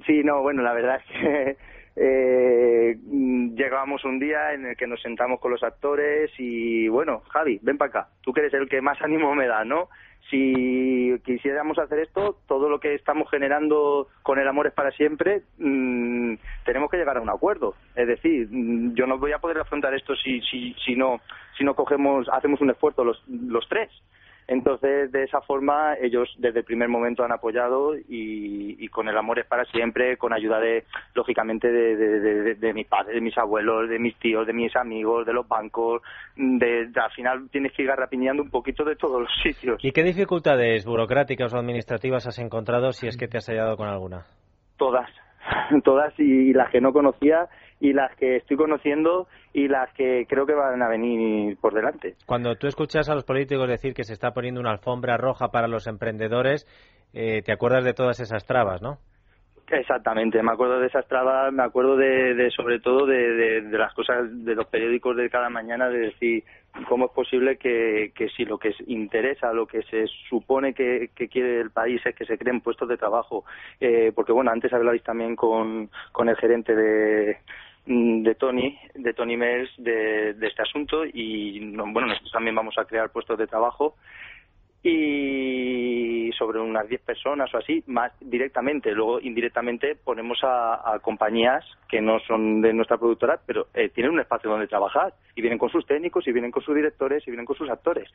Sí, 0.06 0.22
no, 0.24 0.44
bueno, 0.44 0.62
la 0.62 0.74
verdad 0.74 0.98
es 0.98 1.04
que 1.20 1.58
eh, 1.96 2.96
llegábamos 3.56 4.06
un 4.06 4.20
día 4.20 4.54
en 4.54 4.68
el 4.68 4.78
que 4.78 4.86
nos 4.86 5.02
sentamos 5.02 5.40
con 5.40 5.50
los 5.50 5.64
actores 5.64 6.30
y 6.38 6.88
bueno, 6.90 7.22
Javi, 7.32 7.60
ven 7.64 7.80
para 7.80 7.90
acá, 7.90 8.08
tú 8.22 8.34
que 8.34 8.42
eres 8.42 8.54
el 8.54 8.70
que 8.70 8.82
más 8.82 9.02
ánimo 9.02 9.34
me 9.34 9.48
da, 9.48 9.66
¿no? 9.66 9.90
Si 10.30 11.16
quisiéramos 11.26 11.80
hacer 11.80 12.00
esto, 12.00 12.38
todo 12.48 12.70
lo 12.70 12.80
que 12.80 12.94
estamos 12.94 13.30
generando 13.30 14.08
con 14.22 14.38
el 14.40 14.48
amor 14.48 14.68
es 14.68 14.74
para 14.74 14.92
siempre, 14.92 15.42
mmm, 15.58 16.36
tenemos 16.66 16.92
que 16.92 16.98
llegar 16.98 17.18
a 17.18 17.22
un 17.22 17.30
acuerdo. 17.30 17.76
Es 17.96 18.08
decir, 18.08 18.48
mm, 18.50 18.94
yo 18.94 19.08
no 19.08 19.18
voy 19.18 19.32
a 19.32 19.40
poder 19.40 19.60
afrontar 19.60 19.94
esto 19.96 20.16
si, 20.16 20.42
si, 20.42 20.74
si 20.86 20.96
no 20.96 21.20
si 21.58 21.64
no 21.66 21.76
cogemos, 21.76 22.28
hacemos 22.32 22.62
un 22.62 22.70
esfuerzo 22.70 23.04
los 23.04 23.68
tres. 23.68 23.92
Entonces, 24.50 25.12
de 25.12 25.26
esa 25.26 25.42
forma, 25.42 25.94
ellos 26.02 26.28
desde 26.40 26.60
el 26.60 26.66
primer 26.66 26.90
momento 26.90 27.24
han 27.24 27.32
apoyado 27.32 27.94
y, 27.96 28.88
con 28.88 29.08
el 29.08 29.16
amor 29.16 29.38
es 29.38 29.46
para 29.46 29.64
siempre, 29.66 30.18
con 30.18 30.34
ayuda 30.34 30.60
de, 30.60 30.86
lógicamente, 31.14 31.72
de, 31.72 32.56
de, 32.56 32.74
mis 32.74 32.88
padres, 32.88 33.14
de 33.14 33.22
mis 33.22 33.38
abuelos, 33.38 33.88
de 33.88 34.00
mis 34.00 34.18
tíos, 34.18 34.48
de 34.48 34.54
mis 34.54 34.76
amigos, 34.76 35.28
de 35.28 35.34
los 35.34 35.48
bancos. 35.48 36.02
De, 36.36 36.90
al 36.96 37.12
final 37.12 37.48
tienes 37.52 37.74
que 37.74 37.84
ir 37.84 37.90
garrapiñando 37.90 38.42
un 38.42 38.50
poquito 38.50 38.84
de 38.84 38.96
todos 38.96 39.22
los 39.22 39.32
sitios. 39.44 39.78
¿Y 39.84 39.92
qué 39.92 40.02
dificultades 40.02 40.84
burocráticas 40.84 41.54
o 41.54 41.58
administrativas 41.60 42.26
has 42.26 42.40
encontrado 42.40 42.92
si 42.92 43.06
es 43.06 43.18
que 43.18 43.28
te 43.28 43.38
has 43.38 43.46
hallado 43.46 43.78
con 43.78 43.88
alguna? 43.88 44.26
Todas, 44.78 45.12
todas 45.84 46.12
y 46.18 46.54
las 46.54 46.72
que 46.72 46.82
no 46.82 46.92
conocía 46.92 47.48
y 47.80 47.94
las 47.94 48.16
que 48.16 48.38
estoy 48.38 48.58
conociendo 48.58 49.28
y 49.54 49.68
las 49.68 49.94
que 49.94 50.26
creo 50.28 50.46
que 50.46 50.54
van 50.54 50.82
a 50.82 50.90
venir 50.90 51.58
por 51.58 51.74
delante. 51.74 52.16
Cuando 52.26 52.56
tú 52.56 52.68
escuchas 52.68 53.10
a 53.10 53.16
los 53.16 53.24
políticos 53.24 53.68
decir 53.68 53.94
que 53.94 54.04
se 54.04 54.14
está 54.14 54.32
poniendo 54.32 54.60
una 54.60 54.72
alfombra 54.72 55.18
roja 55.18 55.50
para 55.50 55.68
los 55.68 55.88
emprendedores, 55.88 56.68
eh, 57.14 57.42
te 57.42 57.52
acuerdas 57.52 57.84
de 57.84 57.94
todas 57.94 58.20
esas 58.20 58.46
trabas, 58.46 58.82
¿no? 58.82 58.98
Exactamente, 59.72 60.42
me 60.42 60.52
acuerdo 60.52 60.80
de 60.80 60.88
esas 60.88 61.08
trabas, 61.08 61.54
me 61.54 61.62
acuerdo 61.62 61.96
de, 61.96 62.50
sobre 62.56 62.80
todo 62.80 63.06
de, 63.06 63.62
las 63.72 63.94
cosas 63.94 64.26
de 64.44 64.56
los 64.56 64.66
periódicos 64.66 65.16
de 65.16 65.30
cada 65.30 65.50
mañana, 65.50 65.90
de 65.90 66.00
decir 66.00 66.44
cómo 66.88 67.06
es 67.06 67.12
posible 67.12 67.58
que, 67.58 68.12
si 68.36 68.46
lo 68.46 68.58
que 68.58 68.74
interesa, 68.88 69.54
lo 69.54 69.68
que 69.68 69.84
se 69.84 70.08
supone 70.28 70.74
que, 70.74 71.12
quiere 71.32 71.62
el 71.62 71.70
país 71.70 72.02
es 72.04 72.16
que 72.16 72.26
se 72.26 72.40
creen 72.40 72.62
puestos 72.62 72.90
de 72.90 72.98
trabajo, 72.98 73.46
eh, 73.80 74.12
porque 74.16 74.32
bueno, 74.32 74.50
antes 74.50 74.74
hablabais 74.74 75.04
también 75.04 75.36
con, 75.36 75.90
el 76.20 76.38
gerente 76.38 76.76
de, 76.76 77.38
de 77.86 78.36
Tony, 78.36 78.76
de 78.96 79.14
Tony 79.14 79.38
Mills 79.38 79.70
de, 79.78 80.34
de 80.34 80.48
este 80.48 80.64
asunto 80.64 81.06
y 81.06 81.60
bueno, 81.76 82.08
nosotros 82.08 82.32
también 82.32 82.56
vamos 82.56 82.76
a 82.80 82.86
crear 82.86 83.12
puestos 83.12 83.38
de 83.38 83.46
trabajo 83.46 83.96
y 84.82 86.32
sobre 86.38 86.60
unas 86.60 86.88
10 86.88 87.02
personas 87.02 87.54
o 87.54 87.58
así, 87.58 87.84
más 87.88 88.14
directamente. 88.22 88.92
Luego, 88.92 89.20
indirectamente, 89.20 89.96
ponemos 89.96 90.40
a, 90.44 90.98
compañías 91.02 91.66
que 91.90 92.02
no 92.02 92.20
son 92.20 92.62
de 92.62 92.74
nuestra 92.74 92.98
productora, 92.98 93.40
pero 93.46 93.68
eh, 93.74 93.90
tienen 93.90 94.14
un 94.14 94.20
espacio 94.20 94.50
donde 94.50 94.68
trabajar. 94.68 95.14
Y 95.36 95.42
vienen 95.42 95.60
con 95.60 95.70
sus 95.70 95.86
técnicos, 95.86 96.28
y 96.28 96.32
vienen 96.34 96.52
con 96.52 96.64
sus 96.64 96.76
directores, 96.76 97.26
y 97.26 97.32
vienen 97.32 97.46
con 97.46 97.56
sus 97.56 97.70
actores. 97.70 98.10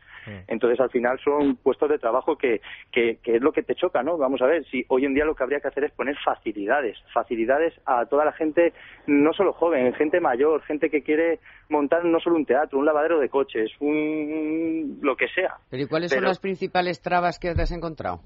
Entonces, 0.47 0.79
al 0.79 0.91
final, 0.91 1.19
son 1.25 1.57
puestos 1.57 1.89
de 1.89 1.99
trabajo 1.99 2.37
que, 2.37 2.61
que, 2.93 3.19
que, 3.23 3.37
es 3.37 3.43
lo 3.43 3.53
que 3.53 3.63
te 3.63 3.75
choca, 3.75 4.03
¿no? 4.03 4.19
Vamos 4.19 4.43
a 4.43 4.47
ver, 4.47 4.65
si 4.67 4.85
hoy 4.89 5.07
en 5.07 5.15
día 5.15 5.25
lo 5.25 5.35
que 5.35 5.43
habría 5.43 5.61
que 5.61 5.69
hacer 5.69 5.85
es 5.85 5.93
poner 5.93 6.17
facilidades. 6.23 6.99
Facilidades 7.15 7.73
a 7.87 8.05
toda 8.07 8.27
la 8.27 8.33
gente, 8.33 8.75
no 9.07 9.33
solo 9.33 9.55
joven, 9.55 9.95
gente 9.95 10.21
mayor, 10.21 10.63
gente 10.63 10.91
que 10.91 11.03
quiere 11.03 11.41
montar 11.69 12.05
no 12.05 12.21
solo 12.21 12.37
un 12.37 12.45
teatro, 12.45 12.79
un 12.79 12.85
lavadero 12.85 13.19
de 13.19 13.29
coches, 13.29 13.71
un 13.81 14.99
lo 15.03 15.17
que 15.17 15.29
sea. 15.29 15.55
Pero 15.71 15.83
¿y 15.83 15.87
cuáles 15.87 16.13
son 16.13 16.25
las 16.25 16.39
principales 16.55 17.01
trabas 17.03 17.41
que 17.41 17.53
te 17.53 17.63
has 17.63 17.73
encontrado? 17.73 18.21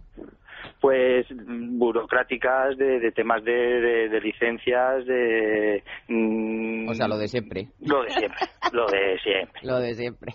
Pues 0.83 1.27
burocráticas, 1.31 2.77
de, 2.77 3.11
temas 3.13 3.43
de, 3.43 4.21
licencias, 4.23 5.07
de... 5.07 5.83
Mm, 6.09 6.89
o 6.89 6.95
sea, 6.95 7.09
lo 7.09 7.17
de 7.17 7.27
siempre. 7.27 7.69
Lo 7.81 8.03
de 8.03 8.11
siempre, 8.11 8.47
lo 8.73 8.87
de 8.87 9.19
siempre. 9.19 9.61
Lo 9.63 9.81
de 9.81 9.95
siempre. 9.95 10.35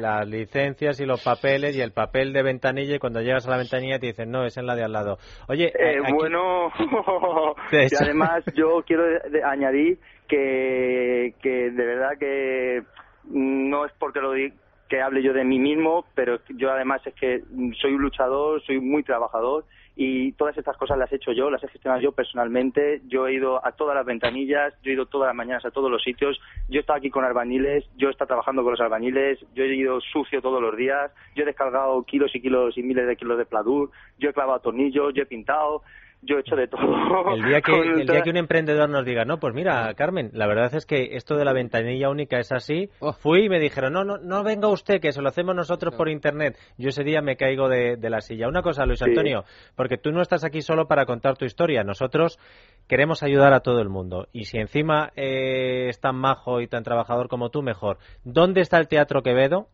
Las 0.00 0.26
licencias 0.26 0.98
y 1.00 1.04
los 1.04 1.22
papeles 1.22 1.76
y 1.76 1.82
el 1.82 1.92
papel 1.92 2.32
de 2.32 2.42
ventanilla 2.42 2.96
y 2.96 2.98
cuando 2.98 3.20
llegas 3.20 3.46
a 3.46 3.50
la 3.50 3.58
ventanilla 3.58 3.98
te 3.98 4.06
dicen, 4.06 4.30
no, 4.30 4.44
es 4.44 4.56
en 4.56 4.66
la 4.66 4.74
de 4.74 4.84
al 4.84 4.92
lado. 4.92 5.18
Oye, 5.48 5.66
eh, 5.66 5.98
bueno, 6.12 6.68
y 7.70 7.94
además 8.02 8.44
yo 8.54 8.82
quiero 8.86 9.04
añadir 9.44 9.98
que, 10.26 11.34
que 11.42 11.70
de 11.70 11.86
verdad 11.86 12.18
que 12.18 12.82
no 13.30 13.84
es 13.84 13.92
porque 13.98 14.20
lo 14.20 14.32
diga 14.32 14.54
que 14.88 15.00
hable 15.00 15.22
yo 15.22 15.32
de 15.32 15.44
mí 15.44 15.58
mismo, 15.58 16.04
pero 16.14 16.40
yo 16.48 16.70
además 16.70 17.06
es 17.06 17.14
que 17.14 17.42
soy 17.80 17.94
un 17.94 18.02
luchador, 18.02 18.62
soy 18.64 18.80
muy 18.80 19.02
trabajador 19.02 19.64
y 20.00 20.30
todas 20.32 20.56
estas 20.56 20.76
cosas 20.76 20.96
las 20.96 21.10
he 21.10 21.16
hecho 21.16 21.32
yo, 21.32 21.50
las 21.50 21.62
he 21.64 21.68
gestionado 21.68 22.00
yo 22.00 22.12
personalmente. 22.12 23.02
Yo 23.08 23.26
he 23.26 23.34
ido 23.34 23.66
a 23.66 23.72
todas 23.72 23.96
las 23.96 24.06
ventanillas, 24.06 24.72
yo 24.82 24.90
he 24.90 24.94
ido 24.94 25.06
todas 25.06 25.26
las 25.26 25.34
mañanas 25.34 25.64
a 25.64 25.72
todos 25.72 25.90
los 25.90 26.02
sitios, 26.04 26.40
yo 26.68 26.78
he 26.78 26.80
estado 26.80 26.98
aquí 26.98 27.10
con 27.10 27.24
albañiles, 27.24 27.84
yo 27.96 28.06
he 28.06 28.12
estado 28.12 28.28
trabajando 28.28 28.62
con 28.62 28.70
los 28.70 28.80
albañiles, 28.80 29.40
yo 29.54 29.64
he 29.64 29.74
ido 29.74 30.00
sucio 30.00 30.40
todos 30.40 30.62
los 30.62 30.76
días, 30.76 31.10
yo 31.34 31.42
he 31.42 31.46
descargado 31.46 32.00
kilos 32.04 32.32
y 32.36 32.40
kilos 32.40 32.78
y 32.78 32.84
miles 32.84 33.08
de 33.08 33.16
kilos 33.16 33.38
de 33.38 33.46
pladur, 33.46 33.90
yo 34.18 34.30
he 34.30 34.32
clavado 34.32 34.60
tornillos, 34.60 35.12
yo 35.14 35.24
he 35.24 35.26
pintado, 35.26 35.82
yo 36.22 36.36
he 36.36 36.40
hecho 36.40 36.56
de 36.56 36.66
todo. 36.66 37.34
El 37.34 37.44
día 37.44 37.60
que, 37.60 37.72
el 38.00 38.06
día 38.06 38.22
que 38.22 38.30
un 38.30 38.36
emprendedor 38.36 38.88
nos 38.88 39.04
diga, 39.04 39.24
no, 39.24 39.38
pues 39.38 39.54
mira, 39.54 39.92
Carmen, 39.94 40.30
la 40.32 40.46
verdad 40.46 40.74
es 40.74 40.84
que 40.84 41.16
esto 41.16 41.36
de 41.36 41.44
la 41.44 41.52
ventanilla 41.52 42.10
única 42.10 42.38
es 42.38 42.52
así, 42.52 42.90
oh. 43.00 43.12
fui 43.12 43.44
y 43.44 43.48
me 43.48 43.60
dijeron, 43.60 43.92
no, 43.92 44.04
no, 44.04 44.18
no 44.18 44.42
venga 44.42 44.68
usted, 44.68 45.00
que 45.00 45.08
eso 45.08 45.22
lo 45.22 45.28
hacemos 45.28 45.54
nosotros 45.54 45.94
por 45.94 46.08
internet. 46.08 46.58
Yo 46.76 46.88
ese 46.88 47.04
día 47.04 47.22
me 47.22 47.36
caigo 47.36 47.68
de, 47.68 47.96
la 48.08 48.20
silla. 48.20 48.48
Una 48.48 48.62
cosa, 48.62 48.86
Luis 48.86 49.02
Antonio, 49.02 49.44
porque 49.76 49.98
tú 49.98 50.10
no 50.10 50.22
estás 50.22 50.44
aquí 50.44 50.62
solo 50.62 50.88
para 50.88 51.04
contar 51.04 51.36
tu 51.36 51.44
historia, 51.44 51.84
nosotros 51.84 52.38
queremos 52.86 53.22
ayudar 53.22 53.52
a 53.52 53.60
todo 53.60 53.80
el 53.80 53.88
mundo. 53.88 54.28
Y 54.32 54.44
si 54.44 54.58
encima 54.58 55.12
eh, 55.14 55.88
es 55.88 56.00
tan 56.00 56.16
majo 56.16 56.60
y 56.60 56.68
tan 56.68 56.82
trabajador 56.82 57.28
como 57.28 57.50
tú, 57.50 57.62
mejor. 57.62 57.98
¿Dónde 58.24 58.62
está 58.62 58.78
el 58.78 58.88
Teatro 58.88 59.22
Quevedo? 59.22 59.68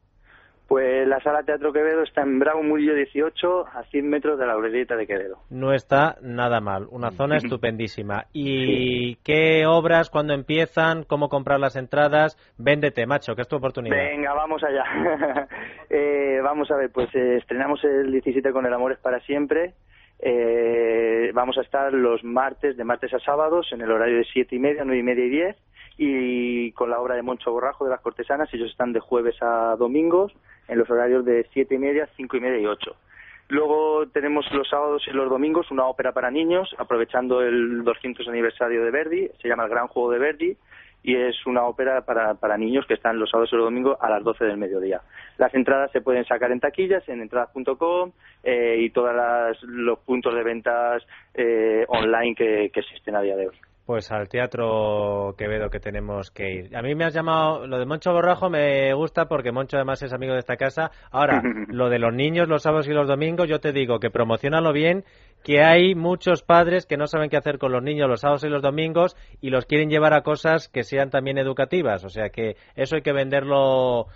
Pues 0.67 1.07
la 1.07 1.21
sala 1.21 1.43
Teatro 1.43 1.75
Quevedo 1.75 2.03
está 2.03 2.23
en 2.23 2.39
Bravo 2.39 2.63
Murillo 2.63 2.95
18, 2.95 3.67
a 3.67 3.83
100 3.85 4.09
metros 4.09 4.39
de 4.39 4.47
la 4.47 4.55
Aurelieta 4.55 4.97
de 4.97 5.07
Quevedo. 5.07 5.37
No 5.51 5.75
está 5.75 6.17
nada 6.23 6.61
mal, 6.61 6.87
una 6.91 7.11
zona 7.11 7.37
estupendísima. 7.37 8.25
¿Y 8.33 9.17
qué 9.17 9.67
obras, 9.67 10.09
cuándo 10.09 10.33
empiezan, 10.33 11.05
cómo 11.05 11.29
comprar 11.29 11.61
las 11.61 11.77
entradas? 11.77 12.39
Véndete, 12.57 13.07
macho, 13.07 13.35
que 13.35 13.43
es 13.43 13.49
tu 13.49 13.57
oportunidad. 13.57 13.97
Venga, 13.97 14.33
vamos 14.33 14.63
allá. 14.65 14.85
eh, 15.91 16.41
vamos 16.43 16.71
a 16.71 16.77
ver, 16.77 16.91
pues 16.91 17.15
eh, 17.15 17.37
estrenamos 17.37 17.85
el 17.85 18.11
17 18.11 18.51
con 18.51 18.65
El 18.65 18.73
Amor 18.73 18.93
es 18.93 18.99
para 18.99 19.21
siempre. 19.21 19.75
Eh, 20.19 21.31
vamos 21.35 21.59
a 21.59 21.61
estar 21.61 21.93
los 21.93 22.25
martes, 22.25 22.79
de 22.79 22.85
martes 22.85 23.13
a 23.13 23.19
sábados, 23.19 23.71
en 23.73 23.83
el 23.83 23.91
horario 23.91 24.17
de 24.17 24.25
7 24.33 24.57
y 24.57 24.59
media, 24.59 24.83
9 24.83 24.99
y 24.99 25.03
media 25.03 25.25
y 25.27 25.31
10 25.31 25.57
y 25.97 26.73
con 26.73 26.91
la 26.91 27.01
obra 27.01 27.15
de 27.15 27.23
Moncho 27.23 27.53
Borrajo 27.53 27.85
de 27.85 27.91
las 27.91 28.01
Cortesanas, 28.01 28.53
ellos 28.53 28.71
están 28.71 28.93
de 28.93 29.01
jueves 29.01 29.37
a 29.41 29.77
domingos 29.79 30.33
en 30.69 30.79
los 30.79 30.89
horarios 30.91 31.25
de 31.25 31.47
siete 31.53 31.75
y 31.75 31.79
media, 31.79 32.09
cinco 32.17 32.37
y 32.37 32.41
media 32.41 32.59
y 32.59 32.67
ocho. 32.67 32.97
Luego 33.49 34.07
tenemos 34.09 34.51
los 34.53 34.69
sábados 34.69 35.03
y 35.07 35.11
los 35.11 35.29
domingos 35.29 35.71
una 35.71 35.85
ópera 35.85 36.13
para 36.13 36.31
niños, 36.31 36.75
aprovechando 36.79 37.43
el 37.43 37.85
200 37.85 38.27
aniversario 38.29 38.83
de 38.85 38.91
Verdi, 38.91 39.31
se 39.41 39.49
llama 39.49 39.65
El 39.65 39.71
Gran 39.71 39.89
Juego 39.89 40.11
de 40.13 40.19
Verdi, 40.19 40.57
y 41.03 41.15
es 41.15 41.45
una 41.45 41.65
ópera 41.65 42.01
para, 42.07 42.35
para 42.35 42.57
niños 42.57 42.87
que 42.87 42.95
están 42.95 43.19
los 43.19 43.29
sábados 43.29 43.51
y 43.53 43.57
los 43.57 43.67
domingos 43.67 43.99
a 44.01 44.09
las 44.09 44.25
12 44.25 44.47
del 44.47 44.57
mediodía. 44.57 45.03
Las 45.37 45.55
entradas 45.55 45.93
se 45.93 46.01
pueden 46.01 46.25
sacar 46.25 46.51
en 46.51 46.61
taquillas, 46.61 47.07
en 47.09 47.21
entradas.com 47.21 48.13
eh, 48.43 48.77
y 48.79 48.89
todos 48.89 49.13
los 49.63 49.99
puntos 49.99 50.35
de 50.35 50.43
ventas 50.43 51.07
eh, 51.35 51.85
online 51.89 52.35
que 52.35 52.71
existen 52.75 53.17
a 53.17 53.21
día 53.21 53.37
de 53.37 53.49
hoy. 53.49 53.57
Pues 53.87 54.11
al 54.11 54.31
Teatro 54.31 55.35
Quevedo 55.37 55.69
que 55.69 55.79
tenemos 55.79 56.31
que 56.31 56.51
ir. 56.51 56.77
A 56.77 56.81
mí 56.81 56.95
me 56.95 57.05
has 57.05 57.13
llamado, 57.13 57.67
lo 57.67 57.79
de 57.79 57.85
Moncho 57.85 58.13
Borrajo 58.13 58.49
me 58.49 58.95
gusta 58.95 59.27
porque 59.29 59.53
Moncho 59.53 59.77
además 59.77 60.03
es 60.03 60.15
amigo 60.15 60.33
de 60.33 60.39
esta 60.39 60.57
casa. 60.57 60.91
Ahora, 61.11 61.43
lo 61.69 61.91
de 61.91 61.99
los 61.99 62.15
niños 62.15 62.49
los 62.49 62.63
sábados 62.63 62.89
y 62.89 62.93
los 62.93 63.07
domingos, 63.07 63.47
yo 63.47 63.61
te 63.61 63.73
digo 63.73 64.01
que 64.01 64.11
promocionalo 64.11 64.73
bien, 64.73 65.05
que 65.43 65.63
hay 65.63 65.95
muchos 65.95 66.43
padres 66.43 66.87
que 66.87 66.97
no 66.97 67.07
saben 67.07 67.29
qué 67.29 67.37
hacer 67.37 67.59
con 67.59 67.73
los 67.73 67.83
niños 67.83 68.09
los 68.09 68.23
sábados 68.23 68.45
y 68.45 68.49
los 68.49 68.63
domingos 68.63 69.17
y 69.43 69.51
los 69.51 69.67
quieren 69.67 69.91
llevar 69.91 70.15
a 70.15 70.23
cosas 70.23 70.69
que 70.69 70.83
sean 70.83 71.11
también 71.11 71.37
educativas. 71.37 72.05
O 72.05 72.09
sea 72.09 72.31
que 72.31 72.57
eso 72.77 72.97
hay 72.97 73.03
que 73.03 73.13
venderlo 73.13 74.07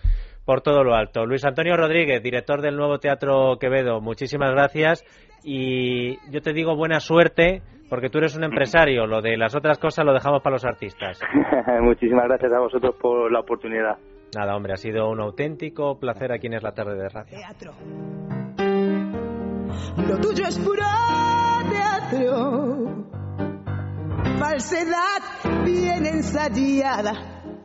por 0.48 0.62
todo 0.62 0.82
lo 0.82 0.94
alto. 0.94 1.26
Luis 1.26 1.44
Antonio 1.44 1.76
Rodríguez, 1.76 2.22
director 2.22 2.62
del 2.62 2.74
Nuevo 2.74 2.98
Teatro 2.98 3.58
Quevedo, 3.60 4.00
muchísimas 4.00 4.50
gracias 4.52 5.04
y 5.44 6.16
yo 6.30 6.40
te 6.40 6.54
digo 6.54 6.74
buena 6.74 7.00
suerte 7.00 7.60
porque 7.90 8.08
tú 8.08 8.16
eres 8.16 8.34
un 8.34 8.44
empresario. 8.44 9.06
Lo 9.06 9.20
de 9.20 9.36
las 9.36 9.54
otras 9.54 9.78
cosas 9.78 10.06
lo 10.06 10.14
dejamos 10.14 10.40
para 10.40 10.54
los 10.54 10.64
artistas. 10.64 11.20
Muchísimas 11.82 12.24
gracias 12.28 12.50
a 12.50 12.60
vosotros 12.60 12.94
por 12.98 13.30
la 13.30 13.40
oportunidad. 13.40 13.98
Nada, 14.34 14.56
hombre, 14.56 14.72
ha 14.72 14.76
sido 14.78 15.10
un 15.10 15.20
auténtico 15.20 16.00
placer 16.00 16.32
aquí 16.32 16.46
en 16.46 16.54
Es 16.54 16.62
la 16.62 16.72
Tarde 16.72 16.96
de 16.96 17.08
Radio. 17.10 17.38
Lo 20.08 20.16
tuyo 20.16 20.44
es 20.48 20.58
puro 20.60 20.82
teatro. 21.68 23.04
Falsedad 24.38 25.64
bien 25.66 26.06
ensayada. 26.06 27.12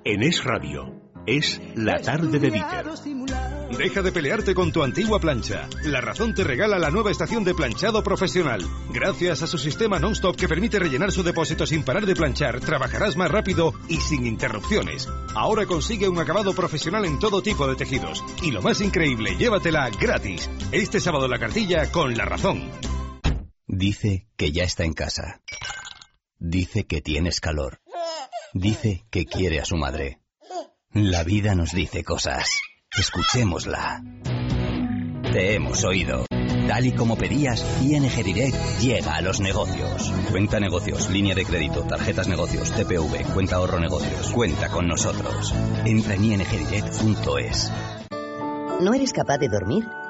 En 0.04 0.22
Es 0.22 0.44
Radio, 0.44 1.03
es 1.26 1.62
la 1.76 2.00
tarde 2.00 2.40
de 2.40 2.50
Víter. 2.50 2.86
Deja 3.78 4.02
de 4.02 4.12
pelearte 4.12 4.54
con 4.54 4.72
tu 4.72 4.84
antigua 4.84 5.20
plancha. 5.20 5.68
La 5.84 6.02
Razón 6.02 6.34
te 6.34 6.44
regala 6.44 6.78
la 6.78 6.92
nueva 6.92 7.12
estación 7.12 7.44
de 7.44 7.54
planchado 7.54 8.04
profesional. 8.04 8.62
Gracias 8.92 9.42
a 9.42 9.48
su 9.48 9.58
sistema 9.58 10.00
non-stop 10.00 10.36
que 10.36 10.48
permite 10.48 10.80
rellenar 10.80 11.12
su 11.12 11.24
depósito 11.24 11.66
sin 11.66 11.84
parar 11.84 12.06
de 12.06 12.16
planchar, 12.16 12.60
trabajarás 12.60 13.16
más 13.16 13.32
rápido 13.32 13.74
y 13.88 13.98
sin 13.98 14.26
interrupciones. 14.26 15.08
Ahora 15.36 15.66
consigue 15.66 16.08
un 16.08 16.20
acabado 16.20 16.54
profesional 16.54 17.06
en 17.06 17.20
todo 17.20 17.42
tipo 17.42 17.68
de 17.68 17.76
tejidos. 17.76 18.24
Y 18.42 18.52
lo 18.52 18.62
más 18.62 18.82
increíble, 18.82 19.36
llévatela 19.38 19.90
gratis. 19.90 20.50
Este 20.72 21.00
sábado 21.00 21.28
la 21.28 21.40
cartilla 21.40 21.92
con 21.92 22.16
La 22.16 22.26
Razón. 22.26 22.70
Dice 23.66 24.28
que 24.38 24.52
ya 24.52 24.64
está 24.64 24.84
en 24.84 24.94
casa. 24.94 25.42
Dice 26.38 26.86
que 26.86 27.02
tienes 27.02 27.40
calor. 27.40 27.80
Dice 28.54 29.06
que 29.10 29.26
quiere 29.26 29.60
a 29.60 29.66
su 29.66 29.78
madre. 29.78 30.23
La 30.94 31.24
vida 31.24 31.56
nos 31.56 31.72
dice 31.72 32.04
cosas. 32.04 32.62
Escuchémosla. 32.96 34.04
Te 35.32 35.56
hemos 35.56 35.84
oído. 35.86 36.28
Tal 36.68 36.86
y 36.86 36.92
como 36.92 37.18
pedías, 37.18 37.66
ING 37.82 38.24
Direct 38.24 38.56
llega 38.80 39.16
a 39.16 39.22
los 39.22 39.40
negocios. 39.40 40.14
Cuenta 40.30 40.60
negocios, 40.60 41.10
línea 41.10 41.34
de 41.34 41.46
crédito, 41.46 41.82
tarjetas 41.82 42.28
negocios, 42.28 42.70
TPV, 42.74 43.24
cuenta 43.34 43.56
ahorro 43.56 43.80
negocios. 43.80 44.32
Cuenta 44.34 44.70
con 44.70 44.88
nosotros. 44.88 45.52
Entra 45.84 46.14
en 46.14 46.26
ingdirect.es. 46.26 47.72
¿No 48.80 48.94
eres 48.94 49.14
capaz 49.14 49.40
de 49.40 49.50
dormir? 49.50 49.84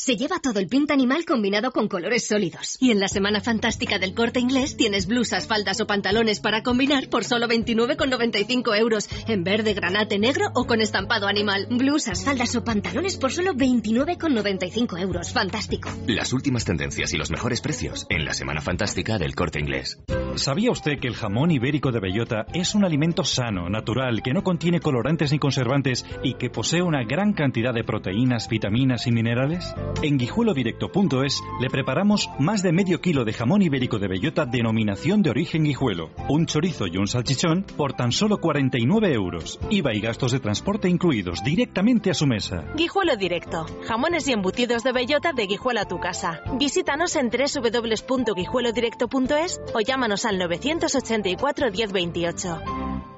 Se 0.00 0.16
lleva 0.16 0.38
todo 0.38 0.60
el 0.60 0.66
pinta 0.66 0.94
animal 0.94 1.26
combinado 1.26 1.72
con 1.72 1.86
colores 1.86 2.26
sólidos. 2.26 2.78
Y 2.80 2.90
en 2.90 3.00
la 3.00 3.06
semana 3.06 3.42
fantástica 3.42 3.98
del 3.98 4.14
corte 4.14 4.40
inglés 4.40 4.74
tienes 4.74 5.06
blusas, 5.06 5.46
faldas 5.46 5.78
o 5.82 5.86
pantalones 5.86 6.40
para 6.40 6.62
combinar 6.62 7.10
por 7.10 7.22
solo 7.22 7.46
29,95 7.48 8.78
euros. 8.78 9.10
En 9.28 9.44
verde, 9.44 9.74
granate, 9.74 10.18
negro 10.18 10.46
o 10.54 10.66
con 10.66 10.80
estampado 10.80 11.26
animal. 11.26 11.66
Blusas, 11.68 12.24
faldas 12.24 12.56
o 12.56 12.64
pantalones 12.64 13.18
por 13.18 13.30
solo 13.30 13.52
29,95 13.52 14.98
euros. 14.98 15.34
Fantástico. 15.34 15.90
Las 16.06 16.32
últimas 16.32 16.64
tendencias 16.64 17.12
y 17.12 17.18
los 17.18 17.30
mejores 17.30 17.60
precios 17.60 18.06
en 18.08 18.24
la 18.24 18.32
semana 18.32 18.62
fantástica 18.62 19.18
del 19.18 19.34
corte 19.34 19.60
inglés. 19.60 19.98
¿Sabía 20.36 20.70
usted 20.70 20.98
que 20.98 21.08
el 21.08 21.14
jamón 21.14 21.50
ibérico 21.50 21.92
de 21.92 22.00
bellota 22.00 22.46
es 22.54 22.74
un 22.74 22.86
alimento 22.86 23.22
sano, 23.22 23.68
natural, 23.68 24.22
que 24.22 24.32
no 24.32 24.42
contiene 24.42 24.80
colorantes 24.80 25.30
ni 25.30 25.38
conservantes 25.38 26.06
y 26.22 26.34
que 26.34 26.48
posee 26.48 26.80
una 26.80 27.04
gran 27.04 27.34
cantidad 27.34 27.74
de 27.74 27.84
proteínas, 27.84 28.48
vitaminas 28.48 29.06
y 29.06 29.12
minerales? 29.12 29.74
En 30.02 30.18
guijuelodirecto.es 30.18 31.42
le 31.60 31.68
preparamos 31.68 32.30
más 32.38 32.62
de 32.62 32.72
medio 32.72 33.00
kilo 33.00 33.24
de 33.24 33.32
jamón 33.32 33.62
ibérico 33.62 33.98
de 33.98 34.08
bellota 34.08 34.46
denominación 34.46 35.22
de 35.22 35.30
origen 35.30 35.64
guijuelo, 35.64 36.10
un 36.28 36.46
chorizo 36.46 36.86
y 36.86 36.96
un 36.96 37.06
salchichón 37.06 37.64
por 37.76 37.92
tan 37.92 38.12
solo 38.12 38.38
49 38.38 39.12
euros, 39.12 39.60
IVA 39.68 39.94
y 39.94 40.00
gastos 40.00 40.32
de 40.32 40.40
transporte 40.40 40.88
incluidos 40.88 41.44
directamente 41.44 42.10
a 42.10 42.14
su 42.14 42.26
mesa. 42.26 42.64
Guijuelo 42.76 43.16
Directo. 43.16 43.66
Jamones 43.86 44.26
y 44.28 44.32
embutidos 44.32 44.82
de 44.84 44.92
bellota 44.92 45.32
de 45.32 45.46
Guijuelo 45.46 45.80
a 45.80 45.84
tu 45.84 46.00
casa. 46.00 46.40
Visítanos 46.58 47.14
en 47.16 47.30
www.guijuelodirecto.es 47.30 49.60
o 49.74 49.80
llámanos 49.80 50.24
al 50.24 50.38
984 50.38 51.70
1028. 51.70 53.09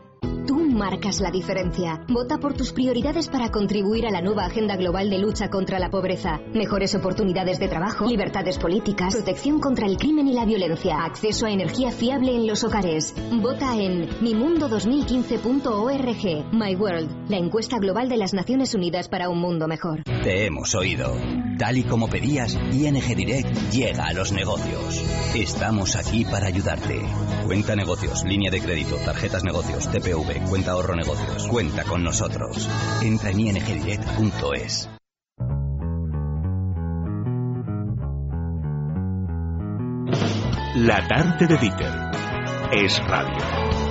Marcas 0.73 1.20
la 1.20 1.31
diferencia. 1.31 2.05
Vota 2.09 2.39
por 2.39 2.55
tus 2.55 2.73
prioridades 2.73 3.29
para 3.29 3.51
contribuir 3.51 4.07
a 4.07 4.11
la 4.11 4.23
nueva 4.23 4.47
agenda 4.47 4.77
global 4.77 5.11
de 5.11 5.18
lucha 5.18 5.51
contra 5.51 5.79
la 5.79 5.91
pobreza. 5.91 6.41
Mejores 6.55 6.95
oportunidades 6.95 7.59
de 7.59 7.68
trabajo, 7.68 8.07
libertades 8.07 8.59
políticas, 8.59 9.14
protección 9.14 9.61
contra 9.61 9.87
el 9.87 9.97
crimen 9.97 10.29
y 10.29 10.33
la 10.33 10.45
violencia, 10.45 11.05
acceso 11.05 11.47
a 11.47 11.51
energía 11.51 11.91
fiable 11.91 12.35
en 12.35 12.47
los 12.47 12.64
hogares. 12.64 13.14
Vota 13.33 13.77
en 13.77 14.09
mimundo2015.org. 14.20 16.53
My 16.53 16.75
World, 16.75 17.31
la 17.31 17.37
encuesta 17.37 17.79
global 17.79 18.09
de 18.09 18.16
las 18.16 18.35
Naciones 18.35 18.75
Unidas 18.75 19.09
para 19.09 19.29
un 19.29 19.41
mundo 19.41 19.68
mejor. 19.68 20.03
Te 20.23 20.47
hemos 20.47 20.75
oído. 20.75 21.16
Tal 21.59 21.79
y 21.79 21.85
como 21.85 22.09
pedías, 22.09 22.59
ING 22.73 23.14
Direct 23.14 23.70
llega 23.70 24.07
a 24.07 24.12
los 24.12 24.33
negocios. 24.33 25.03
Estamos 25.35 25.97
aquí 25.97 26.25
para 26.25 26.47
ayudarte. 26.47 27.01
Cuenta 27.45 27.77
negocios, 27.77 28.25
línea 28.25 28.51
de 28.51 28.61
crédito, 28.61 28.97
tarjetas 29.05 29.45
negocios, 29.45 29.91
TPV, 29.91 30.49
cuenta 30.49 30.61
ahorro 30.70 30.94
negocios. 30.94 31.46
Cuenta 31.48 31.84
con 31.84 32.02
nosotros. 32.02 32.68
Entra 33.02 33.30
en 33.30 33.40
ingdirect.es. 33.40 34.88
La 40.76 41.06
tarde 41.06 41.46
de 41.46 41.56
Víter. 41.58 41.92
Es 42.72 42.98
radio. 43.06 43.82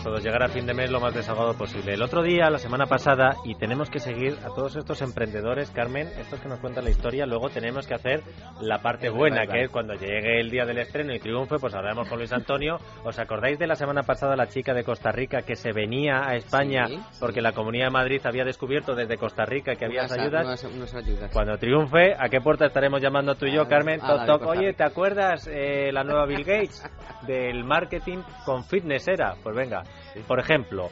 Todos, 0.00 0.22
llegar 0.22 0.42
a 0.42 0.48
fin 0.48 0.66
de 0.66 0.74
mes 0.74 0.90
lo 0.90 1.00
más 1.00 1.14
desahogado 1.14 1.54
posible. 1.56 1.94
El 1.94 2.02
otro 2.02 2.22
día, 2.22 2.48
la 2.50 2.58
semana 2.58 2.86
pasada, 2.86 3.36
y 3.44 3.54
tenemos 3.56 3.90
que 3.90 3.98
seguir 3.98 4.36
a 4.44 4.48
todos 4.54 4.76
estos 4.76 5.02
emprendedores, 5.02 5.70
Carmen, 5.70 6.08
estos 6.18 6.40
que 6.40 6.48
nos 6.48 6.60
cuentan 6.60 6.84
la 6.84 6.90
historia, 6.90 7.26
luego 7.26 7.48
tenemos 7.50 7.86
que 7.86 7.94
hacer 7.94 8.22
la 8.60 8.80
parte 8.82 9.08
Es 9.08 9.12
buena, 9.12 9.46
que 9.46 9.64
es 9.64 9.70
cuando 9.70 9.94
llegue 9.94 10.40
el 10.40 10.50
día 10.50 10.64
del 10.64 10.78
estreno 10.78 11.14
y 11.14 11.18
triunfe, 11.18 11.56
pues 11.60 11.74
hablaremos 11.74 12.08
con 12.08 12.18
Luis 12.18 12.32
Antonio. 12.32 12.78
¿Os 13.04 13.18
acordáis 13.18 13.58
de 13.58 13.66
la 13.66 13.74
semana 13.74 14.02
pasada 14.02 14.36
la 14.36 14.46
chica 14.48 14.72
de 14.74 14.84
Costa 14.84 15.10
Rica 15.12 15.42
que 15.42 15.56
se 15.56 15.72
venía 15.72 16.22
a 16.26 16.36
España 16.36 16.86
Sí, 16.86 16.98
porque 17.20 17.40
la 17.42 17.52
Comunidad 17.52 17.86
de 17.86 17.90
Madrid 17.92 18.20
había 18.24 18.44
descubierto 18.44 18.94
desde 18.94 19.16
Costa 19.16 19.44
Rica 19.44 19.74
que 19.76 19.84
había 19.84 20.02
Unas- 20.02 20.12
ayudas? 20.18 20.44
unas- 20.46 20.64
unas 20.64 20.94
ayudas. 20.94 21.30
Cuando 21.32 21.56
triunfe, 21.58 22.14
¿a 22.18 22.28
qué 22.28 22.40
puerta 22.40 22.66
estaremos 22.66 23.00
llamando 23.00 23.34
tú 23.34 23.46
y 23.46 23.52
yo, 23.54 23.66
Carmen? 23.68 24.00
a 24.00 24.14
la 24.14 24.26
Toc, 24.26 24.26
toc. 24.26 24.42
Costa 24.46 24.58
Oye. 24.60 24.72
¿te 24.74 24.84
acuerdas 24.84 25.48
eh, 25.50 25.90
la 25.92 26.04
nueva 26.04 26.26
Bill 26.26 26.44
Gates 26.44 26.82
del 27.26 27.64
marketing 27.64 28.18
con 28.44 28.64
fitness 28.64 29.08
era? 29.08 29.34
Pues 29.42 29.54
venga, 29.56 29.81
por 30.26 30.38
ejemplo. 30.38 30.90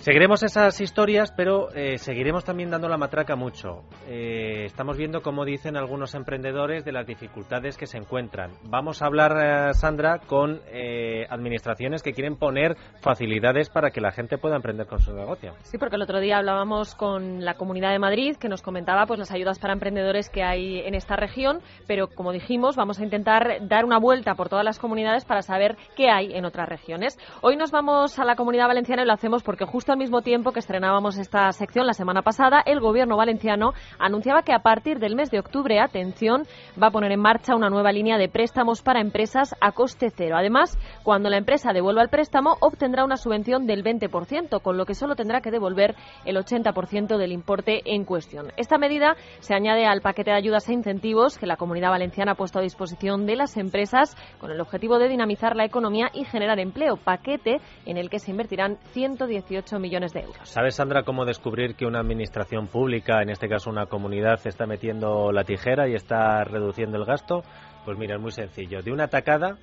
Seguiremos 0.00 0.44
esas 0.44 0.80
historias, 0.80 1.32
pero 1.32 1.74
eh, 1.74 1.98
seguiremos 1.98 2.44
también 2.44 2.70
dando 2.70 2.88
la 2.88 2.96
matraca 2.96 3.34
mucho. 3.34 3.82
Eh, 4.06 4.64
estamos 4.64 4.96
viendo, 4.96 5.22
como 5.22 5.44
dicen 5.44 5.76
algunos 5.76 6.14
emprendedores, 6.14 6.84
de 6.84 6.92
las 6.92 7.04
dificultades 7.04 7.76
que 7.76 7.86
se 7.86 7.98
encuentran. 7.98 8.52
Vamos 8.62 9.02
a 9.02 9.06
hablar, 9.06 9.32
eh, 9.42 9.74
Sandra, 9.74 10.20
con 10.20 10.60
eh, 10.68 11.26
administraciones 11.28 12.04
que 12.04 12.12
quieren 12.12 12.36
poner 12.36 12.76
facilidades 13.00 13.70
para 13.70 13.90
que 13.90 14.00
la 14.00 14.12
gente 14.12 14.38
pueda 14.38 14.54
emprender 14.54 14.86
con 14.86 15.00
su 15.00 15.12
negocio. 15.12 15.54
Sí, 15.62 15.78
porque 15.78 15.96
el 15.96 16.02
otro 16.02 16.20
día 16.20 16.38
hablábamos 16.38 16.94
con 16.94 17.44
la 17.44 17.54
Comunidad 17.54 17.90
de 17.90 17.98
Madrid 17.98 18.36
que 18.36 18.48
nos 18.48 18.62
comentaba 18.62 19.04
pues 19.06 19.18
las 19.18 19.32
ayudas 19.32 19.58
para 19.58 19.72
emprendedores 19.72 20.30
que 20.30 20.44
hay 20.44 20.78
en 20.78 20.94
esta 20.94 21.16
región, 21.16 21.60
pero 21.88 22.06
como 22.06 22.30
dijimos, 22.32 22.76
vamos 22.76 23.00
a 23.00 23.04
intentar 23.04 23.66
dar 23.66 23.84
una 23.84 23.98
vuelta 23.98 24.36
por 24.36 24.48
todas 24.48 24.64
las 24.64 24.78
comunidades 24.78 25.24
para 25.24 25.42
saber 25.42 25.76
qué 25.96 26.08
hay 26.08 26.34
en 26.34 26.44
otras 26.44 26.68
regiones. 26.68 27.18
Hoy 27.40 27.56
nos 27.56 27.72
vamos 27.72 28.20
a 28.20 28.24
la 28.24 28.36
Comunidad 28.36 28.68
Valenciana 28.68 29.02
y 29.02 29.06
lo 29.06 29.12
hacemos 29.12 29.42
porque 29.42 29.64
justo 29.64 29.87
al 29.92 29.98
mismo 29.98 30.22
tiempo 30.22 30.52
que 30.52 30.60
estrenábamos 30.60 31.18
esta 31.18 31.50
sección 31.52 31.86
la 31.86 31.92
semana 31.92 32.22
pasada, 32.22 32.62
el 32.64 32.80
gobierno 32.80 33.16
valenciano 33.16 33.72
anunciaba 33.98 34.42
que 34.42 34.52
a 34.52 34.60
partir 34.60 34.98
del 34.98 35.14
mes 35.14 35.30
de 35.30 35.38
octubre, 35.38 35.80
atención, 35.80 36.42
va 36.80 36.88
a 36.88 36.90
poner 36.90 37.12
en 37.12 37.20
marcha 37.20 37.56
una 37.56 37.70
nueva 37.70 37.92
línea 37.92 38.18
de 38.18 38.28
préstamos 38.28 38.82
para 38.82 39.00
empresas 39.00 39.54
a 39.60 39.72
coste 39.72 40.10
cero. 40.14 40.36
Además, 40.38 40.78
cuando 41.02 41.30
la 41.30 41.38
empresa 41.38 41.72
devuelva 41.72 42.02
el 42.02 42.08
préstamo, 42.08 42.56
obtendrá 42.60 43.04
una 43.04 43.16
subvención 43.16 43.66
del 43.66 43.82
20%, 43.82 44.60
con 44.60 44.76
lo 44.76 44.84
que 44.84 44.94
solo 44.94 45.16
tendrá 45.16 45.40
que 45.40 45.50
devolver 45.50 45.94
el 46.24 46.36
80% 46.36 47.16
del 47.16 47.32
importe 47.32 47.82
en 47.84 48.04
cuestión. 48.04 48.52
Esta 48.56 48.78
medida 48.78 49.16
se 49.40 49.54
añade 49.54 49.86
al 49.86 50.02
paquete 50.02 50.30
de 50.30 50.36
ayudas 50.36 50.68
e 50.68 50.74
incentivos 50.74 51.38
que 51.38 51.46
la 51.46 51.56
Comunidad 51.56 51.90
Valenciana 51.90 52.32
ha 52.32 52.36
puesto 52.36 52.58
a 52.58 52.62
disposición 52.62 53.26
de 53.26 53.36
las 53.36 53.56
empresas 53.56 54.16
con 54.38 54.50
el 54.50 54.60
objetivo 54.60 54.98
de 54.98 55.08
dinamizar 55.08 55.56
la 55.56 55.64
economía 55.64 56.10
y 56.12 56.24
generar 56.24 56.58
empleo, 56.58 56.96
paquete 56.96 57.60
en 57.86 57.96
el 57.96 58.10
que 58.10 58.18
se 58.18 58.30
invertirán 58.30 58.76
118 58.92 59.77
millones 59.78 60.12
de 60.12 60.20
euros. 60.20 60.48
¿Sabes, 60.48 60.76
Sandra, 60.76 61.02
cómo 61.02 61.24
descubrir 61.24 61.74
que 61.74 61.86
una 61.86 62.00
administración 62.00 62.66
pública, 62.66 63.22
en 63.22 63.30
este 63.30 63.48
caso 63.48 63.70
una 63.70 63.86
comunidad, 63.86 64.40
está 64.46 64.66
metiendo 64.66 65.32
la 65.32 65.44
tijera 65.44 65.88
y 65.88 65.94
está 65.94 66.44
reduciendo 66.44 66.96
el 66.96 67.04
gasto? 67.04 67.42
Pues 67.84 67.98
mira, 67.98 68.16
es 68.16 68.20
muy 68.20 68.32
sencillo. 68.32 68.82
De 68.82 68.92
una 68.92 69.08
tacada 69.08 69.58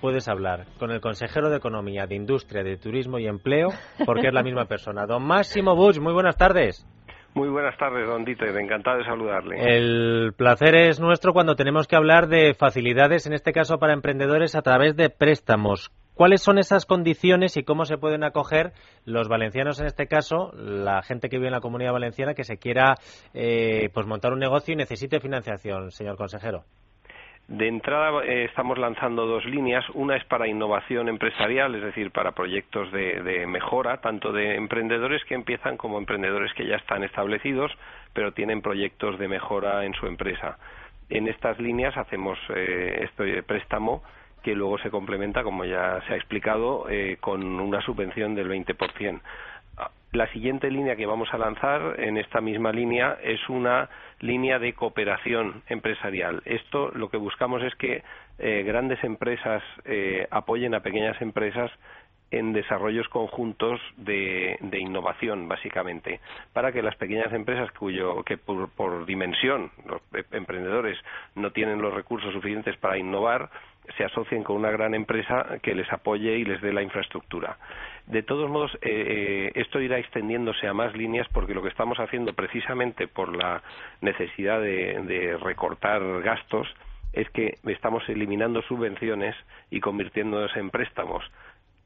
puedes 0.00 0.28
hablar 0.28 0.66
con 0.78 0.90
el 0.90 1.00
consejero 1.00 1.50
de 1.50 1.58
Economía, 1.58 2.06
de 2.06 2.16
Industria, 2.16 2.62
de 2.62 2.76
Turismo 2.76 3.18
y 3.18 3.26
Empleo, 3.26 3.68
porque 4.06 4.28
es 4.28 4.34
la 4.34 4.42
misma 4.42 4.64
persona. 4.64 5.06
Don 5.06 5.22
Máximo 5.22 5.76
Bush, 5.76 5.98
muy 5.98 6.12
buenas 6.12 6.36
tardes. 6.36 6.86
Muy 7.34 7.48
buenas 7.48 7.76
tardes, 7.78 8.06
don 8.08 8.24
Dieter. 8.24 8.56
Encantado 8.56 8.98
de 8.98 9.04
saludarle. 9.04 9.56
El 9.58 10.32
placer 10.36 10.74
es 10.74 10.98
nuestro 10.98 11.32
cuando 11.32 11.54
tenemos 11.54 11.86
que 11.86 11.96
hablar 11.96 12.26
de 12.28 12.54
facilidades, 12.54 13.26
en 13.26 13.34
este 13.34 13.52
caso 13.52 13.78
para 13.78 13.92
emprendedores, 13.92 14.56
a 14.56 14.62
través 14.62 14.96
de 14.96 15.10
préstamos. 15.10 15.92
¿Cuáles 16.14 16.42
son 16.42 16.58
esas 16.58 16.86
condiciones 16.86 17.56
y 17.56 17.62
cómo 17.62 17.84
se 17.84 17.96
pueden 17.96 18.24
acoger 18.24 18.72
los 19.04 19.28
valencianos, 19.28 19.80
en 19.80 19.86
este 19.86 20.06
caso, 20.06 20.50
la 20.54 21.02
gente 21.02 21.28
que 21.28 21.38
vive 21.38 21.46
en 21.46 21.54
la 21.54 21.60
comunidad 21.60 21.92
valenciana 21.92 22.34
que 22.34 22.44
se 22.44 22.58
quiera 22.58 22.96
eh, 23.32 23.88
pues 23.94 24.06
montar 24.06 24.32
un 24.32 24.40
negocio 24.40 24.74
y 24.74 24.76
necesite 24.76 25.20
financiación, 25.20 25.92
señor 25.92 26.16
consejero? 26.16 26.64
De 27.50 27.66
entrada 27.66 28.22
eh, 28.22 28.44
estamos 28.44 28.78
lanzando 28.78 29.26
dos 29.26 29.44
líneas. 29.44 29.84
Una 29.94 30.14
es 30.14 30.24
para 30.26 30.46
innovación 30.46 31.08
empresarial, 31.08 31.74
es 31.74 31.82
decir, 31.82 32.12
para 32.12 32.30
proyectos 32.30 32.92
de, 32.92 33.44
mejora, 33.48 34.00
tanto 34.00 34.32
de 34.32 34.54
emprendedores 34.54 35.24
que 35.24 35.34
empiezan 35.34 35.76
como 35.76 35.98
emprendedores 35.98 36.54
que 36.54 36.64
ya 36.64 36.76
están 36.76 37.02
establecidos, 37.02 37.72
pero 38.12 38.32
tienen 38.32 38.62
proyectos 38.62 39.18
de 39.18 39.26
mejora 39.26 39.84
en 39.84 39.94
su 39.94 40.06
empresa. 40.06 40.58
En 41.08 41.26
estas 41.26 41.58
líneas 41.58 41.96
hacemos 41.96 42.38
eh, 42.54 43.08
este 43.10 43.42
préstamo 43.42 44.04
que 44.44 44.54
luego 44.54 44.78
se 44.78 44.90
complementa, 44.90 45.42
como 45.42 45.64
ya 45.64 46.00
se 46.06 46.12
ha 46.12 46.16
explicado, 46.16 46.88
eh, 46.88 47.16
con 47.20 47.42
una 47.42 47.80
subvención 47.80 48.36
del 48.36 48.48
20%. 48.48 49.20
La 50.12 50.26
siguiente 50.32 50.70
línea 50.72 50.96
que 50.96 51.06
vamos 51.06 51.32
a 51.32 51.38
lanzar 51.38 52.00
en 52.00 52.16
esta 52.16 52.40
misma 52.40 52.72
línea 52.72 53.18
es 53.22 53.48
una 53.48 53.88
línea 54.18 54.58
de 54.58 54.72
cooperación 54.72 55.62
empresarial. 55.68 56.42
Esto 56.46 56.90
lo 56.94 57.10
que 57.10 57.16
buscamos 57.16 57.62
es 57.62 57.72
que 57.76 58.02
eh, 58.38 58.64
grandes 58.64 59.02
empresas 59.04 59.62
eh, 59.84 60.26
apoyen 60.32 60.74
a 60.74 60.80
pequeñas 60.80 61.20
empresas 61.22 61.70
en 62.32 62.52
desarrollos 62.52 63.08
conjuntos 63.08 63.80
de, 63.96 64.56
de, 64.60 64.78
innovación, 64.80 65.48
básicamente, 65.48 66.20
para 66.52 66.72
que 66.72 66.82
las 66.82 66.96
pequeñas 66.96 67.32
empresas 67.32 67.70
cuyo 67.72 68.22
que 68.24 68.36
por, 68.36 68.68
por 68.70 69.06
dimensión 69.06 69.70
los 69.86 70.00
emprendedores 70.32 70.98
no 71.36 71.52
tienen 71.52 71.82
los 71.82 71.94
recursos 71.94 72.32
suficientes 72.32 72.76
para 72.76 72.98
innovar 72.98 73.50
se 73.96 74.04
asocien 74.04 74.42
con 74.42 74.56
una 74.56 74.70
gran 74.70 74.94
empresa 74.94 75.58
que 75.62 75.74
les 75.74 75.90
apoye 75.92 76.38
y 76.38 76.44
les 76.44 76.60
dé 76.60 76.72
la 76.72 76.82
infraestructura. 76.82 77.58
De 78.06 78.22
todos 78.22 78.50
modos, 78.50 78.76
eh, 78.82 79.52
esto 79.54 79.80
irá 79.80 79.98
extendiéndose 79.98 80.66
a 80.66 80.74
más 80.74 80.96
líneas 80.96 81.28
porque 81.32 81.54
lo 81.54 81.62
que 81.62 81.68
estamos 81.68 81.98
haciendo 81.98 82.32
precisamente 82.32 83.08
por 83.08 83.36
la 83.36 83.62
necesidad 84.00 84.60
de, 84.60 85.00
de 85.02 85.36
recortar 85.36 86.02
gastos 86.22 86.68
es 87.12 87.28
que 87.30 87.54
estamos 87.66 88.08
eliminando 88.08 88.62
subvenciones 88.62 89.34
y 89.70 89.80
convirtiéndonos 89.80 90.56
en 90.56 90.70
préstamos 90.70 91.24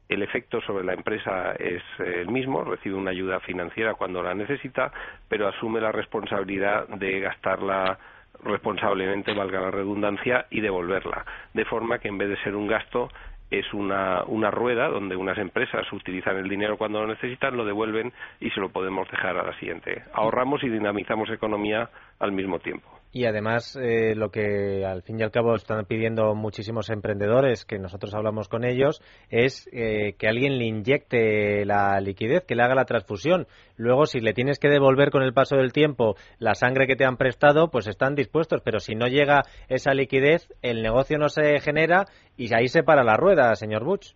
el 0.07 0.21
efecto 0.21 0.61
sobre 0.61 0.83
la 0.83 0.93
empresa 0.93 1.53
es 1.53 1.81
el 1.99 2.27
mismo, 2.27 2.63
recibe 2.63 2.95
una 2.95 3.11
ayuda 3.11 3.39
financiera 3.39 3.95
cuando 3.95 4.21
la 4.21 4.35
necesita, 4.35 4.91
pero 5.27 5.47
asume 5.47 5.81
la 5.81 5.91
responsabilidad 5.91 6.87
de 6.87 7.19
gastarla 7.19 7.97
responsablemente, 8.45 9.33
valga 9.33 9.59
la 9.59 9.71
redundancia, 9.71 10.45
y 10.49 10.61
devolverla. 10.61 11.25
De 11.53 11.65
forma 11.65 11.99
que 11.99 12.07
en 12.07 12.17
vez 12.17 12.29
de 12.29 12.37
ser 12.37 12.55
un 12.55 12.67
gasto, 12.67 13.09
es 13.51 13.73
una, 13.73 14.23
una 14.25 14.51
rueda 14.51 14.87
donde 14.87 15.15
unas 15.15 15.37
empresas 15.37 15.91
utilizan 15.91 16.37
el 16.37 16.49
dinero 16.49 16.77
cuando 16.77 17.01
lo 17.01 17.07
necesitan, 17.07 17.57
lo 17.57 17.65
devuelven 17.65 18.11
y 18.39 18.49
se 18.51 18.59
lo 18.59 18.69
podemos 18.69 19.09
dejar 19.09 19.37
a 19.37 19.43
la 19.43 19.57
siguiente. 19.59 20.03
Ahorramos 20.13 20.63
y 20.63 20.69
dinamizamos 20.69 21.29
economía 21.29 21.89
al 22.19 22.31
mismo 22.31 22.59
tiempo. 22.59 22.94
Y 23.15 23.27
además, 23.27 23.77
eh, 23.81 24.13
lo 24.13 24.29
que 24.29 24.83
al 24.85 25.01
fin 25.01 25.17
y 25.17 25.23
al 25.23 25.31
cabo 25.31 25.55
están 25.55 25.85
pidiendo 25.85 26.35
muchísimos 26.35 26.89
emprendedores, 26.89 27.63
que 27.63 27.79
nosotros 27.79 28.13
hablamos 28.13 28.49
con 28.49 28.65
ellos, 28.65 29.01
es 29.29 29.69
eh, 29.71 30.15
que 30.19 30.27
alguien 30.27 30.57
le 30.57 30.65
inyecte 30.65 31.63
la 31.63 31.97
liquidez, 32.01 32.43
que 32.43 32.55
le 32.55 32.63
haga 32.63 32.75
la 32.75 32.83
transfusión. 32.83 33.47
Luego, 33.77 34.05
si 34.05 34.19
le 34.19 34.33
tienes 34.33 34.59
que 34.59 34.67
devolver 34.67 35.11
con 35.11 35.23
el 35.23 35.31
paso 35.31 35.55
del 35.55 35.71
tiempo 35.71 36.17
la 36.39 36.55
sangre 36.55 36.87
que 36.87 36.97
te 36.97 37.05
han 37.05 37.15
prestado, 37.15 37.71
pues 37.71 37.87
están 37.87 38.15
dispuestos. 38.15 38.59
Pero 38.65 38.81
si 38.81 38.95
no 38.95 39.07
llega 39.07 39.43
esa 39.69 39.93
liquidez, 39.93 40.49
el 40.61 40.83
negocio 40.83 41.17
no 41.17 41.29
se 41.29 41.61
genera 41.61 42.07
y 42.35 42.53
ahí 42.53 42.67
se 42.67 42.83
para 42.83 43.05
la 43.05 43.15
rueda, 43.15 43.55
señor 43.55 43.85
Butch. 43.85 44.13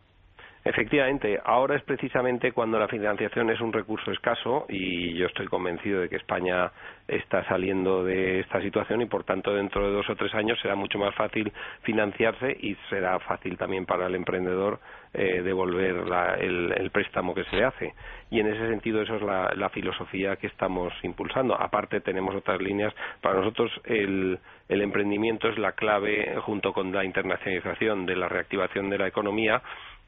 Efectivamente, 0.66 1.40
ahora 1.44 1.76
es 1.76 1.84
precisamente 1.84 2.52
cuando 2.52 2.78
la 2.78 2.90
financiación 2.90 3.50
es 3.50 3.62
un 3.62 3.72
recurso 3.72 4.12
escaso 4.12 4.66
y 4.68 5.14
yo 5.14 5.28
estoy 5.28 5.48
convencido 5.48 6.02
de 6.02 6.10
que 6.10 6.18
España 6.18 6.72
está 7.08 7.46
saliendo 7.46 8.04
de 8.04 8.42
esta 8.42 8.62
situación 8.62 9.02
y 9.02 9.06
por 9.06 9.24
tanto 9.24 9.54
dentro 9.54 9.88
de 9.88 9.94
dos 9.94 10.10
o 10.10 10.16
tres 10.16 10.34
años 10.36 10.60
será 10.62 10.76
mucho 10.76 11.00
más 11.00 11.16
fácil 11.16 11.52
financiarse 11.84 12.58
y 12.60 12.76
será 12.90 13.20
fácil 13.20 13.58
también 13.58 13.86
para 13.86 14.08
el 14.08 14.16
emprendedor 14.16 14.80
eh, 15.14 15.42
devolver 15.42 16.08
la, 16.08 16.36
el, 16.36 16.90
préstamo 16.92 17.34
que 17.34 17.46
se 17.46 17.56
le 17.56 17.64
hace. 17.64 17.94
Y 18.30 18.40
en 18.40 18.48
ese 18.48 18.68
sentido 18.68 19.02
eso 19.02 19.16
es 19.16 19.22
la, 19.22 19.52
la, 19.56 19.70
filosofía 19.70 20.36
que 20.36 20.48
estamos 20.48 20.94
impulsando. 21.04 21.60
Aparte 21.60 22.02
tenemos 22.02 22.36
otras 22.36 22.62
líneas. 22.62 22.94
Para 23.22 23.40
nosotros 23.40 23.72
el, 23.86 24.38
el 24.68 24.82
emprendimiento 24.82 25.48
es 25.50 25.58
la 25.58 25.72
clave 25.72 26.36
junto 26.42 26.74
con 26.74 26.92
la 26.92 27.06
internacionalización 27.06 28.06
de 28.06 28.16
la 28.18 28.30
reactivación 28.30 28.90
de 28.90 28.98
la 29.00 29.08
economía 29.08 29.62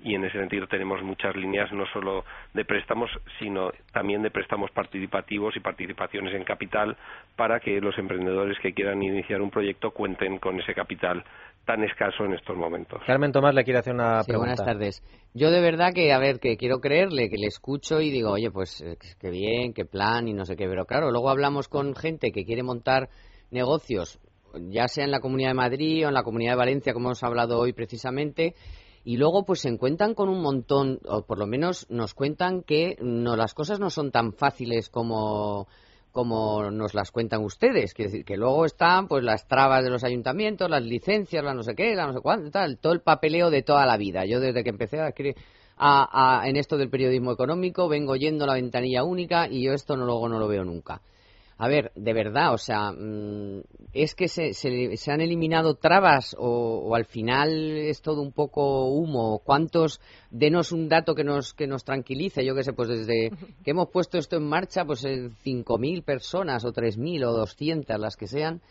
y 0.04 0.16
en 0.16 0.26
ese 0.26 0.40
sentido 0.40 0.68
tenemos 0.68 1.02
muchas 1.04 1.36
líneas 1.36 1.72
no 1.72 1.86
solo 1.88 2.24
de 2.54 2.66
préstamos 2.66 3.10
sino 3.40 3.72
también 3.94 4.22
de 4.22 4.32
préstamos 4.32 4.72
participativos 4.72 5.56
y 5.56 5.60
participaciones 5.60 6.34
en 6.36 6.44
capital 6.44 6.98
para 7.36 7.60
que 7.60 7.80
los 7.80 7.98
emprendedores 7.98 8.58
que 8.60 8.74
quieran 8.74 9.02
iniciar 9.02 9.42
un 9.42 9.52
proyecto 9.52 9.92
cuenten 9.92 10.40
con 10.40 10.60
ese 10.60 10.74
capital 10.74 11.24
tan 11.66 11.84
escaso 11.84 12.26
en 12.26 12.34
estos 12.34 12.58
momentos. 12.58 13.02
Carmen 13.06 13.32
Tomás 13.32 13.54
le 13.54 13.64
quiere 13.64 13.80
hacer 13.80 13.94
una 13.94 14.22
sí, 14.24 14.32
pregunta. 14.32 14.56
Buenas 14.56 14.66
tardes. 14.66 15.04
Yo 15.34 15.52
de 15.52 15.62
verdad 15.62 15.94
que, 15.94 16.12
a 16.12 16.20
ver, 16.20 16.40
que 16.40 16.58
quiero 16.58 16.80
creerle, 16.80 17.30
que 17.30 17.38
le 17.38 17.48
escucho 17.48 18.02
y 18.02 18.10
digo, 18.10 18.32
oye, 18.32 18.52
pues 18.52 18.84
qué 19.20 19.30
bien, 19.30 19.74
qué 19.74 19.86
plan 19.86 20.28
y 20.28 20.34
no 20.34 20.46
sé 20.46 20.56
qué, 20.56 20.68
pero 20.68 20.86
claro, 20.86 21.12
luego 21.12 21.30
hablamos 21.30 21.68
con 21.68 21.96
gente 21.96 22.32
que 22.32 22.46
quiere 22.46 22.64
montar 22.64 23.10
negocios, 23.52 24.20
ya 24.70 24.88
sea 24.88 25.06
en 25.06 25.12
la 25.12 25.20
Comunidad 25.20 25.50
de 25.50 25.56
Madrid 25.56 26.06
o 26.06 26.10
en 26.10 26.14
la 26.14 26.24
Comunidad 26.24 26.54
de 26.54 26.58
Valencia, 26.58 26.94
como 26.94 27.10
hemos 27.10 27.24
hablado 27.24 27.60
hoy 27.60 27.74
precisamente, 27.74 28.56
y 29.04 29.18
luego 29.18 29.46
pues 29.46 29.62
se 29.62 29.70
encuentran 29.70 30.14
con 30.14 30.30
un 30.30 30.42
montón, 30.42 31.00
o 31.08 31.24
por 31.24 31.40
lo 31.40 31.48
menos 31.48 31.88
nos 31.90 32.14
cuentan 32.14 32.64
que 32.64 32.98
no, 33.02 33.36
las 33.36 33.54
cosas 33.54 33.80
no 33.80 33.90
son 33.90 34.12
tan 34.12 34.34
fáciles 34.34 34.90
como 34.90 35.68
como 36.12 36.70
nos 36.72 36.94
las 36.94 37.10
cuentan 37.10 37.42
ustedes, 37.42 37.94
quiere 37.94 38.12
decir 38.12 38.26
que 38.26 38.36
luego 38.36 38.66
están 38.66 39.08
pues 39.08 39.24
las 39.24 39.48
trabas 39.48 39.84
de 39.84 39.90
los 39.90 40.04
ayuntamientos, 40.04 40.70
las 40.70 40.84
licencias, 40.84 41.42
la 41.42 41.54
no 41.54 41.64
sé 41.64 41.74
qué, 41.74 41.96
la 41.96 42.06
no 42.06 42.14
sé 42.14 42.20
cuánto, 42.20 42.52
tal, 42.52 42.78
todo 42.80 42.92
el 42.92 43.00
papeleo 43.00 43.50
de 43.50 43.64
toda 43.64 43.86
la 43.86 43.96
vida. 43.96 44.26
Yo 44.26 44.42
desde 44.42 44.62
que 44.62 44.72
empecé 44.72 45.00
a 45.00 45.08
escribir 45.08 45.36
a, 45.78 46.42
a, 46.42 46.50
en 46.50 46.58
esto 46.58 46.78
del 46.78 46.90
periodismo 46.90 47.32
económico 47.32 47.88
vengo 47.88 48.18
yendo 48.18 48.46
la 48.46 48.56
ventanilla 48.56 49.06
única 49.06 49.48
y 49.48 49.64
yo 49.64 49.72
esto 49.74 49.96
no, 49.96 50.06
luego 50.06 50.28
no 50.28 50.38
lo 50.38 50.50
veo 50.50 50.66
nunca. 50.66 51.02
A 51.64 51.68
ver, 51.68 51.92
de 51.94 52.14
verdad, 52.14 52.56
o 52.56 52.58
sea, 52.58 52.92
mm, 52.92 53.62
es 53.94 54.16
que 54.16 54.28
se, 54.28 54.56
se, 54.56 54.98
se 54.98 55.12
han 55.12 55.22
eliminado 55.22 55.76
trabas 55.76 56.36
o, 56.40 56.88
o, 56.88 56.96
al 56.96 57.06
final 57.06 57.52
es 57.52 58.02
todo 58.02 58.24
un 58.24 58.32
poco 58.32 58.86
humo. 58.88 59.44
¿Cuántos? 59.46 60.02
Denos 60.32 60.72
un 60.72 60.90
dato 60.90 61.14
que 61.14 61.24
nos 61.24 61.54
que 61.54 61.68
nos 61.68 61.84
tranquilice. 61.84 62.44
Yo 62.44 62.56
qué 62.56 62.64
sé, 62.64 62.74
pues 62.74 62.90
desde 62.90 63.30
que 63.64 63.70
hemos 63.70 63.90
puesto 63.90 64.18
esto 64.18 64.38
en 64.38 64.50
marcha, 64.50 64.86
pues 64.86 65.04
5.000 65.06 66.04
personas 66.04 66.66
o 66.66 66.74
3.000 66.74 67.28
o 67.28 67.32
200, 67.32 68.00
las 68.00 68.18
que 68.18 68.26
sean, 68.26 68.64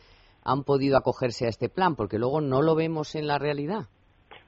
han 0.43 0.65
podido 0.65 0.97
acogerse 0.97 1.47
a 1.47 1.51
este 1.51 1.69
plan, 1.69 1.95
porque 1.95 2.19
luego 2.19 2.41
no 2.41 2.61
lo 2.61 2.75
vemos 2.75 3.15
en 3.15 3.29
la 3.29 3.39
realidad. 3.39 3.87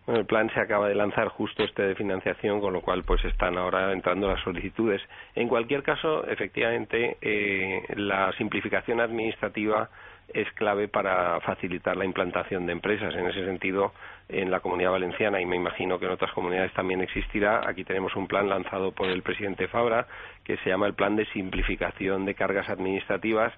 Bueno, 0.04 0.20
el 0.20 0.26
plan 0.26 0.50
se 0.52 0.60
acaba 0.60 0.88
de 0.88 0.96
lanzar 0.96 1.28
justo 1.28 1.62
este 1.62 1.82
de 1.82 1.94
financiación, 1.94 2.60
con 2.60 2.72
lo 2.72 2.80
cual 2.80 3.04
pues 3.04 3.24
están 3.24 3.56
ahora 3.56 3.92
entrando 3.92 4.28
las 4.28 4.42
solicitudes. 4.42 5.00
En 5.36 5.46
cualquier 5.46 5.84
caso, 5.84 6.26
efectivamente, 6.26 7.18
eh, 7.20 7.82
la 7.94 8.32
simplificación 8.32 9.00
administrativa 9.00 9.88
es 10.34 10.50
clave 10.52 10.88
para 10.88 11.40
facilitar 11.40 11.96
la 11.96 12.04
implantación 12.04 12.66
de 12.66 12.72
empresas. 12.72 13.14
En 13.14 13.28
ese 13.28 13.44
sentido, 13.44 13.92
en 14.32 14.50
la 14.50 14.60
comunidad 14.60 14.90
valenciana 14.90 15.40
y 15.40 15.46
me 15.46 15.56
imagino 15.56 15.98
que 15.98 16.06
en 16.06 16.12
otras 16.12 16.32
comunidades 16.32 16.72
también 16.72 17.00
existirá, 17.00 17.62
aquí 17.68 17.84
tenemos 17.84 18.16
un 18.16 18.26
plan 18.26 18.48
lanzado 18.48 18.92
por 18.92 19.08
el 19.08 19.22
presidente 19.22 19.68
Fabra 19.68 20.06
que 20.44 20.56
se 20.58 20.70
llama 20.70 20.86
el 20.86 20.94
Plan 20.94 21.16
de 21.16 21.26
Simplificación 21.26 22.24
de 22.24 22.34
Cargas 22.34 22.68
Administrativas 22.68 23.52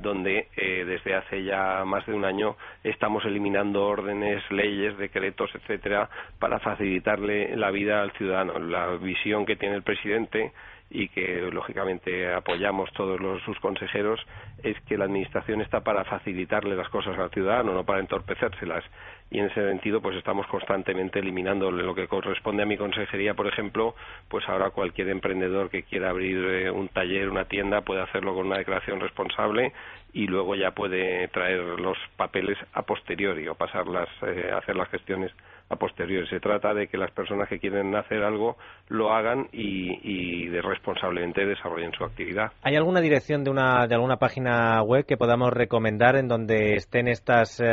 donde 0.00 0.48
eh, 0.56 0.84
desde 0.86 1.14
hace 1.14 1.44
ya 1.44 1.84
más 1.84 2.06
de 2.06 2.14
un 2.14 2.24
año 2.24 2.56
estamos 2.82 3.24
eliminando 3.24 3.86
órdenes, 3.86 4.42
leyes, 4.50 4.96
decretos, 4.96 5.50
etcétera, 5.54 6.08
para 6.38 6.58
facilitarle 6.58 7.56
la 7.56 7.70
vida 7.70 8.00
al 8.00 8.12
ciudadano. 8.12 8.58
La 8.58 8.86
visión 8.96 9.44
que 9.44 9.56
tiene 9.56 9.76
el 9.76 9.82
presidente 9.82 10.52
y 10.90 11.08
que 11.08 11.40
lógicamente 11.52 12.32
apoyamos 12.32 12.90
todos 12.92 13.20
los, 13.20 13.40
sus 13.42 13.58
consejeros 13.60 14.20
es 14.62 14.78
que 14.82 14.98
la 14.98 15.04
administración 15.04 15.60
está 15.60 15.82
para 15.82 16.04
facilitarle 16.04 16.74
las 16.74 16.88
cosas 16.88 17.16
al 17.16 17.30
ciudadano, 17.30 17.72
no 17.72 17.84
para 17.84 18.00
entorpecérselas. 18.00 18.84
Y 19.30 19.38
en 19.38 19.46
ese 19.46 19.68
sentido, 19.68 20.00
pues 20.00 20.16
estamos 20.16 20.46
constantemente 20.48 21.20
eliminándole 21.20 21.84
lo 21.84 21.94
que 21.94 22.08
corresponde 22.08 22.64
a 22.64 22.66
mi 22.66 22.76
consejería, 22.76 23.34
por 23.34 23.46
ejemplo, 23.46 23.94
pues 24.28 24.48
ahora 24.48 24.70
cualquier 24.70 25.08
emprendedor 25.08 25.70
que 25.70 25.84
quiera 25.84 26.10
abrir 26.10 26.38
eh, 26.38 26.70
un 26.70 26.88
taller, 26.88 27.30
una 27.30 27.44
tienda, 27.44 27.82
puede 27.82 28.02
hacerlo 28.02 28.34
con 28.34 28.46
una 28.46 28.58
declaración 28.58 28.98
responsable 28.98 29.72
y 30.12 30.26
luego 30.26 30.56
ya 30.56 30.72
puede 30.72 31.28
traer 31.28 31.60
los 31.60 31.96
papeles 32.16 32.58
a 32.72 32.82
posteriori 32.82 33.46
o 33.46 33.54
pasarlas, 33.54 34.08
eh, 34.22 34.50
hacer 34.52 34.74
las 34.74 34.88
gestiones 34.88 35.30
a 35.70 35.76
posteriori. 35.76 36.26
Se 36.26 36.40
trata 36.40 36.74
de 36.74 36.88
que 36.88 36.98
las 36.98 37.10
personas 37.12 37.48
que 37.48 37.58
quieren 37.58 37.94
hacer 37.94 38.22
algo 38.22 38.56
lo 38.88 39.12
hagan 39.12 39.48
y, 39.52 39.98
y 40.02 40.48
de 40.48 40.60
responsablemente 40.60 41.46
desarrollen 41.46 41.92
su 41.92 42.04
actividad. 42.04 42.52
¿Hay 42.62 42.76
alguna 42.76 43.00
dirección 43.00 43.44
de, 43.44 43.50
una, 43.50 43.86
de 43.86 43.94
alguna 43.94 44.16
página 44.16 44.82
web 44.82 45.06
que 45.06 45.16
podamos 45.16 45.52
recomendar 45.52 46.16
en 46.16 46.28
donde 46.28 46.74
estén 46.74 47.08
estas 47.08 47.60
eh, 47.60 47.66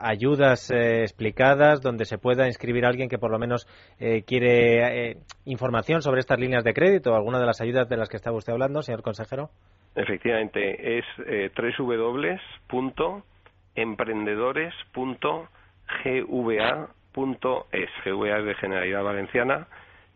ayudas 0.00 0.70
eh, 0.70 1.02
explicadas, 1.02 1.80
donde 1.80 2.04
se 2.04 2.18
pueda 2.18 2.46
inscribir 2.46 2.84
a 2.84 2.88
alguien 2.88 3.08
que 3.08 3.18
por 3.18 3.30
lo 3.30 3.38
menos 3.38 3.66
eh, 3.98 4.22
quiere 4.22 5.16
información 5.46 6.02
sobre 6.02 6.20
estas 6.20 6.38
líneas 6.38 6.64
de 6.64 6.74
crédito, 6.74 7.14
alguna 7.14 7.40
de 7.40 7.46
las 7.46 7.60
ayudas 7.60 7.88
de 7.88 7.96
las 7.96 8.08
que 8.08 8.16
estaba 8.16 8.36
usted 8.36 8.52
hablando, 8.52 8.82
señor 8.82 9.02
consejero? 9.02 9.50
Efectivamente, 9.94 10.98
es 10.98 11.04
eh, 11.26 11.50
www.emprendedores.gva.es. 17.14 17.90
GVA 18.04 18.38
es 18.38 18.44
de 18.44 18.54
Generalidad 18.54 19.02
Valenciana. 19.02 19.66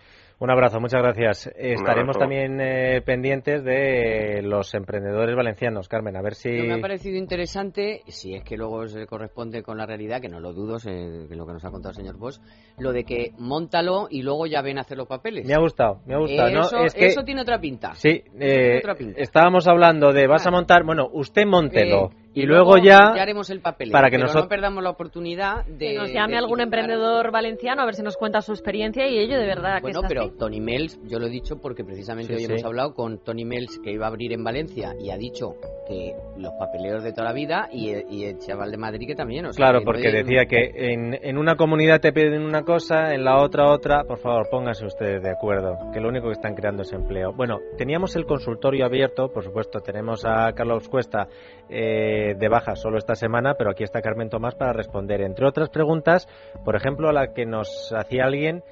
Un 0.42 0.50
abrazo, 0.50 0.80
muchas 0.80 1.00
gracias. 1.00 1.52
Estaremos 1.54 2.18
también 2.18 2.60
eh, 2.60 3.00
pendientes 3.00 3.62
de 3.62 4.40
los 4.42 4.74
emprendedores 4.74 5.36
valencianos, 5.36 5.86
Carmen, 5.86 6.16
a 6.16 6.20
ver 6.20 6.34
si... 6.34 6.48
me 6.48 6.74
ha 6.74 6.80
parecido 6.80 7.16
interesante, 7.16 8.02
si 8.08 8.34
es 8.34 8.42
que 8.42 8.56
luego 8.56 8.88
se 8.88 9.06
corresponde 9.06 9.62
con 9.62 9.78
la 9.78 9.86
realidad, 9.86 10.20
que 10.20 10.28
no 10.28 10.40
lo 10.40 10.52
dudo, 10.52 10.78
lo 10.82 11.46
que 11.46 11.52
nos 11.52 11.64
ha 11.64 11.70
contado 11.70 11.90
el 11.90 11.94
señor 11.94 12.18
Bosch, 12.18 12.40
lo 12.76 12.90
de 12.90 13.04
que 13.04 13.30
montalo 13.38 14.08
y 14.10 14.22
luego 14.22 14.46
ya 14.46 14.62
ven 14.62 14.78
a 14.78 14.80
hacer 14.80 14.98
los 14.98 15.06
papeles. 15.06 15.46
Me 15.46 15.54
ha 15.54 15.60
gustado, 15.60 16.00
me 16.06 16.14
ha 16.14 16.18
gustado. 16.18 16.48
Eso, 16.48 16.76
¿no? 16.76 16.86
es 16.86 16.94
que... 16.94 17.06
eso 17.06 17.22
tiene 17.22 17.42
otra 17.42 17.60
pinta. 17.60 17.94
Sí, 17.94 18.24
eh, 18.40 18.82
estábamos 19.18 19.68
hablando 19.68 20.12
de 20.12 20.26
vas 20.26 20.44
a 20.44 20.50
montar, 20.50 20.82
bueno, 20.82 21.08
usted 21.12 21.46
montelo. 21.46 22.10
Y, 22.34 22.46
luego, 22.46 22.78
ya, 22.78 23.12
haremos 23.12 23.50
el 23.50 23.60
papel 23.60 23.90
para 23.90 24.08
que 24.08 24.16
nosotros 24.16 24.44
no 24.44 24.48
perdamos 24.48 24.82
la 24.82 24.90
oportunidad 24.90 25.66
de 25.66 25.88
que 25.88 25.98
nos 25.98 26.12
llame 26.12 26.38
algún 26.38 26.60
emprendedor 26.60 27.30
valenciano 27.30 27.82
a 27.82 27.84
ver 27.84 27.94
si 27.94 28.02
nos 28.02 28.16
cuenta 28.16 28.40
su 28.40 28.52
experiencia 28.52 29.06
y 29.06 29.18
ello 29.18 29.38
de 29.38 29.46
verdad 29.46 29.80
bueno 29.82 30.02
que 30.02 30.08
pero 30.08 30.30
Tony 30.30 30.60
Mels 30.60 30.98
yo 31.04 31.18
lo 31.18 31.26
he 31.26 31.30
dicho 31.30 31.60
porque 31.60 31.84
precisamente 31.84 32.34
hoy 32.34 32.44
hemos 32.44 32.64
hablado 32.64 32.94
con 32.94 33.18
Tony 33.18 33.44
Mels 33.44 33.78
que 33.82 33.92
iba 33.92 34.06
a 34.06 34.08
abrir 34.08 34.32
en 34.32 34.42
Valencia 34.44 34.94
y 34.98 35.10
ha 35.10 35.16
dicho 35.16 35.56
que 35.86 36.14
los 36.38 36.52
papeleos 36.58 37.02
de 37.02 37.12
toda 37.12 37.28
la 37.28 37.32
vida 37.32 37.68
y, 37.70 37.92
el 37.92 38.38
chaval 38.38 38.70
de 38.70 38.78
Madrid 38.78 39.06
que 39.06 39.14
también 39.14 39.46
claro 39.54 39.82
porque 39.84 40.10
decía 40.10 40.46
que 40.46 40.70
en, 40.74 41.18
en 41.22 41.36
una 41.36 41.56
comunidad 41.56 42.00
te 42.00 42.12
piden 42.12 42.42
una 42.42 42.62
cosa 42.62 43.12
en 43.14 43.24
la 43.24 43.42
otra 43.42 43.70
otra. 43.70 44.04
Por 44.04 44.18
favor 44.18 44.48
pónganse 44.50 44.86
ustedes 44.86 45.22
de 45.22 45.30
acuerdo 45.30 45.76
que 45.92 46.00
lo 46.00 46.08
único 46.08 46.26
que 46.26 46.32
están 46.32 46.54
creando 46.54 46.82
es 46.82 46.92
empleo. 46.92 47.32
Bueno 47.32 47.58
teníamos 47.76 48.16
el 48.16 48.24
consultorio 48.24 48.86
abierto 48.86 49.28
por 49.32 49.44
supuesto 49.44 49.80
tenemos 49.80 50.24
a 50.24 50.52
Carlos 50.52 50.88
Cuesta 50.88 51.28
eh, 51.68 52.21
de 52.34 52.48
baja 52.48 52.76
solo 52.76 52.98
esta 52.98 53.14
semana, 53.14 53.54
pero 53.54 53.70
aquí 53.70 53.84
está 53.84 54.00
Carmen 54.00 54.30
Tomás 54.30 54.54
para 54.54 54.72
responder, 54.72 55.20
entre 55.20 55.46
otras 55.46 55.68
preguntas, 55.68 56.28
por 56.64 56.76
ejemplo, 56.76 57.12
la 57.12 57.32
que 57.32 57.46
nos 57.46 57.92
hacía 57.96 58.24
alguien 58.24 58.62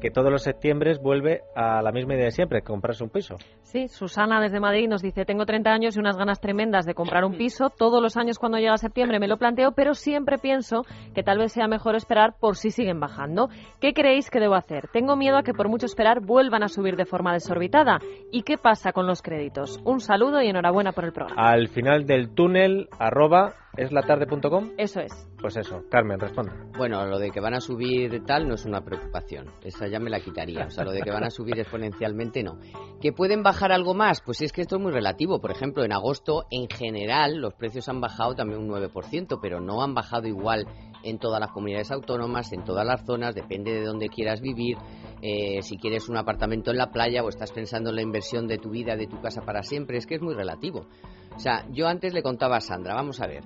que 0.00 0.10
todos 0.10 0.30
los 0.30 0.42
septiembre 0.42 0.94
vuelve 1.00 1.42
a 1.54 1.82
la 1.82 1.92
misma 1.92 2.14
idea 2.14 2.26
de 2.26 2.30
siempre, 2.30 2.62
comprarse 2.62 3.02
un 3.02 3.10
piso. 3.10 3.36
Sí, 3.62 3.88
Susana 3.88 4.40
desde 4.40 4.60
Madrid 4.60 4.88
nos 4.88 5.02
dice, 5.02 5.24
tengo 5.24 5.44
30 5.44 5.70
años 5.70 5.96
y 5.96 6.00
unas 6.00 6.16
ganas 6.16 6.40
tremendas 6.40 6.86
de 6.86 6.94
comprar 6.94 7.24
un 7.24 7.32
piso. 7.38 7.70
Todos 7.70 8.02
los 8.02 8.16
años 8.16 8.38
cuando 8.38 8.58
llega 8.58 8.76
septiembre 8.76 9.18
me 9.18 9.28
lo 9.28 9.36
planteo, 9.36 9.72
pero 9.72 9.94
siempre 9.94 10.38
pienso 10.38 10.82
que 11.14 11.22
tal 11.22 11.38
vez 11.38 11.52
sea 11.52 11.66
mejor 11.66 11.96
esperar 11.96 12.34
por 12.38 12.56
si 12.56 12.70
siguen 12.70 13.00
bajando. 13.00 13.48
¿Qué 13.80 13.92
creéis 13.92 14.30
que 14.30 14.40
debo 14.40 14.54
hacer? 14.54 14.88
Tengo 14.92 15.16
miedo 15.16 15.36
a 15.36 15.42
que 15.42 15.52
por 15.52 15.68
mucho 15.68 15.86
esperar 15.86 16.20
vuelvan 16.20 16.62
a 16.62 16.68
subir 16.68 16.96
de 16.96 17.06
forma 17.06 17.32
desorbitada. 17.32 17.98
¿Y 18.30 18.42
qué 18.42 18.58
pasa 18.58 18.92
con 18.92 19.06
los 19.06 19.22
créditos? 19.22 19.80
Un 19.84 20.00
saludo 20.00 20.42
y 20.42 20.48
enhorabuena 20.48 20.92
por 20.92 21.04
el 21.04 21.12
programa. 21.12 21.42
Al 21.42 21.68
final 21.68 22.06
del 22.06 22.34
túnel, 22.34 22.88
arroba, 22.98 23.54
¿es 23.76 23.92
latarde.com? 23.92 24.72
Eso 24.78 25.00
es. 25.00 25.12
Pues 25.46 25.58
eso, 25.58 25.84
Carmen, 25.88 26.18
responde. 26.18 26.50
Bueno, 26.76 27.06
lo 27.06 27.20
de 27.20 27.30
que 27.30 27.38
van 27.38 27.54
a 27.54 27.60
subir 27.60 28.24
tal 28.26 28.48
no 28.48 28.54
es 28.56 28.64
una 28.64 28.80
preocupación. 28.80 29.46
Esa 29.62 29.86
ya 29.86 30.00
me 30.00 30.10
la 30.10 30.18
quitaría. 30.18 30.66
O 30.66 30.70
sea, 30.70 30.82
lo 30.82 30.90
de 30.90 31.02
que 31.02 31.12
van 31.12 31.22
a 31.22 31.30
subir 31.30 31.56
exponencialmente 31.56 32.42
no. 32.42 32.58
¿Que 33.00 33.12
pueden 33.12 33.44
bajar 33.44 33.70
algo 33.70 33.94
más? 33.94 34.22
Pues 34.22 34.40
es 34.40 34.50
que 34.50 34.62
esto 34.62 34.74
es 34.74 34.82
muy 34.82 34.90
relativo. 34.90 35.40
Por 35.40 35.52
ejemplo, 35.52 35.84
en 35.84 35.92
agosto, 35.92 36.46
en 36.50 36.68
general, 36.68 37.36
los 37.36 37.54
precios 37.54 37.88
han 37.88 38.00
bajado 38.00 38.34
también 38.34 38.58
un 38.58 38.68
9%, 38.68 39.38
pero 39.40 39.60
no 39.60 39.84
han 39.84 39.94
bajado 39.94 40.26
igual 40.26 40.66
en 41.04 41.20
todas 41.20 41.38
las 41.38 41.52
comunidades 41.52 41.92
autónomas, 41.92 42.52
en 42.52 42.64
todas 42.64 42.84
las 42.84 43.06
zonas, 43.06 43.32
depende 43.32 43.72
de 43.72 43.84
dónde 43.84 44.08
quieras 44.08 44.40
vivir. 44.40 44.76
Eh, 45.22 45.62
si 45.62 45.78
quieres 45.78 46.08
un 46.08 46.16
apartamento 46.16 46.72
en 46.72 46.78
la 46.78 46.90
playa 46.90 47.22
o 47.22 47.28
estás 47.28 47.52
pensando 47.52 47.90
en 47.90 47.96
la 47.96 48.02
inversión 48.02 48.48
de 48.48 48.58
tu 48.58 48.70
vida, 48.70 48.96
de 48.96 49.06
tu 49.06 49.20
casa 49.20 49.42
para 49.42 49.62
siempre, 49.62 49.98
es 49.98 50.06
que 50.06 50.16
es 50.16 50.22
muy 50.22 50.34
relativo. 50.34 50.88
O 51.36 51.38
sea, 51.38 51.64
yo 51.70 51.86
antes 51.86 52.14
le 52.14 52.22
contaba 52.24 52.56
a 52.56 52.60
Sandra, 52.60 52.94
vamos 52.94 53.20
a 53.20 53.28
ver, 53.28 53.44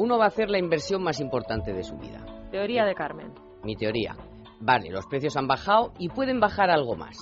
uno 0.00 0.16
va 0.16 0.24
a 0.24 0.28
hacer 0.28 0.48
la 0.48 0.58
inversión 0.58 1.02
más 1.02 1.20
importante 1.20 1.74
de 1.74 1.84
su 1.84 1.94
vida. 1.98 2.24
Teoría 2.50 2.86
de 2.86 2.94
Carmen. 2.94 3.34
Mi 3.62 3.76
teoría. 3.76 4.16
Vale, 4.58 4.88
los 4.88 5.06
precios 5.06 5.36
han 5.36 5.46
bajado 5.46 5.92
y 5.98 6.08
pueden 6.08 6.40
bajar 6.40 6.70
algo 6.70 6.96
más. 6.96 7.18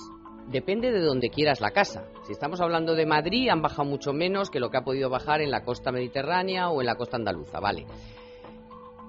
Depende 0.47 0.89
de 0.89 1.01
donde 1.01 1.29
quieras 1.29 1.59
la 1.59 1.71
casa. 1.71 2.05
Si 2.25 2.31
estamos 2.31 2.61
hablando 2.61 2.95
de 2.95 3.05
Madrid, 3.05 3.49
han 3.49 3.61
bajado 3.61 3.83
mucho 3.83 4.13
menos 4.13 4.49
que 4.49 4.61
lo 4.61 4.69
que 4.69 4.77
ha 4.77 4.85
podido 4.85 5.09
bajar 5.09 5.41
en 5.41 5.51
la 5.51 5.65
costa 5.65 5.91
mediterránea 5.91 6.69
o 6.69 6.79
en 6.79 6.87
la 6.87 6.95
costa 6.95 7.17
andaluza, 7.17 7.59
¿vale? 7.59 7.85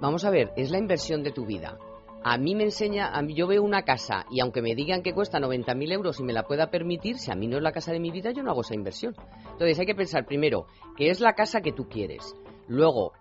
Vamos 0.00 0.24
a 0.24 0.30
ver, 0.30 0.50
es 0.56 0.72
la 0.72 0.78
inversión 0.78 1.22
de 1.22 1.30
tu 1.30 1.46
vida. 1.46 1.78
A 2.24 2.38
mí 2.38 2.56
me 2.56 2.64
enseña, 2.64 3.10
a 3.16 3.22
mí, 3.22 3.34
yo 3.34 3.46
veo 3.46 3.62
una 3.62 3.84
casa 3.84 4.26
y 4.32 4.40
aunque 4.40 4.62
me 4.62 4.74
digan 4.74 5.04
que 5.04 5.14
cuesta 5.14 5.38
90.000 5.38 5.92
euros 5.92 6.18
y 6.18 6.24
me 6.24 6.32
la 6.32 6.42
pueda 6.42 6.70
permitir, 6.70 7.18
si 7.18 7.30
a 7.30 7.36
mí 7.36 7.46
no 7.46 7.56
es 7.56 7.62
la 7.62 7.70
casa 7.70 7.92
de 7.92 8.00
mi 8.00 8.10
vida, 8.10 8.32
yo 8.32 8.42
no 8.42 8.50
hago 8.50 8.62
esa 8.62 8.74
inversión. 8.74 9.14
Entonces 9.52 9.78
hay 9.78 9.86
que 9.86 9.94
pensar 9.94 10.26
primero 10.26 10.66
que 10.96 11.08
es 11.08 11.20
la 11.20 11.34
casa 11.34 11.60
que 11.60 11.72
tú 11.72 11.88
quieres. 11.88 12.34
Luego, 12.70 13.14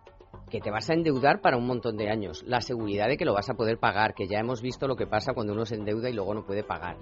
que 0.49 0.59
te 0.59 0.71
vas 0.71 0.89
a 0.89 0.93
endeudar 0.93 1.41
para 1.41 1.57
un 1.57 1.67
montón 1.67 1.97
de 1.97 2.09
años. 2.09 2.43
La 2.45 2.61
seguridad 2.61 3.07
de 3.07 3.17
que 3.17 3.25
lo 3.25 3.33
vas 3.33 3.49
a 3.49 3.53
poder 3.53 3.77
pagar, 3.77 4.13
que 4.13 4.27
ya 4.27 4.39
hemos 4.39 4.61
visto 4.61 4.87
lo 4.87 4.95
que 4.95 5.07
pasa 5.07 5.33
cuando 5.33 5.53
uno 5.53 5.65
se 5.65 5.75
endeuda 5.75 6.09
y 6.09 6.13
luego 6.13 6.33
no 6.33 6.45
puede 6.45 6.63
pagar. 6.63 6.97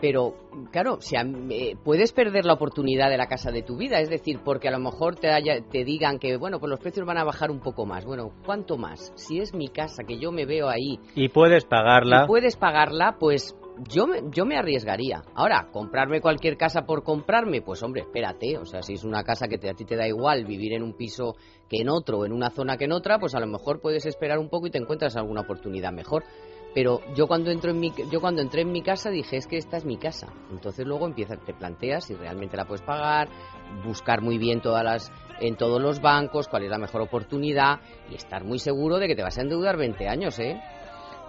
Pero, 0.00 0.34
claro, 0.70 1.00
si 1.00 1.16
eh, 1.16 1.76
puedes 1.82 2.12
perder 2.12 2.44
la 2.44 2.54
oportunidad 2.54 3.10
de 3.10 3.16
la 3.16 3.26
casa 3.26 3.50
de 3.50 3.62
tu 3.62 3.76
vida, 3.76 3.98
es 3.98 4.08
decir, 4.08 4.38
porque 4.44 4.68
a 4.68 4.70
lo 4.70 4.78
mejor 4.78 5.16
te, 5.16 5.28
te 5.70 5.84
digan 5.84 6.20
que, 6.20 6.36
bueno, 6.36 6.60
pues 6.60 6.70
los 6.70 6.78
precios 6.78 7.04
van 7.04 7.18
a 7.18 7.24
bajar 7.24 7.50
un 7.50 7.58
poco 7.58 7.84
más. 7.84 8.04
Bueno, 8.04 8.30
¿cuánto 8.46 8.76
más? 8.76 9.12
Si 9.16 9.40
es 9.40 9.54
mi 9.54 9.68
casa, 9.68 10.04
que 10.04 10.18
yo 10.18 10.30
me 10.30 10.46
veo 10.46 10.68
ahí. 10.68 11.00
Y 11.16 11.28
puedes 11.28 11.64
pagarla. 11.64 12.24
Y 12.24 12.26
puedes 12.28 12.56
pagarla, 12.56 13.16
pues 13.18 13.56
yo 13.88 14.06
me, 14.06 14.22
yo 14.30 14.44
me 14.44 14.56
arriesgaría. 14.56 15.22
Ahora, 15.34 15.68
comprarme 15.72 16.20
cualquier 16.20 16.56
casa 16.56 16.84
por 16.86 17.02
comprarme, 17.02 17.62
pues 17.62 17.82
hombre, 17.82 18.02
espérate. 18.02 18.58
O 18.58 18.64
sea, 18.64 18.82
si 18.82 18.94
es 18.94 19.04
una 19.04 19.22
casa 19.24 19.48
que 19.48 19.58
te- 19.58 19.70
a 19.70 19.74
ti 19.74 19.84
te 19.84 19.96
da 19.96 20.06
igual 20.06 20.44
vivir 20.44 20.72
en 20.72 20.82
un 20.82 20.94
piso 20.94 21.36
que 21.68 21.82
en 21.82 21.88
otro, 21.88 22.24
en 22.24 22.32
una 22.32 22.50
zona 22.50 22.76
que 22.76 22.84
en 22.84 22.92
otra, 22.92 23.18
pues 23.18 23.34
a 23.34 23.40
lo 23.40 23.46
mejor 23.46 23.80
puedes 23.80 24.06
esperar 24.06 24.38
un 24.38 24.48
poco 24.48 24.66
y 24.66 24.70
te 24.70 24.78
encuentras 24.78 25.16
alguna 25.16 25.42
oportunidad 25.42 25.92
mejor. 25.92 26.24
Pero 26.74 27.00
yo 27.14 27.26
cuando 27.26 27.50
entro 27.50 27.70
en 27.70 27.80
mi, 27.80 27.92
yo 28.12 28.20
cuando 28.20 28.42
entré 28.42 28.60
en 28.60 28.70
mi 28.70 28.82
casa 28.82 29.08
dije 29.10 29.36
es 29.38 29.46
que 29.46 29.56
esta 29.56 29.78
es 29.78 29.84
mi 29.86 29.96
casa. 29.96 30.28
Entonces 30.50 30.86
luego 30.86 31.06
empiezas, 31.06 31.38
te 31.44 31.54
planteas 31.54 32.04
si 32.04 32.14
realmente 32.14 32.56
la 32.58 32.66
puedes 32.66 32.82
pagar, 32.82 33.28
buscar 33.84 34.20
muy 34.20 34.36
bien 34.38 34.60
todas 34.60 34.84
las, 34.84 35.12
en 35.40 35.56
todos 35.56 35.80
los 35.80 36.00
bancos, 36.00 36.46
cuál 36.46 36.64
es 36.64 36.70
la 36.70 36.78
mejor 36.78 37.00
oportunidad 37.00 37.80
y 38.10 38.16
estar 38.16 38.44
muy 38.44 38.58
seguro 38.58 38.98
de 38.98 39.08
que 39.08 39.16
te 39.16 39.22
vas 39.22 39.38
a 39.38 39.42
endeudar 39.42 39.76
20 39.78 40.08
años, 40.08 40.38
¿eh? 40.38 40.60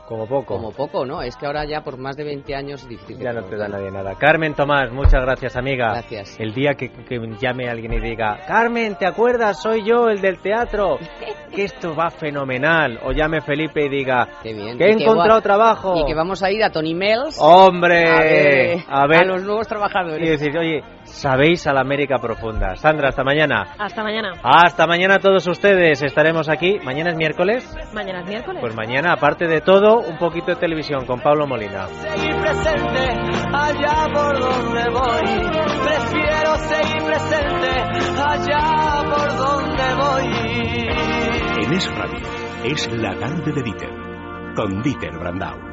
Como 0.10 0.26
poco. 0.26 0.56
Como 0.56 0.72
poco, 0.72 1.06
¿no? 1.06 1.22
Es 1.22 1.38
que 1.38 1.46
ahora 1.46 1.66
ya 1.66 1.82
por 1.82 2.00
más 2.00 2.18
de 2.18 2.24
20 2.24 2.56
años 2.56 2.82
es 2.82 2.90
difícil. 2.90 3.20
Ya 3.20 3.32
no 3.32 3.44
te 3.44 3.56
da 3.56 3.68
nadie 3.68 3.92
nada. 3.92 4.16
Carmen 4.16 4.56
Tomás, 4.56 4.92
muchas 4.92 5.22
gracias, 5.22 5.56
amiga. 5.56 5.92
Gracias. 5.92 6.40
El 6.40 6.52
día 6.56 6.74
que, 6.74 6.90
que 6.90 7.20
llame 7.40 7.70
alguien 7.70 7.94
y 7.94 8.00
diga, 8.00 8.40
Carmen, 8.48 8.96
¿te 8.96 9.06
acuerdas? 9.06 9.62
Soy 9.62 9.86
yo, 9.86 10.10
el 10.10 10.20
del 10.20 10.40
teatro. 10.40 10.98
Que 11.50 11.64
esto 11.64 11.96
va 11.96 12.12
fenomenal. 12.12 13.00
O 13.04 13.12
llame 13.12 13.42
Felipe 13.42 13.84
y 13.84 13.90
diga, 13.90 14.28
Qué 14.44 14.54
bien. 14.54 14.78
que 14.78 14.86
he 14.86 14.92
encontrado 14.92 15.42
trabajo. 15.42 15.96
Y 15.98 16.06
que 16.06 16.14
vamos 16.14 16.44
a 16.44 16.52
ir 16.52 16.64
a 16.64 16.70
Tony 16.70 16.94
Mills. 16.94 17.40
¡Hombre! 17.40 18.08
A 18.08 18.20
ver, 18.20 18.80
a 18.88 19.08
ver. 19.08 19.24
a 19.24 19.26
los 19.26 19.44
nuevos 19.44 19.68
trabajadores. 19.68 20.28
Y 20.28 20.30
decir, 20.30 20.56
oye, 20.56 20.84
sabéis 21.12 21.66
a 21.68 21.74
la 21.74 21.82
América 21.82 22.18
profunda. 22.18 22.76
Sandra, 22.76 23.10
hasta 23.10 23.24
mañana. 23.24 23.74
Hasta 23.78 24.04
mañana. 24.04 24.34
Hasta 24.44 24.88
mañana 24.88 25.16
a 25.16 25.20
todos 25.20 25.46
ustedes. 25.48 26.02
Estaremos 26.02 26.50
aquí. 26.50 26.80
¿Mañana 26.84 27.12
es 27.12 27.16
miércoles? 27.18 27.70
Mañana 27.94 28.22
es 28.22 28.28
miércoles. 28.28 28.62
Pues 28.62 28.76
mañana, 28.76 29.14
aparte 29.14 29.48
de 29.48 29.62
todo, 29.62 30.00
un 30.00 30.18
poquito 30.18 30.48
de 30.48 30.56
televisión 30.56 31.06
con 31.06 31.20
Pablo 31.20 31.48
Molina. 31.48 31.88
seguir 31.88 32.36
presente 32.38 33.08
allá 33.54 34.08
por 34.14 34.40
donde 34.40 34.90
voy. 34.90 35.60
Prefiero 35.84 36.56
seguir 36.58 37.04
presente 37.04 37.70
allá 38.22 39.04
por 39.10 39.38
donde 39.38 39.96
voy. 39.96 41.66
En 41.66 41.74
Es 41.74 41.96
Radio, 41.96 42.20
es 42.64 42.92
la 42.94 43.16
tarde 43.16 43.52
de 43.52 43.62
Dieter, 43.62 43.90
con 44.56 44.82
Dieter 44.82 45.12
Brandau. 45.20 45.69